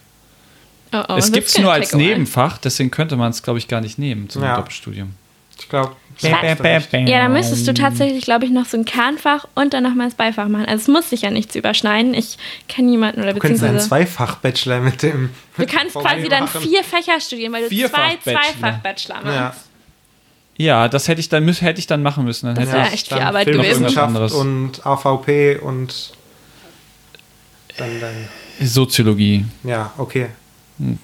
Oh, 0.91 1.03
oh, 1.07 1.15
es 1.15 1.31
gibt 1.31 1.47
es 1.47 1.57
nur 1.57 1.71
als 1.71 1.93
Nebenfach, 1.93 2.57
deswegen 2.57 2.91
könnte 2.91 3.15
man 3.15 3.29
es, 3.29 3.43
glaube 3.43 3.59
ich, 3.59 3.69
gar 3.69 3.79
nicht 3.79 3.97
nehmen 3.97 4.27
zum 4.27 4.43
ja. 4.43 4.57
Doppelstudium. 4.57 5.13
Ich 5.61 5.69
glaube. 5.69 5.95
Ja, 6.19 7.23
dann 7.23 7.33
müsstest 7.33 7.67
du 7.67 7.73
tatsächlich, 7.73 8.23
glaube 8.23 8.45
ich, 8.45 8.51
noch 8.51 8.65
so 8.65 8.77
ein 8.77 8.85
Kernfach 8.85 9.47
und 9.55 9.73
dann 9.73 9.83
nochmal 9.83 10.07
das 10.07 10.15
Beifach 10.15 10.47
machen. 10.47 10.65
Also 10.65 10.81
es 10.81 10.87
muss 10.87 11.09
sich 11.09 11.23
ja 11.23 11.31
nichts 11.31 11.55
überschneiden. 11.55 12.13
Ich 12.13 12.37
kenne 12.67 12.89
niemanden 12.89 13.21
oder 13.21 13.33
beziehungsweise... 13.33 13.73
Du 13.73 13.79
kannst 13.79 13.91
einen 13.91 14.05
Zweifach-Bachelor 14.05 14.79
mit 14.81 15.01
dem... 15.01 15.29
Du 15.57 15.65
kannst 15.65 15.95
quasi 15.95 16.29
dann 16.29 16.47
vier 16.47 16.83
Fächer 16.83 17.19
studieren, 17.19 17.53
weil 17.53 17.63
du 17.63 17.69
Vierfach 17.69 18.11
zwei 18.23 18.33
Zweifach-Bachelor 18.33 19.15
machst. 19.23 19.65
Ja. 20.57 20.83
ja. 20.83 20.87
das 20.89 21.07
hätte 21.07 21.21
ich 21.21 21.29
dann, 21.29 21.47
hätte 21.47 21.79
ich 21.79 21.87
dann 21.87 22.03
machen 22.03 22.23
müssen. 22.23 22.47
Dann 22.47 22.55
das 22.55 22.71
wäre 22.71 22.89
echt 22.89 23.07
viel 23.07 23.17
Arbeit 23.17 23.47
gewesen. 23.47 23.85
Und 23.85 24.85
AVP 24.85 25.57
und 25.57 26.11
dann, 27.77 27.99
dann 27.99 28.27
Soziologie. 28.61 29.45
Ja, 29.63 29.91
okay. 29.97 30.27
Hm. 30.77 30.99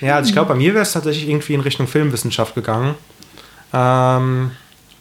Ja, 0.00 0.16
also 0.16 0.28
ich 0.28 0.34
glaube, 0.34 0.50
bei 0.50 0.54
mir 0.54 0.74
wäre 0.74 0.82
es 0.82 0.92
tatsächlich 0.92 1.28
irgendwie 1.28 1.54
in 1.54 1.60
Richtung 1.60 1.86
Filmwissenschaft 1.86 2.54
gegangen. 2.54 2.94
Ähm, 3.76 4.52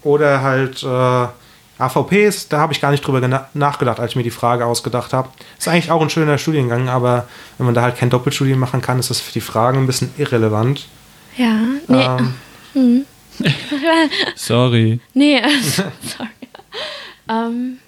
oder 0.03 0.41
halt 0.41 0.83
äh, 0.83 1.27
AVPs, 1.77 2.49
da 2.49 2.59
habe 2.59 2.73
ich 2.73 2.81
gar 2.81 2.91
nicht 2.91 3.05
drüber 3.05 3.47
nachgedacht, 3.53 3.99
als 3.99 4.11
ich 4.11 4.15
mir 4.15 4.23
die 4.23 4.31
Frage 4.31 4.65
ausgedacht 4.65 5.13
habe. 5.13 5.29
Ist 5.57 5.67
eigentlich 5.67 5.91
auch 5.91 6.01
ein 6.01 6.09
schöner 6.09 6.37
Studiengang, 6.37 6.89
aber 6.89 7.27
wenn 7.57 7.65
man 7.65 7.75
da 7.75 7.81
halt 7.81 7.97
kein 7.97 8.09
Doppelstudium 8.09 8.59
machen 8.59 8.81
kann, 8.81 8.99
ist 8.99 9.09
das 9.09 9.19
für 9.19 9.33
die 9.33 9.41
Fragen 9.41 9.79
ein 9.79 9.87
bisschen 9.87 10.11
irrelevant. 10.17 10.87
Ja, 11.37 11.59
nee. 11.87 12.03
Ähm, 12.03 12.33
hm. 12.73 13.05
sorry. 14.35 14.99
Nee, 15.13 15.41
sorry. 15.71 16.29
ähm, 17.29 17.79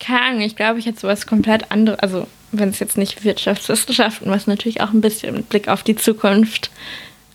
keine 0.00 0.22
Ahnung, 0.22 0.40
ich 0.40 0.56
glaube, 0.56 0.78
ich 0.78 0.86
hätte 0.86 1.00
sowas 1.00 1.26
komplett 1.26 1.70
anderes, 1.70 2.00
also 2.00 2.26
wenn 2.52 2.70
es 2.70 2.80
jetzt 2.80 2.98
nicht 2.98 3.22
Wirtschaftswissenschaften, 3.22 4.30
was 4.30 4.48
natürlich 4.48 4.80
auch 4.80 4.92
ein 4.92 5.00
bisschen 5.00 5.34
mit 5.34 5.48
Blick 5.48 5.68
auf 5.68 5.84
die 5.84 5.94
Zukunft 5.94 6.70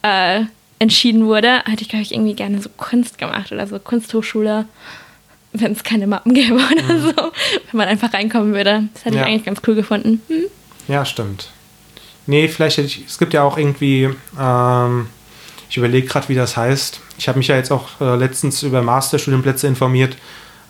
äh, 0.02 0.42
entschieden 0.80 1.26
wurde, 1.26 1.64
hätte 1.66 1.82
ich, 1.82 1.90
glaube 1.90 2.04
ich, 2.04 2.14
irgendwie 2.14 2.34
gerne 2.34 2.62
so 2.62 2.70
Kunst 2.78 3.18
gemacht 3.18 3.52
oder 3.52 3.66
so 3.68 3.80
Kunsthochschule, 3.80 4.66
wenn 5.54 5.72
es 5.72 5.84
keine 5.84 6.08
Mappen 6.08 6.34
gäbe 6.34 6.56
oder 6.56 6.94
mhm. 6.94 7.02
so, 7.02 7.14
wenn 7.16 7.78
man 7.78 7.88
einfach 7.88 8.14
reinkommen 8.14 8.54
würde. 8.54 8.90
Das 8.94 9.06
hätte 9.06 9.18
ja. 9.18 9.22
ich 9.22 9.28
eigentlich 9.28 9.46
ganz 9.46 9.62
cool 9.68 9.76
gefunden. 9.76 10.22
Hm? 10.28 10.44
Ja, 10.88 11.06
stimmt. 11.06 11.50
Nee, 12.28 12.48
vielleicht 12.48 12.78
hätte 12.78 12.88
ich, 12.88 13.06
es 13.06 13.18
gibt 13.18 13.34
ja 13.34 13.44
auch 13.44 13.58
irgendwie, 13.58 14.10
ähm, 14.40 15.08
ich 15.70 15.78
überlege 15.78 16.08
gerade, 16.08 16.28
wie 16.30 16.36
das 16.36 16.58
heißt. 16.58 17.00
Ich 17.18 17.28
habe 17.28 17.38
mich 17.38 17.48
ja 17.48 17.56
jetzt 17.56 17.72
auch 17.72 18.02
äh, 18.02 18.16
letztens 18.16 18.64
über 18.64 18.82
Masterstudienplätze 18.82 19.68
informiert. 19.68 20.18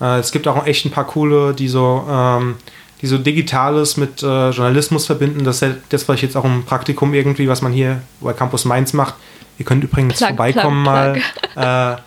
Äh, 0.01 0.19
es 0.19 0.31
gibt 0.31 0.47
auch 0.47 0.65
echt 0.65 0.85
ein 0.85 0.91
paar 0.91 1.07
coole, 1.07 1.53
die 1.53 1.67
so, 1.67 2.05
ähm, 2.09 2.55
die 3.01 3.07
so 3.07 3.17
Digitales 3.17 3.97
mit 3.97 4.23
äh, 4.23 4.49
Journalismus 4.49 5.05
verbinden. 5.05 5.43
Das 5.43 5.61
ist 5.61 5.75
das, 5.89 6.07
was 6.07 6.15
ich 6.15 6.21
jetzt 6.21 6.37
auch 6.37 6.45
im 6.45 6.63
Praktikum 6.63 7.13
irgendwie, 7.13 7.47
was 7.47 7.61
man 7.61 7.71
hier 7.71 8.01
bei 8.21 8.33
Campus 8.33 8.65
Mainz 8.65 8.93
macht, 8.93 9.15
Ihr 9.57 9.65
könnt 9.65 9.83
übrigens 9.83 10.17
plug, 10.17 10.27
vorbeikommen 10.27 10.83
plug, 10.83 11.23
plug. 11.53 11.55
mal. 11.55 12.01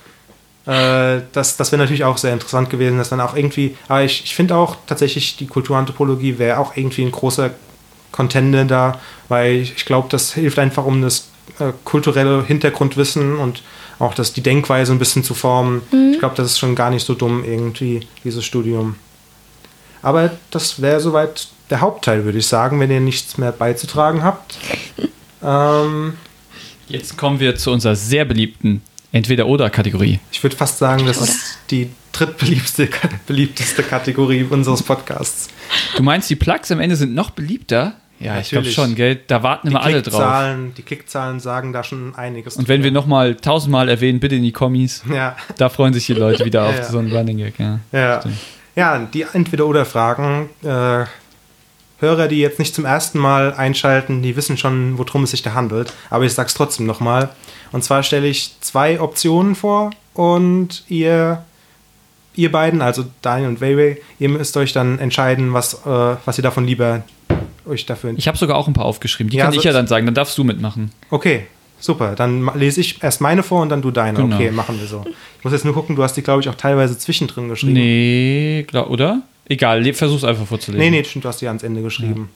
Äh, 0.66 1.16
äh, 1.16 1.22
das 1.32 1.56
das 1.56 1.72
wäre 1.72 1.80
natürlich 1.80 2.04
auch 2.04 2.18
sehr 2.18 2.32
interessant 2.32 2.68
gewesen, 2.70 2.98
dass 2.98 3.08
dann 3.08 3.20
auch 3.20 3.34
irgendwie, 3.34 3.76
aber 3.88 4.02
ich, 4.02 4.24
ich 4.24 4.34
finde 4.34 4.56
auch 4.56 4.76
tatsächlich, 4.86 5.36
die 5.36 5.46
Kulturanthropologie 5.46 6.38
wäre 6.38 6.58
auch 6.58 6.76
irgendwie 6.76 7.02
ein 7.02 7.12
großer 7.12 7.50
Contender 8.12 8.64
da, 8.64 9.00
weil 9.28 9.54
ich, 9.56 9.76
ich 9.76 9.84
glaube, 9.86 10.08
das 10.10 10.34
hilft 10.34 10.58
einfach, 10.58 10.84
um 10.84 11.00
das 11.00 11.28
äh, 11.58 11.72
kulturelle 11.84 12.44
Hintergrundwissen 12.44 13.36
und 13.36 13.62
auch 13.98 14.14
das, 14.14 14.32
die 14.32 14.42
Denkweise 14.42 14.92
ein 14.92 14.98
bisschen 14.98 15.24
zu 15.24 15.34
formen. 15.34 15.82
Mhm. 15.90 16.12
Ich 16.12 16.18
glaube, 16.18 16.34
das 16.36 16.46
ist 16.46 16.58
schon 16.58 16.74
gar 16.74 16.90
nicht 16.90 17.04
so 17.04 17.14
dumm 17.14 17.44
irgendwie, 17.44 18.06
dieses 18.24 18.44
Studium. 18.44 18.96
Aber 20.02 20.30
das 20.50 20.80
wäre 20.80 21.00
soweit 21.00 21.48
der 21.70 21.80
Hauptteil, 21.80 22.24
würde 22.24 22.38
ich 22.38 22.46
sagen, 22.46 22.80
wenn 22.80 22.90
ihr 22.90 23.00
nichts 23.00 23.38
mehr 23.38 23.52
beizutragen 23.52 24.22
habt. 24.22 24.58
ähm, 25.42 26.14
Jetzt 26.88 27.18
kommen 27.18 27.38
wir 27.40 27.56
zu 27.56 27.70
unserer 27.70 27.94
sehr 27.96 28.24
beliebten 28.24 28.82
Entweder-Oder-Kategorie. 29.12 30.20
Ich 30.32 30.42
würde 30.42 30.56
fast 30.56 30.78
sagen, 30.78 31.06
das 31.06 31.18
ist 31.18 31.58
die 31.70 31.90
drittbeliebteste 32.12 32.88
beliebteste 33.26 33.82
Kategorie 33.82 34.44
unseres 34.48 34.82
Podcasts. 34.82 35.48
Du 35.96 36.02
meinst, 36.02 36.28
die 36.30 36.36
Plugs 36.36 36.70
am 36.70 36.80
Ende 36.80 36.96
sind 36.96 37.14
noch 37.14 37.30
beliebter? 37.30 37.94
Ja, 38.20 38.34
Natürlich. 38.34 38.44
ich 38.46 38.50
glaube 38.50 38.70
schon, 38.70 38.94
gell? 38.96 39.20
Da 39.28 39.42
warten 39.42 39.68
immer 39.68 39.82
alle 39.82 40.02
drauf. 40.02 40.54
Die 40.76 40.82
Klickzahlen 40.82 41.38
sagen 41.38 41.72
da 41.72 41.84
schon 41.84 42.14
einiges. 42.16 42.56
Und 42.56 42.66
wenn 42.66 42.82
wir 42.82 42.90
nochmal 42.90 43.36
tausendmal 43.36 43.88
erwähnen, 43.88 44.18
bitte 44.18 44.34
in 44.34 44.42
die 44.42 44.50
Kommis. 44.52 45.04
Ja. 45.12 45.36
Da 45.56 45.68
freuen 45.68 45.94
sich 45.94 46.06
die 46.06 46.14
Leute 46.14 46.44
wieder 46.44 46.64
auf 46.68 46.76
ja. 46.76 46.84
so 46.84 46.98
einen 46.98 47.12
Running 47.12 47.38
Gag. 47.38 47.54
Ja, 47.58 47.78
ja. 47.92 48.20
Ja 48.78 48.98
die 48.98 49.22
Entweder-Oder-Fragen 49.22 50.48
äh, 50.62 51.04
Hörer, 52.00 52.28
die 52.28 52.38
jetzt 52.38 52.60
nicht 52.60 52.76
zum 52.76 52.84
ersten 52.84 53.18
Mal 53.18 53.52
einschalten, 53.54 54.22
die 54.22 54.36
wissen 54.36 54.56
schon, 54.56 54.98
worum 54.98 55.24
es 55.24 55.32
sich 55.32 55.42
da 55.42 55.54
handelt. 55.54 55.92
Aber 56.10 56.24
ich 56.24 56.32
sage 56.32 56.46
es 56.46 56.54
trotzdem 56.54 56.86
nochmal. 56.86 57.30
Und 57.72 57.82
zwar 57.82 58.04
stelle 58.04 58.28
ich 58.28 58.52
zwei 58.60 59.00
Optionen 59.00 59.56
vor 59.56 59.90
und 60.14 60.84
ihr, 60.88 61.44
ihr 62.36 62.52
beiden, 62.52 62.82
also 62.82 63.04
Daniel 63.20 63.48
und 63.48 63.60
Weiwei, 63.60 63.98
ihr 64.20 64.28
müsst 64.28 64.56
euch 64.56 64.72
dann 64.72 65.00
entscheiden, 65.00 65.52
was, 65.54 65.74
äh, 65.84 66.16
was 66.24 66.38
ihr 66.38 66.42
davon 66.42 66.64
lieber 66.64 67.02
euch 67.66 67.84
dafür 67.84 68.14
Ich 68.16 68.28
habe 68.28 68.38
sogar 68.38 68.56
auch 68.56 68.68
ein 68.68 68.74
paar 68.74 68.84
aufgeschrieben. 68.84 69.30
Die 69.30 69.38
ja, 69.38 69.44
kann 69.44 69.52
so 69.52 69.58
ich 69.58 69.64
ja 69.64 69.72
dann 69.72 69.88
sagen, 69.88 70.06
dann 70.06 70.14
darfst 70.14 70.38
du 70.38 70.44
mitmachen. 70.44 70.92
Okay, 71.10 71.48
super. 71.80 72.14
Dann 72.14 72.50
lese 72.54 72.80
ich 72.80 73.02
erst 73.02 73.20
meine 73.20 73.42
vor 73.42 73.62
und 73.62 73.68
dann 73.68 73.82
du 73.82 73.90
deine. 73.90 74.18
Genau. 74.18 74.36
Okay, 74.36 74.50
machen 74.50 74.78
wir 74.78 74.86
so. 74.86 75.04
Ich 75.38 75.44
muss 75.44 75.52
jetzt 75.52 75.64
nur 75.64 75.74
gucken, 75.74 75.96
du 75.96 76.02
hast 76.02 76.14
die, 76.14 76.22
glaube 76.22 76.40
ich, 76.40 76.48
auch 76.48 76.54
teilweise 76.54 76.98
zwischendrin 76.98 77.48
geschrieben. 77.48 77.74
Nee, 77.74 78.64
glaub, 78.66 78.90
oder? 78.90 79.22
Egal, 79.48 79.92
versuch's 79.94 80.24
einfach 80.24 80.46
vorzulesen. 80.46 80.84
Nee, 80.84 80.90
nee, 80.90 81.04
stimmt, 81.04 81.24
du 81.24 81.28
hast 81.28 81.40
die 81.40 81.48
ans 81.48 81.62
Ende 81.62 81.82
geschrieben. 81.82 82.30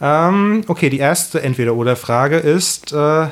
Ja. 0.00 0.28
Ähm, 0.28 0.64
okay, 0.68 0.90
die 0.90 0.98
erste 0.98 1.42
Entweder-Oder-Frage 1.42 2.36
ist 2.36 2.92
äh, 2.92 3.28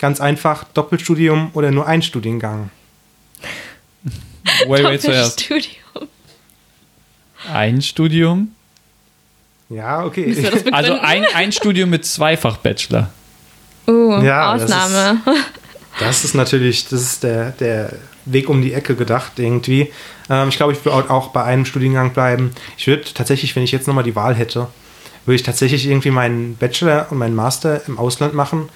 ganz 0.00 0.20
einfach: 0.20 0.64
Doppelstudium 0.64 1.50
oder 1.54 1.70
nur 1.70 1.86
ein 1.86 2.02
Studiengang? 2.02 2.70
wait, 4.66 4.84
wait, 4.84 5.02
zuerst. 5.02 5.50
Ein 7.52 7.82
Studium? 7.82 8.54
Ja, 9.68 10.04
okay. 10.04 10.36
Also 10.72 10.94
ein, 10.94 11.24
ein 11.34 11.52
Studium 11.52 11.90
mit 11.90 12.04
Zweifach-Bachelor. 12.04 13.10
Uh, 13.86 14.20
ja, 14.22 14.54
Ausnahme. 14.54 15.20
Das 15.24 15.34
ist, 15.34 15.44
das 16.00 16.24
ist 16.24 16.34
natürlich, 16.34 16.88
das 16.88 17.02
ist 17.02 17.22
der, 17.22 17.50
der 17.50 17.92
Weg 18.24 18.48
um 18.48 18.62
die 18.62 18.72
Ecke 18.72 18.94
gedacht 18.94 19.38
irgendwie. 19.38 19.92
Ähm, 20.30 20.48
ich 20.48 20.56
glaube, 20.56 20.72
ich 20.72 20.84
würde 20.84 21.10
auch 21.10 21.28
bei 21.28 21.42
einem 21.42 21.64
Studiengang 21.64 22.12
bleiben. 22.12 22.52
Ich 22.76 22.86
würde 22.86 23.04
tatsächlich, 23.12 23.54
wenn 23.56 23.62
ich 23.62 23.72
jetzt 23.72 23.88
nochmal 23.88 24.04
die 24.04 24.14
Wahl 24.14 24.34
hätte, 24.34 24.68
würde 25.24 25.36
ich 25.36 25.42
tatsächlich 25.42 25.86
irgendwie 25.86 26.10
meinen 26.10 26.56
Bachelor 26.56 27.06
und 27.10 27.18
meinen 27.18 27.34
Master 27.34 27.82
im 27.86 27.98
Ausland 27.98 28.34
machen. 28.34 28.68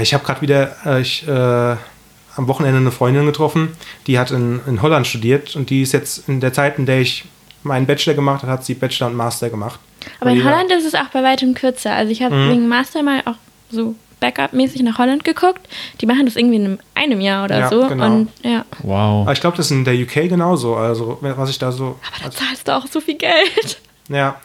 Ich 0.00 0.14
habe 0.14 0.24
gerade 0.24 0.42
wieder 0.42 0.76
äh, 0.84 1.00
ich, 1.00 1.26
äh, 1.26 1.30
am 1.30 2.48
Wochenende 2.48 2.78
eine 2.78 2.90
Freundin 2.90 3.26
getroffen, 3.26 3.76
die 4.06 4.18
hat 4.18 4.30
in, 4.30 4.60
in 4.66 4.82
Holland 4.82 5.06
studiert 5.06 5.56
und 5.56 5.70
die 5.70 5.82
ist 5.82 5.92
jetzt 5.92 6.28
in 6.28 6.40
der 6.40 6.52
Zeit, 6.52 6.78
in 6.78 6.86
der 6.86 7.00
ich 7.00 7.24
meinen 7.62 7.86
Bachelor 7.86 8.14
gemacht 8.14 8.42
habe, 8.42 8.52
hat 8.52 8.64
sie 8.64 8.74
Bachelor 8.74 9.08
und 9.08 9.16
Master 9.16 9.48
gemacht. 9.48 9.80
Aber 10.20 10.30
in 10.30 10.44
Holland 10.44 10.70
ist 10.70 10.84
es 10.84 10.94
auch 10.94 11.08
bei 11.12 11.22
weitem 11.22 11.54
kürzer. 11.54 11.92
Also 11.92 12.12
ich 12.12 12.22
habe 12.22 12.34
mhm. 12.34 12.50
wegen 12.50 12.68
Master 12.68 13.02
mal 13.02 13.22
auch 13.24 13.36
so 13.70 13.94
Backup-mäßig 14.20 14.82
nach 14.82 14.98
Holland 14.98 15.24
geguckt. 15.24 15.68
Die 16.00 16.06
machen 16.06 16.24
das 16.24 16.36
irgendwie 16.36 16.56
in 16.56 16.78
einem 16.94 17.20
Jahr 17.20 17.44
oder 17.44 17.58
ja, 17.58 17.68
so. 17.68 17.86
Genau. 17.88 18.06
Und, 18.06 18.28
ja. 18.42 18.64
Wow. 18.82 19.22
Aber 19.22 19.32
ich 19.32 19.40
glaube, 19.40 19.56
das 19.56 19.66
ist 19.66 19.72
in 19.72 19.84
der 19.84 19.94
UK 19.94 20.28
genauso. 20.28 20.76
Also, 20.76 21.18
was 21.20 21.50
ich 21.50 21.58
da 21.58 21.72
so. 21.72 21.98
Aber 22.14 22.24
da 22.24 22.30
zahlst 22.30 22.66
du 22.66 22.76
auch 22.76 22.86
so 22.86 23.00
viel 23.00 23.16
Geld. 23.16 23.80
Ja, 24.08 24.40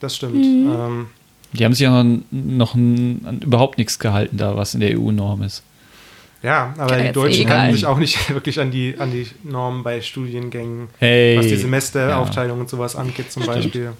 das 0.00 0.16
stimmt. 0.16 0.36
Mhm. 0.36 0.72
Ähm, 0.72 1.06
die 1.52 1.64
haben 1.64 1.72
sich 1.72 1.82
ja 1.82 2.02
noch, 2.02 2.22
noch 2.30 2.74
n, 2.74 3.40
überhaupt 3.42 3.78
nichts 3.78 3.98
gehalten, 3.98 4.36
da 4.36 4.56
was 4.56 4.74
in 4.74 4.80
der 4.80 4.98
EU-Norm 4.98 5.42
ist. 5.42 5.62
Ja, 6.42 6.74
aber 6.76 6.98
ja, 6.98 7.04
die 7.04 7.12
Deutschen 7.12 7.48
halten 7.48 7.74
sich 7.74 7.86
auch 7.86 7.96
nicht 7.96 8.28
wirklich 8.34 8.60
an 8.60 8.70
die, 8.70 8.96
an 8.98 9.10
die 9.10 9.26
Normen 9.44 9.82
bei 9.82 10.02
Studiengängen, 10.02 10.88
hey. 10.98 11.38
was 11.38 11.46
die 11.46 11.56
Semesteraufteilung 11.56 12.58
ja. 12.58 12.62
und 12.62 12.68
sowas 12.68 12.96
angeht, 12.96 13.32
zum 13.32 13.46
Beispiel. 13.46 13.92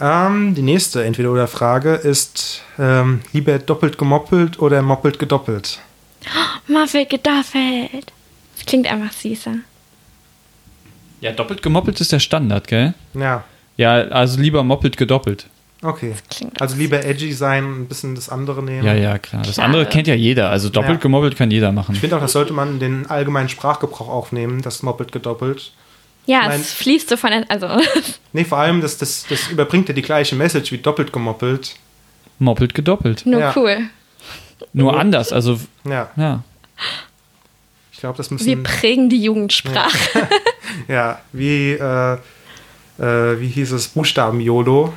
Ähm, 0.00 0.54
die 0.54 0.62
nächste 0.62 1.04
Entweder-Oder-Frage 1.04 1.94
ist 1.94 2.62
ähm, 2.78 3.20
lieber 3.32 3.58
doppelt 3.58 3.98
gemoppelt 3.98 4.58
oder 4.60 4.80
moppelt 4.82 5.18
gedoppelt? 5.18 5.80
Muffel 6.68 7.06
gedoppelt. 7.06 8.12
Das 8.56 8.66
klingt 8.66 8.86
einfach 8.86 9.12
süßer. 9.12 9.54
Ja, 11.20 11.32
doppelt 11.32 11.62
gemoppelt 11.62 12.00
ist 12.00 12.12
der 12.12 12.20
Standard, 12.20 12.68
gell? 12.68 12.94
Ja, 13.14 13.42
Ja, 13.76 13.94
also 13.94 14.40
lieber 14.40 14.62
moppelt 14.62 14.96
gedoppelt. 14.96 15.46
okay. 15.82 16.14
Also 16.60 16.76
lieber 16.76 17.04
edgy 17.04 17.32
sein, 17.32 17.64
ein 17.82 17.86
bisschen 17.88 18.14
das 18.14 18.28
andere 18.28 18.62
nehmen. 18.62 18.84
Ja, 18.86 18.94
ja, 18.94 19.18
klar. 19.18 19.42
Das 19.42 19.54
Klar. 19.54 19.66
andere 19.66 19.86
kennt 19.86 20.06
ja 20.06 20.14
jeder. 20.14 20.50
Also 20.50 20.68
doppelt 20.68 20.98
Ja. 20.98 21.02
gemoppelt 21.02 21.36
kann 21.36 21.50
jeder 21.50 21.72
machen. 21.72 21.94
Ich 21.94 22.00
finde 22.00 22.16
auch, 22.16 22.20
das 22.20 22.32
sollte 22.32 22.52
man 22.52 22.74
in 22.74 22.78
den 22.80 23.06
allgemeinen 23.10 23.48
Sprachgebrauch 23.48 24.08
aufnehmen, 24.08 24.62
das 24.62 24.82
moppelt 24.84 25.10
gedoppelt. 25.12 25.72
Ja, 26.28 26.46
Nein. 26.46 26.60
es 26.60 26.74
fließt 26.74 27.08
so 27.08 27.16
von 27.16 27.32
also 27.48 27.68
Nee, 28.34 28.44
vor 28.44 28.58
allem, 28.58 28.82
das, 28.82 28.98
das, 28.98 29.24
das 29.30 29.48
überbringt 29.48 29.88
ja 29.88 29.94
die 29.94 30.02
gleiche 30.02 30.36
Message 30.36 30.70
wie 30.72 30.78
doppelt 30.78 31.10
gemoppelt. 31.10 31.74
Moppelt 32.38 32.74
gedoppelt. 32.74 33.24
nur 33.24 33.40
Ja. 33.40 33.52
cool. 33.56 33.78
Nur 34.74 34.98
anders. 35.00 35.32
Also, 35.32 35.58
Ja, 35.84 36.10
ja. 36.16 36.42
ich 37.92 37.98
glaube, 38.00 38.18
das 38.18 38.30
Wir 38.30 38.34
müssen. 38.36 38.62
prägen 38.62 39.08
die 39.08 39.22
Jugendsprache. 39.22 40.28
Ja, 40.86 41.20
wie, 41.32 41.72
äh, 41.72 42.12
äh, 42.98 43.40
wie 43.40 43.48
hieß 43.48 43.72
es? 43.72 43.88
Buchstaben-YOLO. 43.88 44.92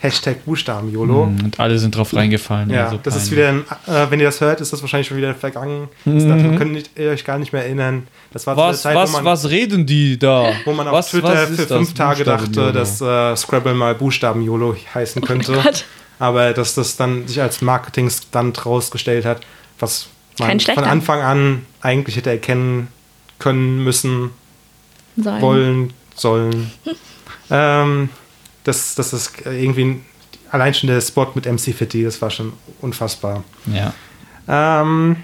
Hashtag 0.00 0.44
Buchstaben-YOLO. 0.44 1.22
Und 1.22 1.58
alle 1.58 1.78
sind 1.78 1.96
drauf 1.96 2.14
reingefallen. 2.14 2.70
Ja, 2.70 2.86
also 2.86 2.98
das 3.02 3.16
ist 3.16 3.30
wieder, 3.30 3.48
ein, 3.48 3.64
äh, 3.86 4.10
wenn 4.10 4.20
ihr 4.20 4.26
das 4.26 4.40
hört, 4.40 4.60
ist 4.60 4.72
das 4.72 4.82
wahrscheinlich 4.82 5.08
schon 5.08 5.16
wieder 5.16 5.34
vergangen. 5.34 5.88
Das 6.04 6.24
daran 6.24 6.58
könnt 6.58 6.90
ihr 6.96 7.10
euch 7.10 7.24
gar 7.24 7.38
nicht 7.38 7.52
mehr 7.52 7.64
erinnern. 7.64 8.06
Das 8.32 8.46
war 8.46 8.54
zu 8.54 8.60
Mhm. 8.62 8.68
Was, 8.68 8.82
der 8.82 8.90
Zeit, 8.90 8.96
was, 8.96 9.12
wo 9.12 9.16
man, 9.16 9.24
was 9.24 9.48
reden 9.48 9.86
die 9.86 10.18
da? 10.18 10.52
wo 10.64 10.72
man 10.72 10.88
auf 10.88 10.94
was, 10.94 11.10
Twitter 11.10 11.32
was 11.32 11.50
ist 11.50 11.60
für 11.62 11.66
fünf 11.66 11.94
Tage 11.94 12.24
dachte, 12.24 12.72
dass 12.72 13.00
äh, 13.00 13.36
Scrabble 13.36 13.74
mal 13.74 13.94
Buchstaben-YOLO 13.94 14.76
heißen 14.94 15.22
könnte. 15.22 15.58
Oh 15.58 15.70
aber 16.18 16.52
dass 16.52 16.74
das 16.74 16.96
dann 16.96 17.26
sich 17.26 17.40
als 17.40 17.60
Marketing-Stunt 17.60 18.64
rausgestellt 18.66 19.24
hat, 19.24 19.40
was 19.78 20.08
man 20.38 20.60
von. 20.60 20.84
Anfang 20.84 21.20
an 21.20 21.66
eigentlich 21.80 22.16
hätte 22.16 22.30
erkennen 22.30 22.88
können, 23.38 23.82
müssen, 23.82 24.30
Sollen. 25.16 25.42
wollen, 25.42 25.92
sollen. 26.14 26.72
ähm, 27.50 28.08
das, 28.64 28.94
das 28.94 29.12
ist 29.12 29.32
irgendwie 29.44 30.00
allein 30.50 30.74
schon 30.74 30.88
der 30.88 31.00
Spot 31.00 31.30
mit 31.34 31.46
MC 31.46 31.74
Fitty, 31.74 32.04
das 32.04 32.20
war 32.20 32.30
schon 32.30 32.52
unfassbar. 32.80 33.44
Ja. 33.66 33.92
Ähm, 34.48 35.16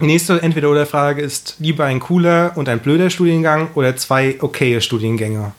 die 0.00 0.06
nächste 0.06 0.40
Entweder-Oder-Frage 0.40 1.22
ist: 1.22 1.56
lieber 1.58 1.84
ein 1.84 2.00
cooler 2.00 2.52
und 2.56 2.68
ein 2.68 2.80
blöder 2.80 3.10
Studiengang 3.10 3.68
oder 3.74 3.96
zwei 3.96 4.40
okaye 4.40 4.80
Studiengänge? 4.80 5.52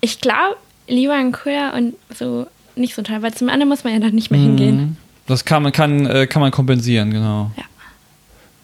Ich 0.00 0.20
glaube, 0.20 0.56
lieber 0.88 1.14
ein 1.14 1.32
cooler 1.32 1.74
und 1.74 1.94
so 2.14 2.46
nicht 2.76 2.94
so 2.94 3.02
toll, 3.02 3.22
weil 3.22 3.34
zum 3.34 3.48
anderen 3.48 3.68
muss 3.68 3.84
man 3.84 3.94
ja 3.94 4.00
dann 4.00 4.14
nicht 4.14 4.30
mehr 4.30 4.40
hingehen. 4.40 4.76
Mhm. 4.76 4.96
Das 5.26 5.44
kann 5.44 5.62
man, 5.62 5.72
kann, 5.72 6.06
äh, 6.06 6.26
kann 6.26 6.40
man 6.40 6.50
kompensieren, 6.50 7.10
genau. 7.10 7.50
Ja. 7.56 7.64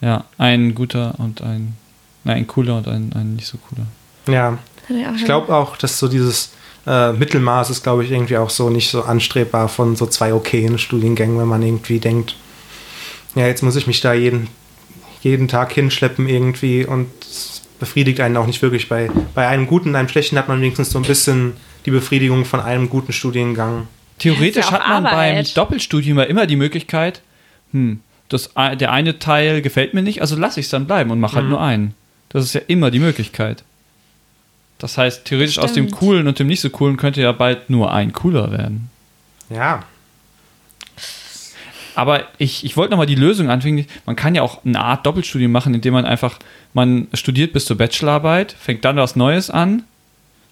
Ja, 0.01 0.25
ein 0.37 0.75
guter 0.75 1.15
und 1.19 1.43
ein, 1.43 1.77
nein, 2.25 2.39
ein 2.39 2.47
cooler 2.47 2.79
und 2.79 2.89
ein, 2.89 3.13
ein 3.15 3.37
nicht 3.37 3.47
so 3.47 3.57
cooler. 3.59 3.87
Ja, 4.27 4.59
ich 5.17 5.25
glaube 5.25 5.55
auch, 5.55 5.77
dass 5.77 5.99
so 5.99 6.09
dieses 6.09 6.53
äh, 6.87 7.13
Mittelmaß 7.13 7.71
ist, 7.71 7.83
glaube 7.83 8.05
ich, 8.05 8.11
irgendwie 8.11 8.37
auch 8.37 8.51
so 8.51 8.69
nicht 8.71 8.91
so 8.91 9.03
anstrebbar 9.03 9.69
von 9.69 9.97
so 9.97 10.07
zwei 10.07 10.35
okayen 10.35 10.79
Studiengängen, 10.79 11.39
wenn 11.39 11.49
man 11.49 11.63
irgendwie 11.63 11.99
denkt, 11.99 12.37
ja, 13.35 13.47
jetzt 13.47 13.63
muss 13.63 13.77
ich 13.77 13.87
mich 13.87 14.01
da 14.01 14.13
jeden, 14.13 14.49
jeden 15.23 15.49
Tag 15.49 15.73
hinschleppen 15.73 16.29
irgendwie 16.29 16.85
und 16.85 17.09
es 17.23 17.63
befriedigt 17.79 18.21
einen 18.21 18.37
auch 18.37 18.47
nicht 18.47 18.61
wirklich. 18.63 18.89
Bei, 18.89 19.11
bei 19.35 19.47
einem 19.49 19.67
guten 19.67 19.91
und 19.91 19.97
einem 19.97 20.09
schlechten 20.09 20.37
hat 20.39 20.49
man 20.49 20.61
wenigstens 20.61 20.91
so 20.91 20.99
ein 20.99 21.05
bisschen 21.05 21.55
die 21.87 21.91
Befriedigung 21.91 22.45
von 22.45 22.61
einem 22.61 22.89
guten 22.91 23.13
Studiengang. 23.13 23.87
Theoretisch 24.19 24.67
Ja, 24.67 24.73
hat 24.73 24.89
man 24.89 25.05
beim 25.05 25.13
Arbeit. 25.15 25.57
Doppelstudium 25.57 26.19
ja 26.19 26.25
immer 26.25 26.47
die 26.47 26.57
Möglichkeit, 26.57 27.23
hm, 27.73 28.01
das, 28.29 28.51
der 28.79 28.93
eine 28.93 29.19
Teil 29.19 29.63
gefällt 29.63 29.95
mir 29.95 30.03
nicht, 30.03 30.21
also 30.21 30.37
lasse 30.37 30.61
ich 30.61 30.67
es 30.67 30.71
dann 30.71 30.87
bleiben 30.87 31.11
und 31.11 31.19
mache 31.21 31.37
halt 31.37 31.45
Mhm. 31.47 31.51
nur 31.51 31.61
einen. 31.61 31.95
Das 32.29 32.45
ist 32.45 32.55
ja 32.55 32.61
immer 32.67 32.91
die 32.91 32.99
Möglichkeit. 33.01 33.65
Das 34.83 34.99
heißt, 34.99 35.25
theoretisch 35.25 35.59
aus 35.61 35.73
dem 35.73 35.87
Stimmt. 35.87 36.01
coolen 36.01 36.27
und 36.29 36.39
dem 36.41 36.49
nicht 36.49 36.61
so 36.61 36.69
coolen 36.69 36.97
könnte 36.97 37.23
ja 37.23 37.31
bald 37.31 37.71
nur 37.71 37.93
ein 37.95 38.13
cooler 38.13 38.51
werden. 38.51 38.91
Ja, 39.49 39.85
Aber 41.95 42.25
ich, 42.39 42.65
ich 42.65 42.77
wollte 42.77 42.91
nochmal 42.91 43.07
die 43.07 43.15
Lösung 43.15 43.49
anfangen. 43.51 43.87
Man 44.07 44.17
kann 44.17 44.35
ja 44.35 44.43
auch 44.43 44.65
eine 44.65 44.81
Art 44.81 45.05
Doppelstudium 45.07 45.53
machen, 45.53 45.75
indem 45.75 45.93
man 45.93 46.05
einfach, 46.05 46.39
man 46.73 47.07
studiert 47.13 47.53
bis 47.53 47.67
zur 47.67 47.77
Bachelorarbeit, 47.77 48.53
fängt 48.59 48.85
dann 48.85 48.97
was 48.97 49.15
Neues 49.15 49.51
an. 49.51 49.85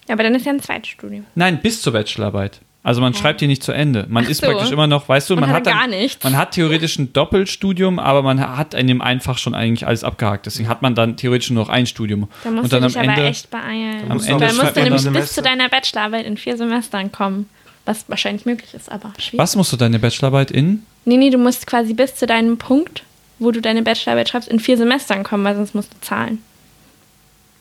Ja, 0.06 0.14
aber 0.14 0.22
dann 0.22 0.34
ist 0.34 0.46
ja 0.46 0.52
ein 0.52 0.60
Zweitstudium. 0.60 1.24
Nein, 1.34 1.60
bis 1.60 1.82
zur 1.82 1.92
Bachelorarbeit. 1.92 2.60
Also 2.82 3.02
man 3.02 3.12
schreibt 3.12 3.40
hier 3.40 3.48
nicht 3.48 3.62
zu 3.62 3.72
Ende. 3.72 4.06
Man 4.08 4.24
Ach 4.24 4.30
ist 4.30 4.40
so. 4.40 4.46
praktisch 4.46 4.70
immer 4.70 4.86
noch, 4.86 5.06
weißt 5.06 5.28
du, 5.28 5.36
man 5.36 5.50
hat 5.50 5.56
hat 5.56 5.66
dann, 5.66 5.74
gar 5.78 5.86
nichts. 5.86 6.24
Man 6.24 6.36
hat 6.36 6.52
theoretisch 6.52 6.98
ein 6.98 7.12
Doppelstudium, 7.12 7.98
aber 7.98 8.22
man 8.22 8.40
hat 8.56 8.72
in 8.72 8.86
dem 8.86 9.02
einfach 9.02 9.36
schon 9.36 9.54
eigentlich 9.54 9.86
alles 9.86 10.02
abgehakt. 10.02 10.46
Deswegen 10.46 10.66
hat 10.68 10.80
man 10.80 10.94
dann 10.94 11.16
theoretisch 11.18 11.50
nur 11.50 11.64
noch 11.64 11.68
ein 11.68 11.84
Studium. 11.86 12.28
Da 12.42 12.50
musst 12.50 12.64
Und 12.64 12.72
dann 12.72 12.80
du 12.80 12.86
am 12.86 12.92
dich 12.92 12.98
aber 12.98 13.08
Ende. 13.18 13.24
echt 13.28 13.50
beeilen. 13.50 14.04
Am 14.10 14.12
Am 14.12 14.24
Ende 14.24 14.48
schreibt 14.48 14.56
musst 14.56 14.76
man 14.76 14.84
du 14.86 14.90
nämlich 15.04 15.12
bis 15.24 15.32
zu 15.34 15.42
deiner 15.42 15.68
Bachelorarbeit 15.68 16.24
in 16.24 16.36
vier 16.38 16.56
Semestern 16.56 17.12
kommen. 17.12 17.48
Was 17.84 18.04
wahrscheinlich 18.08 18.46
möglich 18.46 18.72
ist, 18.74 18.90
aber 18.90 19.12
schwierig. 19.18 19.38
Was 19.38 19.56
musst 19.56 19.72
du 19.72 19.76
deine 19.76 19.98
Bachelorarbeit 19.98 20.50
in? 20.50 20.84
Nee, 21.04 21.16
nee, 21.18 21.30
du 21.30 21.38
musst 21.38 21.66
quasi 21.66 21.92
bis 21.94 22.14
zu 22.14 22.26
deinem 22.26 22.56
Punkt, 22.56 23.02
wo 23.38 23.50
du 23.50 23.60
deine 23.60 23.82
Bachelorarbeit 23.82 24.28
schreibst, 24.30 24.48
in 24.48 24.58
vier 24.60 24.76
Semestern 24.78 25.22
kommen, 25.22 25.44
weil 25.44 25.56
sonst 25.56 25.74
musst 25.74 25.92
du 25.92 25.96
zahlen. 26.00 26.38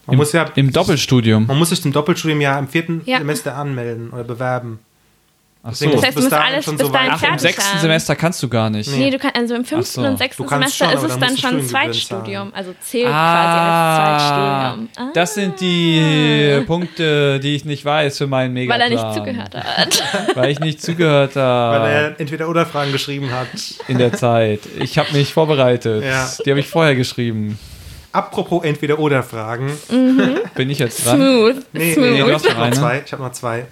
man 0.06 0.14
Im, 0.14 0.18
muss 0.20 0.32
ja 0.34 0.44
Im 0.56 0.72
Doppelstudium. 0.72 1.46
man 1.48 1.58
muss 1.58 1.70
sich 1.70 1.82
zum 1.82 1.92
Doppelstudium 1.94 2.40
ja 2.42 2.58
im 2.60 2.68
vierten 2.70 3.02
Ja. 3.06 3.18
Semester 3.18 3.56
anmelden 3.56 4.12
oder 4.12 4.24
bewerben. 4.24 4.80
Ach 5.62 5.74
so. 5.76 5.90
Das 5.90 6.04
heißt, 6.06 6.18
du 6.18 6.22
bis 6.22 6.24
musst 6.32 6.34
alles 6.34 6.64
schon 6.66 6.78
bis 6.78 6.88
so 6.88 6.94
dahin. 6.94 7.10
Ach, 7.12 7.16
im 7.16 7.20
fertig 7.20 7.42
sechsten 7.42 7.64
haben. 7.74 7.80
Semester 7.82 8.16
kannst 8.16 8.42
du 8.42 8.48
gar 8.48 8.70
nicht. 8.70 8.90
Nee, 8.96 9.10
du 9.10 9.20
kannst, 9.20 9.36
also 9.36 9.56
im 9.56 9.66
fünften 9.66 10.02
so. 10.04 10.08
und 10.08 10.18
sechsten 10.18 10.48
Semester 10.48 10.86
schon, 10.86 10.98
ist 10.98 11.04
es 11.04 11.20
dann 11.20 11.30
schon 11.30 11.38
Studiengebühren 11.38 11.68
Zweitstudium. 11.70 12.54
Also 12.54 12.74
zählt 12.80 13.08
quasi 13.08 13.60
als 13.60 14.24
Zweitstudium. 14.24 14.90
Ah. 14.96 15.12
das 15.14 15.34
sind 15.34 15.60
die 15.60 16.64
Punkte, 16.66 17.42
die 17.42 17.56
ich 17.56 17.66
nicht 17.66 17.84
weiß 17.84 18.18
für 18.20 18.28
meinen 18.28 18.56
Weil 18.56 18.68
Megaplan. 18.68 18.82
er 18.82 18.90
nicht 18.90 19.14
zugehört 19.16 19.56
hat. 19.56 20.04
Weil 20.36 20.50
ich 20.52 20.60
nicht 20.62 20.82
zugehört 20.82 21.36
Weil 21.36 21.44
habe 21.44 21.90
er 21.90 22.20
entweder 22.22 22.48
oder 22.48 22.66
Fragen 22.66 22.94
geschrieben 22.94 23.30
hat. 23.32 23.48
in 23.90 23.98
der 23.98 24.14
Zeit. 24.14 24.62
Ich 24.80 24.98
habe 24.98 25.12
mich 25.12 25.34
vorbereitet. 25.34 26.06
Ja. 26.06 26.30
Die 26.46 26.50
habe 26.52 26.62
ich 26.62 26.68
vorher 26.70 26.96
geschrieben. 26.96 27.60
Apropos 28.14 28.64
entweder 28.64 28.98
oder 28.98 29.22
Fragen. 29.24 29.72
Bin 30.56 30.70
ich 30.70 30.80
jetzt 30.80 31.06
dran? 31.06 31.18
Smooth. 31.18 31.56
Nee, 31.74 31.94
Smooth. 31.94 32.12
nee, 32.12 32.20
du 32.22 32.28
ich 32.28 32.34
hast 32.34 32.46
noch 32.46 32.58
eine. 32.58 32.76
zwei. 32.76 33.04
Ich 33.06 33.12
habe 33.12 33.24
noch 33.24 33.32
zwei. 33.34 33.66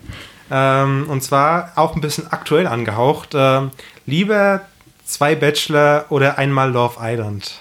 Ähm, 0.49 1.07
und 1.09 1.21
zwar 1.21 1.73
auch 1.75 1.95
ein 1.95 2.01
bisschen 2.01 2.31
aktuell 2.31 2.67
angehaucht. 2.67 3.29
Ähm, 3.33 3.71
lieber 4.05 4.65
zwei 5.05 5.35
Bachelor 5.35 6.05
oder 6.09 6.37
einmal 6.37 6.71
Love 6.71 6.97
Island. 7.01 7.51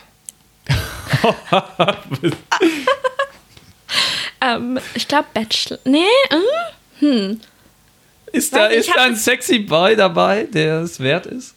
ähm, 4.41 4.78
ich 4.95 5.09
glaube 5.09 5.26
Bachelor. 5.32 5.78
Nee, 5.84 6.05
hm? 6.99 7.41
Ist 8.32 8.55
da, 8.55 8.66
ist 8.66 8.91
da 8.95 9.05
ein 9.05 9.16
sexy 9.16 9.61
Boy 9.61 9.97
dabei, 9.97 10.45
der 10.45 10.80
es 10.80 11.01
wert 11.01 11.26
ist? 11.26 11.55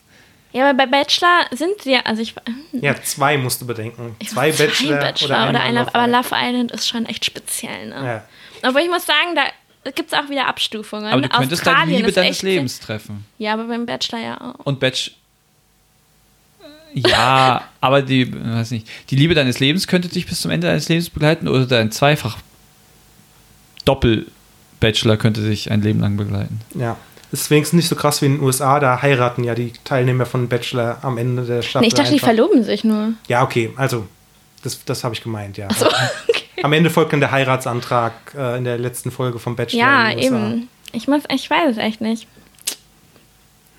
Ja, 0.52 0.70
aber 0.70 0.78
bei 0.78 0.86
Bachelor 0.88 1.46
sind 1.52 1.82
sie 1.82 1.92
ja, 1.92 2.00
also 2.06 2.22
ich, 2.22 2.34
Ja, 2.72 3.00
zwei 3.04 3.38
musst 3.38 3.62
du 3.62 3.68
bedenken. 3.68 4.16
zwei 4.26 4.52
zwei 4.52 4.66
Bachelor, 4.66 4.98
Bachelor 4.98 5.28
oder, 5.28 5.50
oder, 5.50 5.62
einmal 5.62 5.62
ein 5.62 5.76
Love, 5.76 5.96
aber 5.96 6.08
Island. 6.08 6.32
Love 6.32 6.36
Island 6.42 6.72
ist 6.72 6.88
schon 6.88 7.06
echt 7.06 7.26
speziell, 7.26 7.90
ne? 7.90 8.24
Ja. 8.64 8.68
Aber 8.68 8.82
ich 8.82 8.90
muss 8.90 9.06
sagen, 9.06 9.36
da 9.36 9.44
gibt 9.96 10.12
es 10.14 10.18
auch 10.20 10.30
wieder 10.30 10.48
Abstufungen. 10.48 11.06
Aber 11.12 11.22
du 11.22 11.30
könntest 11.30 11.66
dann 11.66 11.74
die 11.74 11.80
Australien 11.80 11.98
Liebe 12.00 12.12
deines 12.12 12.32
echt- 12.38 12.42
Lebens 12.44 12.80
treffen. 12.80 13.26
Ja, 13.38 13.54
aber 13.54 13.66
beim 13.66 13.86
Bachelor 13.86 14.20
ja 14.20 14.42
auch. 14.42 14.66
Und 14.66 14.80
Batch. 14.80 15.12
Ja, 16.94 17.66
aber 17.82 18.02
die, 18.02 18.34
weiß 18.34 18.72
nicht, 18.72 18.88
die 19.12 19.16
Liebe 19.16 19.36
deines 19.36 19.60
Lebens 19.60 19.86
könnte 19.88 20.08
dich 20.08 20.26
bis 20.26 20.42
zum 20.42 20.50
Ende 20.50 20.68
deines 20.68 20.90
Lebens 20.90 21.10
begleiten 21.12 21.48
oder 21.48 21.66
dein 21.68 21.92
Zweifach 21.92 22.38
Doppel-Bachelor 23.86 25.18
könnte 25.18 25.42
dich 25.42 25.72
ein 25.72 25.82
Leben 25.82 26.00
lang 26.00 26.18
begleiten. 26.18 26.60
ja. 26.76 26.98
Ist 27.32 27.52
wenigstens 27.52 27.78
nicht 27.78 27.90
so 27.90 27.96
krass 27.96 28.24
wie 28.24 28.26
in 28.26 28.38
den 28.38 28.42
USA. 28.44 28.80
Da 28.80 29.04
heiraten 29.04 29.44
ja 29.44 29.54
die 29.54 29.72
Teilnehmer 29.84 30.26
von 30.26 30.50
Bachelor 30.50 30.98
am 31.04 31.20
Ende 31.20 31.44
der 31.46 31.62
Staffel. 31.62 31.82
Nee, 31.82 31.90
ich 31.90 31.94
dachte, 31.94 32.10
die 32.10 32.16
einfach. 32.16 32.26
verloben 32.30 32.64
sich 32.64 32.84
nur. 32.84 33.14
Ja, 33.28 33.44
okay. 33.44 33.70
Also, 33.76 34.08
das, 34.64 34.84
das 34.84 35.04
habe 35.04 35.14
ich 35.14 35.22
gemeint, 35.22 35.56
ja. 35.56 35.72
So, 35.72 35.86
okay. 36.28 36.42
Am 36.64 36.74
Ende 36.74 36.90
folgt 36.90 37.14
dann 37.14 37.20
der 37.20 37.32
Heiratsantrag 37.32 38.14
äh, 38.36 38.58
in 38.58 38.64
der 38.64 38.78
letzten 38.78 39.12
Folge 39.12 39.40
vom 39.40 39.56
Bachelor. 39.56 39.80
Ja, 39.82 40.12
eben. 40.18 40.68
Ich 40.92 41.08
muss, 41.08 41.24
ich 41.34 41.50
weiß 41.50 41.72
es 41.72 41.78
echt 41.78 42.02
nicht. 42.02 42.28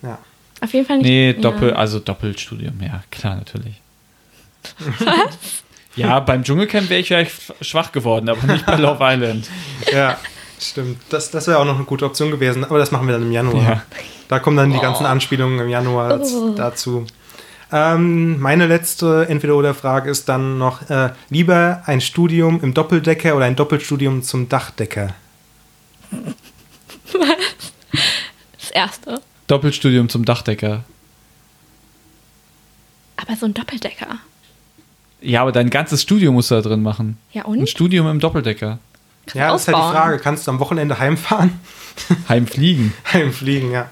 Ja. 0.02 0.18
Auf 0.60 0.72
jeden 0.72 0.86
Fall 0.86 0.98
nicht. 0.98 1.06
Nee, 1.06 1.30
ja. 1.32 1.40
Doppel, 1.40 1.72
also 1.74 1.98
Doppelstudium, 1.98 2.78
ja, 2.82 3.02
klar, 3.10 3.36
natürlich. 3.36 3.80
Was? 4.98 5.64
Ja, 5.96 6.20
beim 6.20 6.44
Dschungelcamp 6.44 6.88
wäre 6.88 7.00
ich 7.00 7.08
vielleicht 7.08 7.32
schwach 7.62 7.92
geworden, 7.92 8.28
aber 8.28 8.46
nicht 8.52 8.64
bei 8.66 8.76
Love 8.76 8.98
Island. 9.02 9.48
Ja, 9.92 10.18
stimmt. 10.60 10.98
Das, 11.10 11.30
das 11.30 11.46
wäre 11.48 11.58
auch 11.58 11.64
noch 11.64 11.76
eine 11.76 11.84
gute 11.84 12.04
Option 12.04 12.30
gewesen, 12.30 12.64
aber 12.64 12.78
das 12.78 12.90
machen 12.92 13.06
wir 13.06 13.14
dann 13.14 13.22
im 13.22 13.32
Januar. 13.32 13.62
Ja. 13.62 13.82
Da 14.28 14.38
kommen 14.38 14.56
dann 14.56 14.70
die 14.72 14.78
ganzen 14.78 15.04
Anspielungen 15.06 15.58
im 15.58 15.68
Januar 15.68 16.20
Oh. 16.22 16.54
dazu. 16.54 17.06
Ähm, 17.72 18.40
meine 18.40 18.66
letzte 18.66 19.26
Entweder-Oder-Frage 19.28 20.10
ist 20.10 20.28
dann 20.28 20.58
noch: 20.58 20.88
äh, 20.90 21.10
lieber 21.28 21.82
ein 21.86 22.00
Studium 22.00 22.60
im 22.62 22.74
Doppeldecker 22.74 23.36
oder 23.36 23.44
ein 23.44 23.56
Doppelstudium 23.56 24.22
zum 24.22 24.48
Dachdecker? 24.48 25.14
Das 28.58 28.70
erste. 28.70 29.20
Doppelstudium 29.48 30.08
zum 30.08 30.24
Dachdecker. 30.24 30.84
Aber 33.16 33.34
so 33.34 33.46
ein 33.46 33.54
Doppeldecker. 33.54 34.18
Ja, 35.20 35.42
aber 35.42 35.50
dein 35.52 35.70
ganzes 35.70 36.02
Studium 36.02 36.34
musst 36.34 36.50
du 36.50 36.54
da 36.54 36.62
drin 36.62 36.82
machen. 36.82 37.18
Ja, 37.32 37.44
Ein 37.46 37.60
und? 37.60 37.68
Studium 37.68 38.08
im 38.08 38.20
Doppeldecker. 38.20 38.78
Ja, 39.34 39.52
das 39.52 39.62
ist 39.62 39.68
halt 39.68 39.76
die. 39.76 39.92
Frage. 39.96 40.18
Kannst 40.18 40.46
du 40.46 40.52
am 40.52 40.60
Wochenende 40.60 40.98
heimfahren? 40.98 41.58
Heimfliegen. 42.28 42.94
Heimfliegen, 43.12 43.72
ja. 43.72 43.90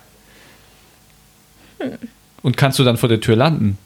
Und 2.42 2.56
kannst 2.56 2.78
du 2.78 2.84
dann 2.84 2.96
vor 2.96 3.08
der 3.08 3.20
Tür 3.20 3.36
landen? 3.36 3.78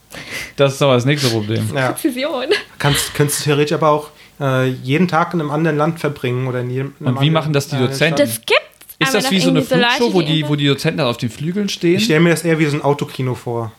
Das 0.57 0.75
ist 0.75 0.83
aber 0.83 0.95
das 0.95 1.05
nächste 1.05 1.29
Problem. 1.29 1.71
ja. 1.75 1.93
Präzision. 1.93 2.47
Kannst, 2.79 3.15
könntest 3.15 3.41
du 3.41 3.45
theoretisch 3.45 3.73
aber 3.73 3.89
auch 3.89 4.11
äh, 4.41 4.69
jeden 4.69 5.09
Tag 5.09 5.33
in 5.35 5.41
einem 5.41 5.51
anderen 5.51 5.77
Land 5.77 6.01
verbringen 6.01 6.47
oder 6.47 6.61
in 6.61 6.71
jedem. 6.71 6.95
in 7.01 7.07
einem 7.07 7.17
Und 7.17 7.23
wie 7.23 7.29
anderen, 7.29 7.33
machen 7.33 7.53
das 7.53 7.69
die 7.69 7.77
äh, 7.77 7.81
Dozenten? 7.81 8.19
Das 8.19 8.37
gibt's. 8.37 8.63
Ist 8.99 9.15
das 9.15 9.31
wie 9.31 9.41
so 9.41 9.51
eine 9.51 9.63
Flugshow, 9.63 10.13
wo 10.13 10.23
die, 10.23 10.49
wo 10.49 10.55
die 10.55 10.67
Dozenten 10.67 10.99
dann 10.99 11.09
auf 11.09 11.17
den 11.17 11.31
Flügeln 11.31 11.69
stehen? 11.69 11.97
Ich 11.97 12.05
stelle 12.05 12.21
mir 12.21 12.31
das 12.31 12.45
eher 12.45 12.59
wie 12.59 12.67
so 12.67 12.77
ein 12.77 12.83
Autokino 12.83 13.35
vor. 13.35 13.73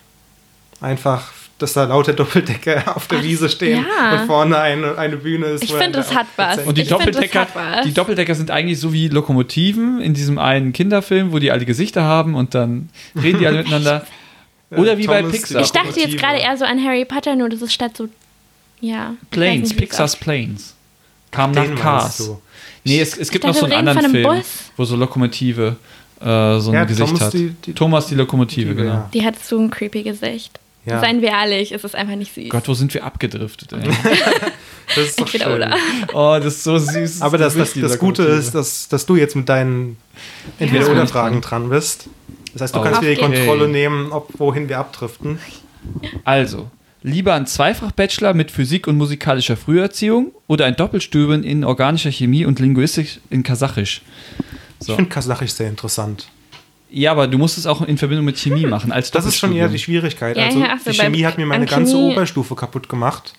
Einfach, 0.80 1.32
dass 1.58 1.72
da 1.72 1.84
lauter 1.84 2.12
Doppeldecker 2.12 2.82
auf 2.96 3.06
der 3.06 3.22
Wiese 3.22 3.48
stehen 3.48 3.86
ja. 3.88 4.20
und 4.20 4.26
vorne 4.26 4.58
eine, 4.58 4.98
eine 4.98 5.16
Bühne 5.16 5.46
ist. 5.46 5.64
Ich 5.64 5.72
finde, 5.72 6.00
das 6.00 6.14
hat 6.14 6.26
was. 6.36 6.58
Und 6.58 6.76
die 6.76 6.82
Ich 6.82 6.88
Doppeldecker, 6.88 7.40
hat 7.40 7.54
was. 7.54 7.86
die 7.86 7.94
Doppeldecker 7.94 8.34
sind 8.34 8.50
eigentlich 8.50 8.78
so 8.78 8.92
wie 8.92 9.08
Lokomotiven 9.08 10.00
in 10.00 10.12
diesem 10.12 10.38
einen 10.38 10.72
Kinderfilm, 10.74 11.32
wo 11.32 11.38
die 11.38 11.50
alle 11.50 11.64
Gesichter 11.64 12.02
haben 12.02 12.34
und 12.34 12.54
dann 12.54 12.90
reden 13.20 13.38
die 13.38 13.46
alle 13.46 13.58
miteinander. 13.62 14.06
Oder 14.76 14.98
wie 14.98 15.06
bei 15.06 15.20
Thomas, 15.20 15.32
Pixar. 15.36 15.62
Ich 15.62 15.70
dachte 15.72 16.00
jetzt 16.00 16.16
gerade 16.16 16.38
eher 16.38 16.56
so 16.56 16.64
an 16.64 16.82
Harry 16.84 17.04
Potter, 17.04 17.36
nur 17.36 17.48
das 17.48 17.62
ist 17.62 17.72
statt 17.72 17.96
so. 17.96 18.08
Ja. 18.80 19.14
Planes, 19.30 19.70
nicht, 19.70 19.76
wie 19.76 19.80
Pixars 19.80 20.16
Planes. 20.16 20.74
Kam 21.30 21.52
Den 21.52 21.74
nach 21.74 21.80
Cars. 21.80 22.18
du. 22.18 22.40
Nee, 22.84 23.00
es, 23.00 23.16
es 23.16 23.30
gibt 23.30 23.44
dachte, 23.44 23.54
noch 23.54 23.68
so 23.68 23.74
einen 23.74 23.88
anderen 23.88 24.10
Film, 24.10 24.24
Bus. 24.36 24.46
wo 24.76 24.84
so 24.84 24.94
Lokomotive 24.96 25.76
äh, 26.20 26.24
so 26.60 26.70
ein 26.70 26.74
Ja, 26.74 26.84
Gesicht 26.84 27.08
Thomas 27.08 27.20
hat. 27.22 27.32
die- 27.32 27.50
die- 27.64 27.72
Thomas 27.72 28.06
die 28.06 28.14
Lokomotive, 28.14 28.68
Lokomotive, 28.70 28.74
genau. 28.90 29.02
ja. 29.04 29.10
Die 29.12 29.24
hat 29.24 29.42
so 29.44 29.58
ein 29.58 29.70
creepy 29.70 30.02
Gesicht. 30.02 30.60
Ja. 30.86 31.00
Seien 31.00 31.22
wir 31.22 31.30
ehrlich, 31.30 31.72
es 31.72 31.82
ist 31.82 31.94
einfach 31.94 32.14
nicht 32.14 32.34
süß. 32.34 32.50
Gott, 32.50 32.68
wo 32.68 32.74
sind 32.74 32.92
wir 32.92 33.04
abgedriftet, 33.04 33.72
ey. 33.72 33.80
Das 34.94 35.06
ist 35.06 35.18
doch 35.20 35.26
schön. 35.26 35.40
oder. 35.42 35.74
Oh, 36.12 36.36
das 36.38 36.56
ist 36.56 36.64
so 36.64 36.76
süß. 36.78 37.22
Aber 37.22 37.38
das, 37.38 37.56
das, 37.56 37.72
die 37.72 37.80
das 37.80 37.98
Gute 37.98 38.22
ist, 38.24 38.54
dass, 38.54 38.86
dass 38.88 39.06
du 39.06 39.16
jetzt 39.16 39.34
mit 39.34 39.48
deinen 39.48 39.96
Entweder-Oder-Fragen 40.58 41.40
dran 41.40 41.70
bist. 41.70 42.08
Das 42.54 42.62
heißt, 42.62 42.74
du 42.74 42.80
Oh. 42.80 42.82
kannst 42.82 43.02
wieder 43.02 43.14
die. 43.14 43.20
Kontrolle 43.20 43.68
nehmen, 43.68 44.10
ob, 44.12 44.28
wohin 44.38 44.68
wir 44.68 44.78
abdriften. 44.78 45.38
Also, 46.24 46.70
lieber 47.02 47.34
ein 47.34 47.46
Zweifach-Bachelor 47.46 48.32
mit 48.34 48.50
Physik 48.50 48.86
und 48.86 48.96
musikalischer 48.96 49.56
Früherziehung 49.56 50.32
oder 50.46 50.64
ein 50.66 50.76
Doppelstudium 50.76 51.42
in 51.42 51.64
organischer 51.64 52.10
Chemie 52.10 52.44
und 52.46 52.58
Linguistik 52.60 53.20
in 53.30 53.42
Kasachisch? 53.42 54.02
Ich 54.80 54.86
So. 54.86 54.96
finde 54.96 55.10
Kasachisch 55.10 55.52
sehr 55.52 55.68
interessant. 55.68 56.28
Ja, 56.90 57.10
aber 57.10 57.26
du 57.26 57.38
musst 57.38 57.58
es 57.58 57.66
auch 57.66 57.82
in 57.82 57.98
Verbindung 57.98 58.24
mit 58.24 58.38
Chemie 58.38 58.66
machen, 58.66 58.92
als 58.92 59.10
Das 59.10 59.26
ist 59.26 59.36
schon 59.38 59.52
eher 59.54 59.68
die. 59.68 59.78
Schwierigkeit. 59.80 60.36
Ja, 60.36 60.44
also, 60.46 60.60
ja, 60.60 60.78
so, 60.82 60.90
die 60.92 60.96
bei- 60.96 61.04
Chemie 61.04 61.24
hat 61.24 61.36
mir 61.38 61.46
meine 61.46 61.64
an 61.64 61.68
ganze 61.68 61.92
Chemie- 61.96 62.12
Oberstufe 62.12 62.54
kaputt 62.54 62.88
gemacht. 62.88 63.34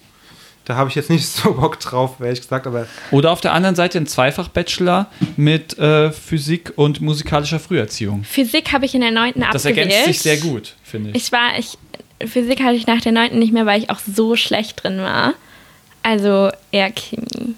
Da 0.65 0.75
habe 0.75 0.89
ich 0.89 0.95
jetzt 0.95 1.09
nicht 1.09 1.25
so 1.27 1.53
Bock 1.53 1.79
drauf, 1.79 2.15
ehrlich 2.19 2.41
gesagt, 2.41 2.67
aber 2.67 2.87
Oder 3.11 3.31
auf 3.31 3.41
der 3.41 3.53
anderen 3.53 3.75
Seite 3.75 3.97
ein 3.99 4.07
Zweifach-Bachelor 4.07 5.07
mit 5.37 5.77
äh, 5.77 6.11
Physik 6.11 6.73
und 6.75 7.01
musikalischer 7.01 7.59
Früherziehung. 7.59 8.23
Physik 8.23 8.71
habe 8.73 8.85
ich 8.85 8.95
in 8.95 9.01
der 9.01 9.11
9. 9.11 9.27
abgewählt. 9.29 9.55
Das 9.55 9.65
ergänzt 9.65 10.05
sich 10.05 10.19
sehr 10.19 10.37
gut, 10.37 10.75
finde 10.83 11.11
ich. 11.11 11.15
Ich 11.15 11.31
war, 11.31 11.57
ich, 11.57 11.77
Physik 12.25 12.61
hatte 12.61 12.75
ich 12.75 12.87
nach 12.87 13.01
der 13.01 13.11
9. 13.11 13.37
nicht 13.37 13.53
mehr, 13.53 13.65
weil 13.65 13.79
ich 13.81 13.89
auch 13.89 13.99
so 13.99 14.35
schlecht 14.35 14.83
drin 14.83 14.99
war. 14.99 15.33
Also 16.03 16.51
eher 16.71 16.91
Chemie. 16.91 17.55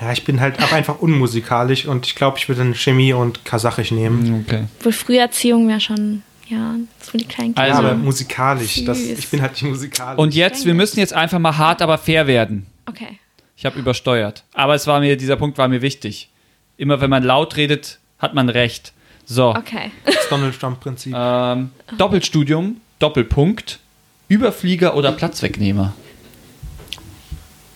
ja, 0.00 0.12
ich 0.12 0.24
bin 0.24 0.40
halt 0.40 0.62
auch 0.62 0.72
einfach 0.72 1.00
unmusikalisch 1.00 1.86
und 1.86 2.06
ich 2.06 2.14
glaube, 2.14 2.38
ich 2.38 2.48
würde 2.48 2.60
dann 2.62 2.74
Chemie 2.74 3.12
und 3.12 3.44
Kasachisch 3.44 3.90
nehmen. 3.90 4.44
Okay. 4.46 4.64
Wohl 4.82 4.92
Früherziehung 4.92 5.68
wäre 5.68 5.80
schon, 5.80 6.22
ja, 6.52 6.76
so 7.00 7.16
die 7.18 7.24
kleinen 7.24 7.54
Kinder. 7.54 7.62
Also- 7.62 7.78
aber 7.78 7.94
musikalisch. 7.94 8.84
Das, 8.84 8.98
ich 9.00 9.28
bin 9.28 9.40
halt 9.42 9.52
nicht 9.52 9.62
musikalisch. 9.64 10.18
Und 10.18 10.34
jetzt, 10.34 10.66
wir 10.66 10.74
müssen 10.74 10.98
jetzt 10.98 11.12
einfach 11.14 11.38
mal 11.38 11.56
hart, 11.56 11.82
aber 11.82 11.98
fair 11.98 12.26
werden. 12.26 12.66
Okay. 12.86 13.18
Ich 13.56 13.64
habe 13.64 13.78
übersteuert. 13.78 14.44
Aber 14.54 14.74
es 14.74 14.86
war 14.86 15.00
mir, 15.00 15.16
dieser 15.16 15.36
Punkt 15.36 15.56
war 15.58 15.68
mir 15.68 15.82
wichtig. 15.82 16.28
Immer 16.76 17.00
wenn 17.00 17.10
man 17.10 17.22
laut 17.22 17.56
redet, 17.56 17.98
hat 18.18 18.34
man 18.34 18.48
recht. 18.48 18.92
So. 19.24 19.50
Okay. 19.50 19.90
das 20.04 20.28
Donald 20.28 20.58
Trump-Prinzip. 20.58 21.14
Ähm, 21.16 21.70
Doppelstudium, 21.96 22.80
Doppelpunkt, 22.98 23.78
Überflieger 24.28 24.96
oder 24.96 25.12
Platzwegnehmer. 25.12 25.94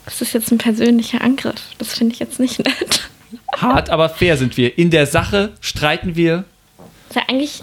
Das 0.04 0.20
ist 0.22 0.32
jetzt 0.34 0.50
ein 0.52 0.58
persönlicher 0.58 1.20
Angriff. 1.20 1.60
Das 1.78 1.94
finde 1.94 2.14
ich 2.14 2.18
jetzt 2.20 2.40
nicht 2.40 2.58
nett. 2.58 3.08
Hart, 3.56 3.90
aber 3.90 4.08
fair 4.08 4.36
sind 4.36 4.56
wir. 4.56 4.76
In 4.78 4.90
der 4.90 5.06
Sache 5.06 5.52
streiten 5.60 6.14
wir. 6.16 6.44
Ist 7.08 7.16
ja 7.16 7.22
eigentlich. 7.28 7.62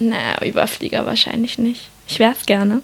Naja, 0.00 0.44
Überflieger 0.44 1.06
wahrscheinlich 1.06 1.58
nicht. 1.58 1.88
Ich 2.08 2.18
wäre 2.18 2.32
es 2.32 2.46
gerne. 2.46 2.82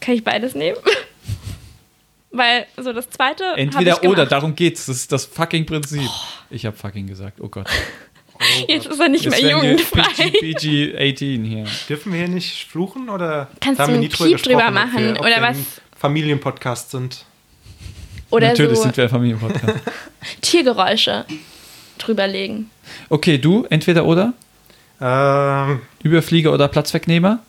Kann 0.00 0.14
ich 0.14 0.24
beides 0.24 0.54
nehmen? 0.54 0.78
Weil 2.30 2.66
so 2.76 2.92
das 2.92 3.10
zweite. 3.10 3.44
hab 3.44 3.58
Entweder 3.58 3.98
ich 4.02 4.08
oder, 4.08 4.24
darum 4.26 4.54
geht's. 4.54 4.86
Das 4.86 4.96
ist 4.96 5.12
das 5.12 5.26
fucking 5.26 5.66
Prinzip. 5.66 6.08
Ich 6.50 6.64
habe 6.64 6.76
fucking 6.76 7.06
gesagt. 7.06 7.40
Oh 7.40 7.48
Gott. 7.48 7.68
Jetzt 8.68 8.86
ist 8.86 8.98
er 8.98 9.08
nicht 9.08 9.24
Jetzt 9.24 9.40
mehr 9.40 9.50
jugendfrei. 9.52 10.02
PG, 10.16 10.92
PG 10.92 11.14
18 11.14 11.44
hier. 11.44 11.64
Dürfen 11.88 12.12
wir 12.12 12.20
hier 12.20 12.28
nicht 12.28 12.68
fluchen 12.68 13.08
oder 13.08 13.48
Kannst 13.60 13.80
du 13.80 13.84
einen 13.84 14.08
Piep 14.08 14.42
drüber 14.42 14.70
machen 14.70 14.98
wir, 14.98 15.20
ob 15.20 15.20
oder 15.20 15.40
was? 15.42 15.58
Familienpodcast 15.96 16.90
sind? 16.90 17.24
Oder 18.30 18.48
Natürlich 18.48 18.76
so 18.76 18.82
sind 18.84 18.96
wir 18.96 19.04
ein 19.04 19.10
Familienpodcast. 19.10 19.76
Tiergeräusche 20.40 21.26
drüberlegen. 21.98 22.70
Okay, 23.08 23.38
du, 23.38 23.66
entweder 23.68 24.04
oder? 24.04 24.32
Ähm, 25.00 25.82
Überflieger 26.02 26.52
oder 26.52 26.68
Platzwegnehmer? 26.68 27.40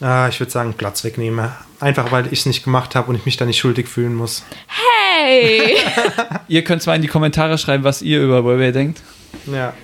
ah, 0.00 0.28
ich 0.28 0.40
würde 0.40 0.50
sagen, 0.50 0.74
Platz 0.74 1.04
wegnehmen. 1.04 1.50
Einfach 1.78 2.10
weil 2.10 2.26
ich 2.26 2.40
es 2.40 2.46
nicht 2.46 2.64
gemacht 2.64 2.94
habe 2.94 3.08
und 3.08 3.16
ich 3.16 3.26
mich 3.26 3.36
da 3.36 3.44
nicht 3.44 3.58
schuldig 3.58 3.88
fühlen 3.88 4.14
muss. 4.14 4.44
Hey! 4.66 5.76
Ihr 6.48 6.64
könnt 6.64 6.82
zwar 6.82 6.96
in 6.96 7.02
die 7.02 7.08
Kommentare 7.08 7.58
schreiben, 7.58 7.84
was 7.84 8.02
ihr 8.02 8.22
über 8.22 8.42
Huawei 8.42 8.72
denkt. 8.72 9.00
Ja. 9.46 9.74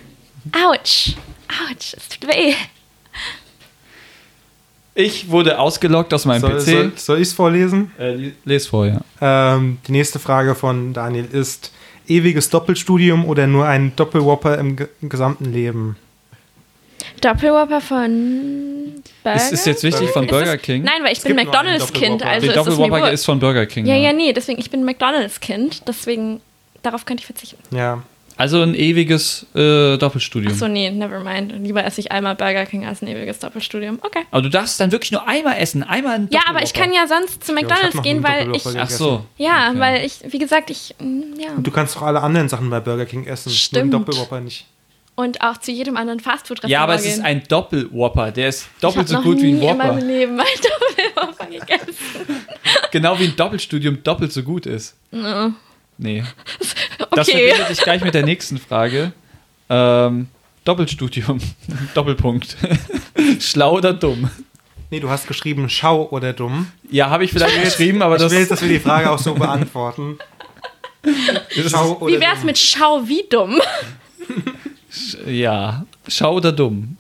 Autsch! 0.53 1.15
Autsch, 1.49 1.95
es 1.97 2.09
tut 2.09 2.29
weh. 2.29 2.55
Ich 4.95 5.29
wurde 5.29 5.59
ausgelockt 5.59 6.15
aus 6.15 6.25
meinem 6.25 6.41
Soll, 6.41 6.55
PC. 6.55 6.65
soll, 6.65 6.93
soll 6.97 7.17
ich 7.19 7.29
es 7.29 7.35
vorlesen? 7.35 7.91
Äh, 7.99 8.33
les 8.45 8.67
vor, 8.67 8.87
ja. 8.87 9.01
Ähm, 9.21 9.79
die 9.87 9.93
nächste 9.93 10.19
Frage 10.19 10.55
von 10.55 10.95
Daniel 10.95 11.27
ist: 11.31 11.71
Ewiges 12.09 12.49
Doppelstudium 12.49 13.27
oder 13.27 13.47
nur 13.47 13.67
ein 13.67 13.95
Doppelwhopper 13.95 14.57
im, 14.59 14.77
im 15.03 15.09
gesamten 15.11 15.53
Leben? 15.53 15.97
Doppelwhopper 17.21 17.81
von 17.81 19.03
Burger? 19.23 19.37
Ist, 19.37 19.53
ist 19.53 19.67
jetzt 19.67 19.83
wichtig 19.83 20.11
von 20.11 20.27
Burger 20.27 20.57
King? 20.59 20.83
Nein, 20.83 21.03
weil 21.03 21.13
ich 21.13 21.19
Es 21.19 21.25
bin 21.25 21.37
McDonalds-Kind, 21.37 22.21
Doppelwhopper. 22.23 22.27
also 22.31 22.47
Der 22.47 22.57
Doppelwhopper 22.57 23.11
ist 23.11 23.25
von 23.25 23.39
Burger 23.39 23.67
King. 23.67 23.87
Ja, 23.87 23.95
ja, 23.97 24.13
nee, 24.13 24.33
deswegen, 24.33 24.59
ich 24.61 24.71
bin 24.71 24.85
McDonalds-Kind, 24.85 25.83
deswegen, 25.89 26.41
darauf 26.83 27.05
könnte 27.05 27.23
ich 27.23 27.27
verzichten. 27.27 27.59
Ja. 27.75 28.03
Also 28.39 28.61
ein 28.61 28.75
ewiges 28.75 29.47
äh, 29.55 29.97
Doppelstudium. 29.97 30.53
Achso, 30.53 30.69
nee, 30.69 30.91
never 30.91 31.21
mind. 31.21 31.55
Lieber 31.63 31.83
esse 31.87 32.03
ich 32.03 32.13
einmal 32.13 32.35
Burger 32.35 32.67
King 32.67 32.85
als 32.85 33.01
ein 33.01 33.09
ewiges 33.09 33.39
Doppelstudium. 33.39 33.99
Okay. 34.03 34.25
Aber 34.31 34.43
du 34.43 34.51
darfst 34.51 34.79
dann 34.79 34.93
wirklich 34.93 35.11
nur 35.11 35.27
einmal 35.27 35.57
essen, 35.59 35.83
einmal 35.83 36.17
ein 36.17 36.29
Ja, 36.31 36.41
aber 36.47 36.63
ich 36.63 36.75
kann 36.75 36.93
ja 36.93 37.07
sonst 37.07 37.43
zu 37.45 37.55
McDonalds 37.55 37.95
noch 37.95 38.03
gehen, 38.03 38.23
weil 38.23 38.55
ich. 38.55 38.67
Ach 38.79 38.91
so. 38.91 39.25
Ja, 39.39 39.71
Okay. 39.71 39.79
weil 39.81 40.05
ich, 40.05 40.19
wie 40.29 40.39
gesagt, 40.39 40.69
ich. 40.69 40.95
mm, 40.99 41.41
Ja. 41.41 41.53
Und 41.57 41.67
du 41.67 41.71
kannst 41.71 41.97
doch 41.97 42.03
alle 42.03 42.21
anderen 42.21 42.51
Sachen 42.51 42.69
bei 42.69 42.79
Burger 42.79 43.07
King 43.07 43.25
essen. 43.27 43.51
Stimmt. 43.53 43.91
Nur 43.91 44.01
den 44.01 44.05
Doppelwhopper 44.07 44.41
nicht. 44.43 44.67
Und 45.17 45.41
auch 45.41 45.57
zu 45.57 45.73
jedem 45.73 45.97
anderen 45.97 46.21
Fastfood-Restaurant. 46.21 46.71
Ja, 46.71 46.83
aber 46.83 46.95
es 46.95 47.03
gehen. 47.03 47.13
ist 47.13 47.21
ein 47.25 47.43
Doppel-Whopper. 47.49 48.31
Der 48.33 48.49
ist 48.51 48.69
doppelt 48.81 49.07
ich 49.11 49.17
so 49.17 49.23
gut 49.23 49.41
wie 49.41 49.49
ein 49.53 49.59
nie 49.59 49.67
in 49.67 49.77
meinem 49.79 49.95
Whopper. 49.97 50.07
Leben 50.07 50.39
ein 50.41 50.47
Doppelwhopper 51.17 51.47
gegessen. 51.47 52.47
Genau 52.93 53.19
wie 53.19 53.25
ein 53.25 53.37
Doppelstudium 53.37 54.03
doppelt 54.03 54.33
so 54.33 54.43
gut 54.43 54.67
ist. 54.67 54.95
Nee. 55.99 56.23
Das 57.11 57.29
Okay. 57.29 57.47
verbindet 57.49 57.71
dich 57.71 57.79
gleich 57.83 58.05
mit 58.05 58.13
der 58.15 58.25
nächsten 58.25 58.59
Frage. 58.59 59.13
Ähm, 59.71 60.29
Doppelstudium. 60.67 61.39
Doppelpunkt. 61.95 62.57
Schlau 63.41 63.77
oder 63.77 63.95
dumm? 63.95 64.29
Nee, 64.91 65.01
du 65.01 65.09
hast 65.09 65.27
geschrieben 65.27 65.69
schau 65.71 66.09
oder 66.11 66.33
dumm. 66.35 66.71
Ja, 66.91 67.09
habe 67.09 67.25
ich 67.25 67.33
vielleicht 67.33 67.63
geschrieben, 67.63 68.03
aber 68.03 68.17
ich 68.17 68.23
das 68.23 68.33
will 68.33 68.41
jetzt, 68.41 68.51
dass 68.51 68.61
wir 68.61 68.69
die 68.69 68.79
Frage 68.81 69.11
auch 69.11 69.19
so 69.19 69.35
beantworten. 69.35 70.19
Schau 71.69 71.97
oder 72.01 72.15
Wie 72.15 72.21
wär's 72.21 72.39
dumm. 72.39 72.47
mit 72.47 72.59
Schau 72.59 73.09
wie 73.09 73.25
dumm? 73.31 73.59
Ja, 75.27 75.85
schau 76.09 76.35
oder 76.37 76.53
dumm? 76.53 76.97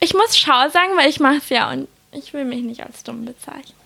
Ich 0.00 0.14
muss 0.14 0.36
Schau 0.36 0.68
sagen, 0.70 0.96
weil 0.96 1.08
ich 1.08 1.20
mach's 1.20 1.48
ja 1.48 1.70
und 1.70 1.86
ich 2.12 2.32
will 2.32 2.44
mich 2.44 2.62
nicht 2.62 2.82
als 2.82 3.02
dumm 3.04 3.24
bezeichnen. 3.24 3.76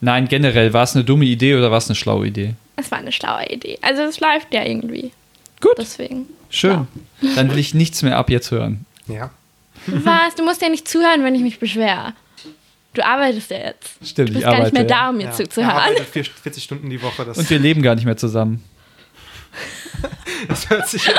Nein, 0.00 0.28
generell, 0.28 0.72
war 0.72 0.82
es 0.84 0.94
eine 0.94 1.04
dumme 1.04 1.24
Idee 1.24 1.56
oder 1.56 1.70
war 1.70 1.78
es 1.78 1.88
eine 1.88 1.94
schlaue 1.94 2.26
Idee? 2.26 2.54
Es 2.76 2.90
war 2.90 2.98
eine 2.98 3.12
schlaue 3.12 3.46
Idee. 3.50 3.78
Also 3.82 4.02
es 4.02 4.20
läuft 4.20 4.52
ja 4.52 4.64
irgendwie. 4.64 5.12
Gut, 5.60 5.74
Deswegen. 5.78 6.26
schön. 6.50 6.86
Dann 7.34 7.50
will 7.50 7.58
ich 7.58 7.72
nichts 7.74 8.02
mehr 8.02 8.16
ab 8.18 8.28
jetzt 8.30 8.50
hören. 8.50 8.84
Ja. 9.06 9.30
Was? 9.86 10.34
Du 10.34 10.44
musst 10.44 10.60
ja 10.62 10.68
nicht 10.68 10.86
zuhören, 10.88 11.22
wenn 11.24 11.34
ich 11.34 11.42
mich 11.42 11.58
beschwer. 11.58 12.14
Du 12.92 13.04
arbeitest 13.04 13.50
ja 13.50 13.58
jetzt. 13.58 13.98
Stimmt, 14.04 14.30
Du 14.30 14.32
bist 14.34 14.36
ich 14.38 14.42
gar 14.44 14.54
arbeite. 14.54 14.64
nicht 14.64 14.72
mehr 14.74 14.84
da, 14.84 15.10
um 15.10 15.16
mir 15.18 15.24
ja. 15.24 15.32
Zuzuhören. 15.32 15.70
arbeitet 15.76 16.06
vier- 16.08 16.24
40 16.24 16.64
Stunden 16.64 16.90
die 16.90 17.00
Woche. 17.02 17.24
Das 17.24 17.38
Und 17.38 17.48
wir 17.48 17.58
leben 17.58 17.82
gar 17.82 17.94
nicht 17.94 18.04
mehr 18.04 18.16
zusammen. 18.16 18.64
Das 20.48 20.68
hört 20.70 20.88
sich 20.88 21.06
jetzt. 21.06 21.18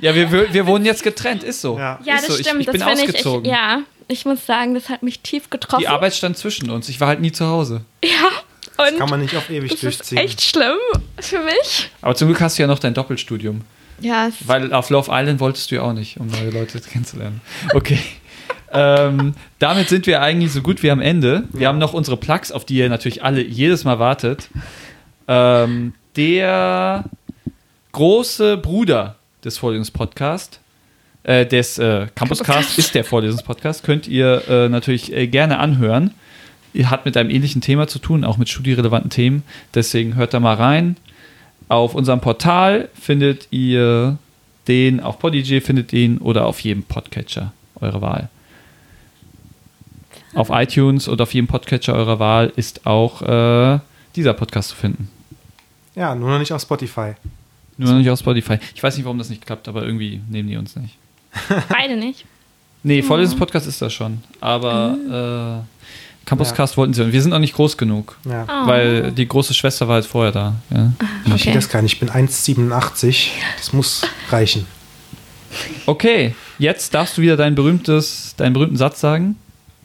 Ja, 0.00 0.14
wir, 0.14 0.52
wir 0.52 0.66
wohnen 0.66 0.84
jetzt 0.84 1.02
getrennt, 1.02 1.42
ist 1.44 1.60
so. 1.60 1.78
Ja. 1.78 1.98
Ja, 2.04 2.14
Ist 2.16 2.22
das 2.28 2.34
so, 2.34 2.40
ich- 2.40 2.46
stimmt. 2.46 2.60
ich 2.62 2.66
bin 2.66 2.80
das 2.80 2.88
finde 2.90 3.04
ausgezogen. 3.12 3.44
Ich, 3.44 3.50
ja, 3.52 3.80
ich 4.08 4.24
muss 4.24 4.44
sagen, 4.46 4.74
das 4.74 4.88
hat 4.88 5.02
mich 5.02 5.20
tief 5.20 5.50
getroffen. 5.50 5.80
Die 5.80 5.88
Arbeit 5.88 6.14
stand 6.14 6.36
zwischen 6.36 6.70
uns. 6.70 6.88
Ich 6.88 7.00
war 7.00 7.08
halt 7.08 7.20
nie 7.20 7.32
zu 7.32 7.46
Hause. 7.46 7.82
Ja, 8.04 8.84
und 8.86 8.98
Kann 8.98 9.08
man 9.10 9.20
nicht 9.20 9.36
auf 9.36 9.48
ewig 9.50 9.70
das 9.70 9.82
ist 9.82 9.82
durchziehen. 10.00 10.18
echt 10.18 10.42
schlimm 10.42 10.76
für 11.20 11.38
mich. 11.40 11.90
Aber 12.02 12.14
zum 12.14 12.28
Glück 12.28 12.40
hast 12.40 12.58
du 12.58 12.62
ja 12.62 12.66
noch 12.66 12.78
dein 12.80 12.94
Doppelstudium. 12.94 13.60
Ja, 14.00 14.26
es 14.26 14.34
Weil 14.46 14.72
auf 14.72 14.90
Love 14.90 15.10
Island 15.12 15.38
wolltest 15.38 15.70
du 15.70 15.76
ja 15.76 15.82
auch 15.82 15.92
nicht, 15.92 16.18
um 16.18 16.26
neue 16.26 16.50
Leute 16.50 16.80
kennenzulernen. 16.80 17.40
Okay. 17.74 17.98
ähm, 18.72 19.34
damit 19.60 19.88
sind 19.88 20.06
wir 20.08 20.20
eigentlich 20.20 20.52
so 20.52 20.60
gut 20.62 20.82
wie 20.82 20.90
am 20.90 21.00
Ende. 21.00 21.44
Wir 21.52 21.68
haben 21.68 21.78
noch 21.78 21.92
unsere 21.94 22.16
Plugs, 22.16 22.50
auf 22.50 22.64
die 22.64 22.74
ihr 22.74 22.88
natürlich 22.88 23.22
alle 23.22 23.40
jedes 23.42 23.84
Mal 23.84 24.00
wartet. 24.00 24.48
Ähm, 25.28 25.94
der 26.16 27.04
große 27.94 28.58
Bruder 28.58 29.16
des 29.42 29.56
Vorlesungspodcasts, 29.56 30.60
äh, 31.22 31.46
des 31.46 31.78
äh, 31.78 32.08
Campuscast 32.14 32.78
ist 32.78 32.94
der 32.94 33.04
Vorlesungspodcast, 33.04 33.82
könnt 33.82 34.06
ihr 34.06 34.46
äh, 34.46 34.68
natürlich 34.68 35.12
äh, 35.14 35.26
gerne 35.26 35.58
anhören. 35.58 36.12
Ihr 36.74 36.90
hat 36.90 37.06
mit 37.06 37.16
einem 37.16 37.30
ähnlichen 37.30 37.62
Thema 37.62 37.86
zu 37.86 37.98
tun, 37.98 38.24
auch 38.24 38.36
mit 38.36 38.48
studierelevanten 38.48 39.10
Themen. 39.10 39.42
Deswegen 39.74 40.16
hört 40.16 40.34
da 40.34 40.40
mal 40.40 40.56
rein. 40.56 40.96
Auf 41.68 41.94
unserem 41.94 42.20
Portal 42.20 42.90
findet 43.00 43.48
ihr 43.50 44.18
den, 44.68 45.00
auf 45.00 45.18
Podigy 45.18 45.60
findet 45.60 45.92
ihr 45.92 46.00
ihn 46.00 46.18
oder 46.18 46.46
auf 46.46 46.60
jedem 46.60 46.82
Podcatcher 46.82 47.52
eurer 47.80 48.02
Wahl. 48.02 48.28
Auf 50.34 50.50
iTunes 50.50 51.06
und 51.06 51.20
auf 51.20 51.32
jedem 51.32 51.46
Podcatcher 51.46 51.94
eurer 51.94 52.18
Wahl 52.18 52.52
ist 52.56 52.86
auch 52.86 53.22
äh, 53.22 53.78
dieser 54.16 54.34
Podcast 54.34 54.70
zu 54.70 54.76
finden. 54.76 55.08
Ja, 55.94 56.14
nur 56.14 56.30
noch 56.30 56.38
nicht 56.40 56.52
auf 56.52 56.60
Spotify. 56.60 57.14
Nur 57.76 57.90
noch 57.90 57.98
nicht 57.98 58.10
auf 58.10 58.18
Spotify. 58.18 58.58
Ich 58.74 58.82
weiß 58.82 58.96
nicht, 58.96 59.04
warum 59.04 59.18
das 59.18 59.28
nicht 59.30 59.44
klappt, 59.44 59.68
aber 59.68 59.82
irgendwie 59.84 60.20
nehmen 60.28 60.48
die 60.48 60.56
uns 60.56 60.76
nicht. 60.76 60.96
beide 61.68 61.96
nicht. 61.96 62.24
Nee, 62.82 63.02
Vorlesungspodcast 63.02 63.66
ist 63.66 63.80
das 63.82 63.92
schon. 63.92 64.22
Aber 64.40 65.64
äh, 65.64 66.26
Campuscast 66.26 66.76
wollten 66.76 66.94
sie. 66.94 67.02
Und 67.02 67.12
wir 67.12 67.20
sind 67.22 67.30
noch 67.30 67.38
nicht 67.38 67.54
groß 67.54 67.76
genug. 67.76 68.16
Ja. 68.24 68.44
Oh. 68.48 68.66
Weil 68.66 69.10
die 69.12 69.26
große 69.26 69.54
Schwester 69.54 69.88
war 69.88 69.94
halt 69.94 70.06
vorher 70.06 70.32
da. 70.32 70.54
Ja. 70.70 70.92
Ich 71.24 71.32
Okay. 71.32 71.42
sehe 71.44 71.54
das 71.54 71.68
gar 71.68 71.82
nicht. 71.82 71.94
Ich 71.94 72.00
bin 72.00 72.10
1,87. 72.10 73.28
Das 73.56 73.72
muss 73.72 74.02
reichen. 74.30 74.66
Okay, 75.86 76.34
jetzt 76.58 76.94
darfst 76.94 77.16
du 77.16 77.22
wieder 77.22 77.36
dein 77.36 77.54
berühmtes, 77.54 78.34
deinen 78.36 78.52
berühmten 78.52 78.76
Satz 78.76 79.00
sagen. 79.00 79.36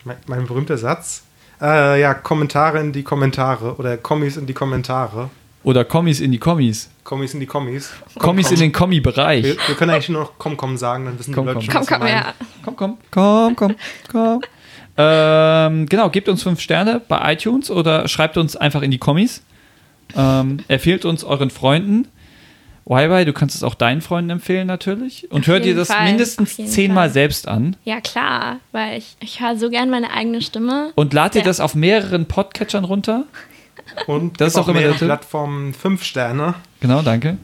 Mein, 0.03 0.17
mein 0.27 0.45
berühmter 0.47 0.77
Satz. 0.77 1.23
Äh, 1.61 2.01
ja, 2.01 2.13
Kommentare 2.13 2.79
in 2.79 2.91
die 2.93 3.03
Kommentare 3.03 3.75
oder 3.75 3.97
Kommis 3.97 4.37
in 4.37 4.45
die 4.47 4.53
Kommentare. 4.53 5.29
Oder 5.63 5.83
Kommis 5.83 6.19
in 6.21 6.31
die 6.31 6.37
Kommis. 6.37 6.89
Kommis 7.03 7.33
in 7.33 7.39
die 7.41 7.45
Kommis. 7.45 7.91
Kommis 8.17 8.49
in 8.51 8.59
den 8.59 8.71
Kommi-Bereich. 8.71 9.43
Wir, 9.43 9.55
wir 9.67 9.75
können 9.75 9.91
eigentlich 9.91 10.09
nur 10.09 10.21
noch 10.21 10.31
komm, 10.37 10.55
komm 10.55 10.77
sagen, 10.77 11.05
dann 11.05 11.19
wissen 11.19 11.33
Komm, 11.33 11.47
die 11.47 11.53
Leute 11.53 11.67
komm. 11.67 11.83
schon, 11.83 11.85
Komm, 11.87 11.99
komm, 11.99 12.07
ja. 12.07 12.33
Komm, 12.63 12.75
komm, 12.77 12.97
komm, 13.11 13.55
komm, 13.55 13.75
komm. 14.11 14.41
ähm, 14.97 15.85
genau, 15.87 16.09
gebt 16.09 16.29
uns 16.29 16.43
fünf 16.43 16.59
Sterne 16.61 17.01
bei 17.07 17.33
iTunes 17.33 17.69
oder 17.71 18.07
schreibt 18.07 18.37
uns 18.37 18.55
einfach 18.55 18.81
in 18.81 18.91
die 18.91 18.97
Kommis. 18.99 19.43
Ähm, 20.15 20.59
empfehlt 20.67 21.05
uns 21.05 21.23
euren 21.23 21.49
Freunden. 21.49 22.07
YY, 22.87 23.25
du 23.25 23.33
kannst 23.33 23.55
es 23.55 23.61
auch 23.61 23.75
deinen 23.75 24.01
Freunden 24.01 24.31
empfehlen 24.31 24.65
natürlich. 24.65 25.29
Und 25.31 25.41
Auf 25.41 25.47
hört 25.47 25.63
dir 25.65 25.75
das 25.75 25.89
Fall, 25.89 26.05
mindestens 26.07 26.55
zehnmal 26.55 27.07
Fall. 27.09 27.13
selbst 27.13 27.47
an. 27.47 27.75
Ja, 27.83 28.01
klar, 28.01 28.59
weil 28.71 28.97
ich, 28.97 29.15
ich 29.19 29.39
höre 29.41 29.55
so 29.57 29.69
gern 29.69 29.91
meine 29.91 30.11
eigene 30.11 30.41
Stimme. 30.41 30.91
Und 30.95 31.13
lad 31.13 31.35
dir 31.35 31.39
Ja. 31.39 31.45
das 31.45 31.59
auf 31.59 31.75
mehreren 31.75 32.25
Podcatchern 32.25 32.85
runter. 32.85 33.25
Und 34.07 34.39
Das 34.39 34.49
ist 34.49 34.57
auch 34.57 34.67
immer 34.67 34.79
der 34.79 34.91
Tipp. 34.91 35.07
Plattformen 35.07 35.73
fünf 35.73 36.03
Sterne. 36.03 36.55
Genau, 36.79 37.01
danke. 37.01 37.37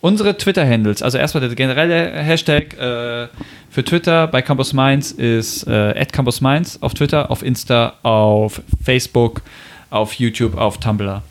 Unsere 0.00 0.36
Twitter-Handles, 0.36 1.00
also 1.02 1.16
erstmal 1.16 1.46
der 1.46 1.54
generelle 1.54 2.10
Hashtag 2.10 2.74
äh, 2.74 3.28
für 3.70 3.84
Twitter 3.84 4.26
bei 4.26 4.42
Campus 4.42 4.72
Mainz 4.72 5.12
ist 5.12 5.64
äh, 5.68 6.04
Campus 6.06 6.40
Mainz 6.40 6.78
auf 6.80 6.94
Twitter, 6.94 7.30
auf 7.30 7.44
Insta, 7.44 7.94
auf 8.02 8.60
Facebook, 8.82 9.42
auf 9.90 10.14
YouTube, 10.14 10.58
auf 10.58 10.78
Tumblr 10.78 11.22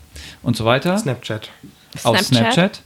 und 0.42 0.56
so 0.56 0.64
weiter. 0.64 0.96
Snapchat. 0.96 1.50
Auf 2.02 2.18
Snapchat. 2.18 2.54
Snapchat. 2.54 2.82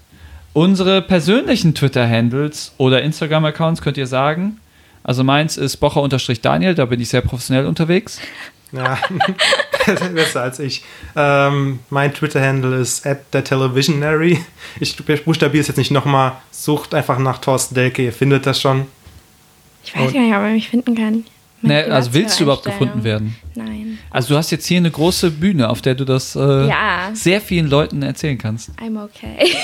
Unsere 0.55 1.03
persönlichen 1.03 1.75
Twitter-Handles 1.75 2.73
oder 2.79 3.03
Instagram-Accounts 3.03 3.81
könnt 3.81 3.97
ihr 3.97 4.07
sagen. 4.07 4.59
Also 5.05 5.23
meins 5.23 5.57
ist 5.57 5.77
bocher-daniel, 5.77 6.75
da 6.75 6.87
bin 6.87 7.01
ich 7.01 7.11
sehr 7.11 7.21
professionell 7.21 7.67
unterwegs. 7.67 8.19
Ja, 8.73 8.99
besser 10.15 10.43
als 10.43 10.59
ich. 10.59 10.83
Ähm, 11.15 11.79
mein 11.91 12.13
Twitter-Handle 12.15 12.77
ist 12.77 13.07
at 13.07 13.19
the 13.33 13.41
televisionary. 13.43 14.39
Ich 14.81 14.97
buchstabiere 14.97 15.61
es 15.61 15.69
jetzt 15.69 15.77
nicht 15.77 15.91
nochmal. 15.91 16.33
Sucht 16.51 16.95
einfach 16.95 17.19
nach 17.19 17.39
Thorsten 17.39 17.75
Delke, 17.75 18.03
ihr 18.03 18.13
findet 18.13 18.47
das 18.47 18.61
schon. 18.61 18.87
Ich 19.85 19.95
weiß 19.97 20.13
gar 20.13 20.21
nicht, 20.21 20.35
ob 20.35 20.43
man 20.43 20.53
mich 20.53 20.69
finden 20.69 20.95
kann. 20.95 21.25
Meine 21.63 21.87
Ne, 21.89 21.95
also 21.95 22.13
willst 22.13 22.39
du 22.39 22.45
überhaupt 22.45 22.65
gefunden 22.65 23.03
werden? 23.03 23.37
Nein. 23.55 23.99
Also 24.11 24.29
du 24.35 24.37
hast 24.37 24.51
jetzt 24.51 24.67
hier 24.67 24.77
eine 24.79 24.91
große 24.91 25.31
Bühne, 25.31 25.71
auf 25.71 25.81
der 25.81 25.95
du 25.95 26.05
das 26.05 26.37
äh, 26.37 26.69
Ja. 26.69 27.11
sehr 27.15 27.41
vielen 27.41 27.69
Leuten 27.69 28.03
erzählen 28.03 28.37
kannst. 28.39 28.71
I'm 28.79 29.03
okay. 29.03 29.39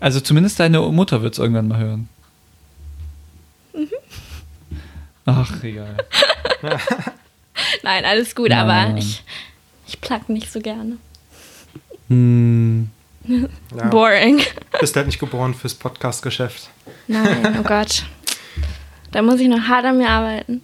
Also 0.00 0.20
zumindest 0.20 0.60
deine 0.60 0.80
Mutter 0.80 1.22
wird 1.22 1.32
es 1.32 1.40
irgendwann 1.40 1.66
mal 1.66 1.78
hören. 1.78 2.08
Mhm. 3.74 3.88
Ach, 5.26 5.62
egal. 5.64 5.96
Nein, 7.82 8.04
alles 8.04 8.34
gut, 8.36 8.50
Nein. 8.50 8.58
aber 8.58 8.96
ich, 8.98 9.24
ich 9.88 10.00
plug 10.00 10.28
nicht 10.28 10.52
so 10.52 10.60
gerne. 10.60 10.96
Hm, 12.08 12.88
Ja, 13.76 13.88
Boring. 13.90 14.40
bist 14.80 14.96
halt 14.96 15.06
nicht 15.06 15.18
geboren 15.18 15.52
fürs 15.54 15.74
Podcast-Geschäft. 15.74 16.70
Nein, 17.08 17.56
oh 17.58 17.62
Gott. 17.62 18.04
Da 19.12 19.20
muss 19.22 19.40
ich 19.40 19.48
noch 19.48 19.60
hart 19.68 19.84
an 19.84 19.98
mir 19.98 20.08
arbeiten. 20.08 20.62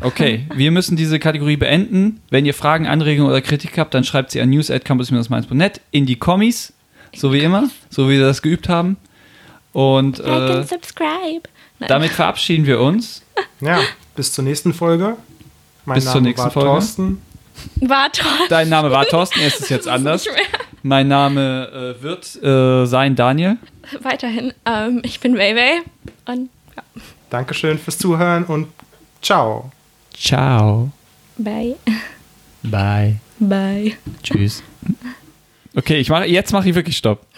okay, 0.00 0.46
wir 0.54 0.70
müssen 0.70 0.96
diese 0.96 1.18
Kategorie 1.18 1.56
beenden. 1.56 2.20
Wenn 2.30 2.46
ihr 2.46 2.54
Fragen, 2.54 2.86
Anregungen 2.86 3.30
oder 3.30 3.40
Kritik 3.40 3.78
habt, 3.78 3.94
dann 3.94 4.04
schreibt 4.04 4.30
sie 4.30 4.40
an 4.40 4.50
news.campus-mainz.net 4.50 5.80
in 5.90 6.06
die 6.06 6.16
Kommis, 6.16 6.72
so 7.16 7.32
wie 7.32 7.40
immer, 7.40 7.68
so 7.90 8.08
wie 8.08 8.18
wir 8.18 8.24
das 8.26 8.42
geübt 8.42 8.68
haben. 8.68 8.96
Und 9.72 10.18
Like 10.18 10.28
äh, 10.50 10.52
and 10.58 10.68
subscribe. 10.68 11.42
Nein. 11.80 11.88
damit 11.88 12.10
verabschieden 12.12 12.66
wir 12.66 12.80
uns. 12.80 13.22
Ja, 13.60 13.80
bis 14.14 14.32
zur 14.32 14.44
nächsten 14.44 14.72
Folge. 14.72 15.16
Mein 15.84 15.96
Bis 15.96 16.04
zur 16.04 16.14
Name 16.14 16.28
nächsten 16.28 16.44
war 16.44 16.50
Folge. 16.52 16.68
Thorsten. 16.68 17.22
War 17.80 18.10
toll. 18.12 18.46
Dein 18.48 18.68
Name 18.68 18.90
war 18.90 19.06
Thorsten, 19.06 19.40
er 19.40 19.48
ist 19.48 19.60
es 19.60 19.68
jetzt 19.68 19.88
anders. 19.88 20.26
Mein 20.82 21.08
Name 21.08 21.96
äh, 21.98 22.02
wird 22.02 22.42
äh, 22.42 22.86
sein 22.86 23.16
Daniel. 23.16 23.56
Weiterhin. 24.02 24.52
Ähm, 24.66 25.00
ich 25.02 25.20
bin 25.20 25.36
Weiwei. 25.36 25.82
Und 26.26 26.50
ja, 26.76 26.82
Dankeschön 27.30 27.78
fürs 27.78 27.98
Zuhören 27.98 28.44
und 28.44 28.68
ciao. 29.22 29.70
Ciao. 30.14 30.90
bye. 31.36 31.76
Bye. 32.62 33.16
Bye. 33.38 33.96
Tschüss. 34.22 34.62
Okay, 35.74 35.96
ich 35.96 36.08
mache 36.08 36.26
jetzt 36.26 36.52
mache 36.52 36.68
ich 36.68 36.74
wirklich 36.74 36.96
Stopp. 36.96 37.26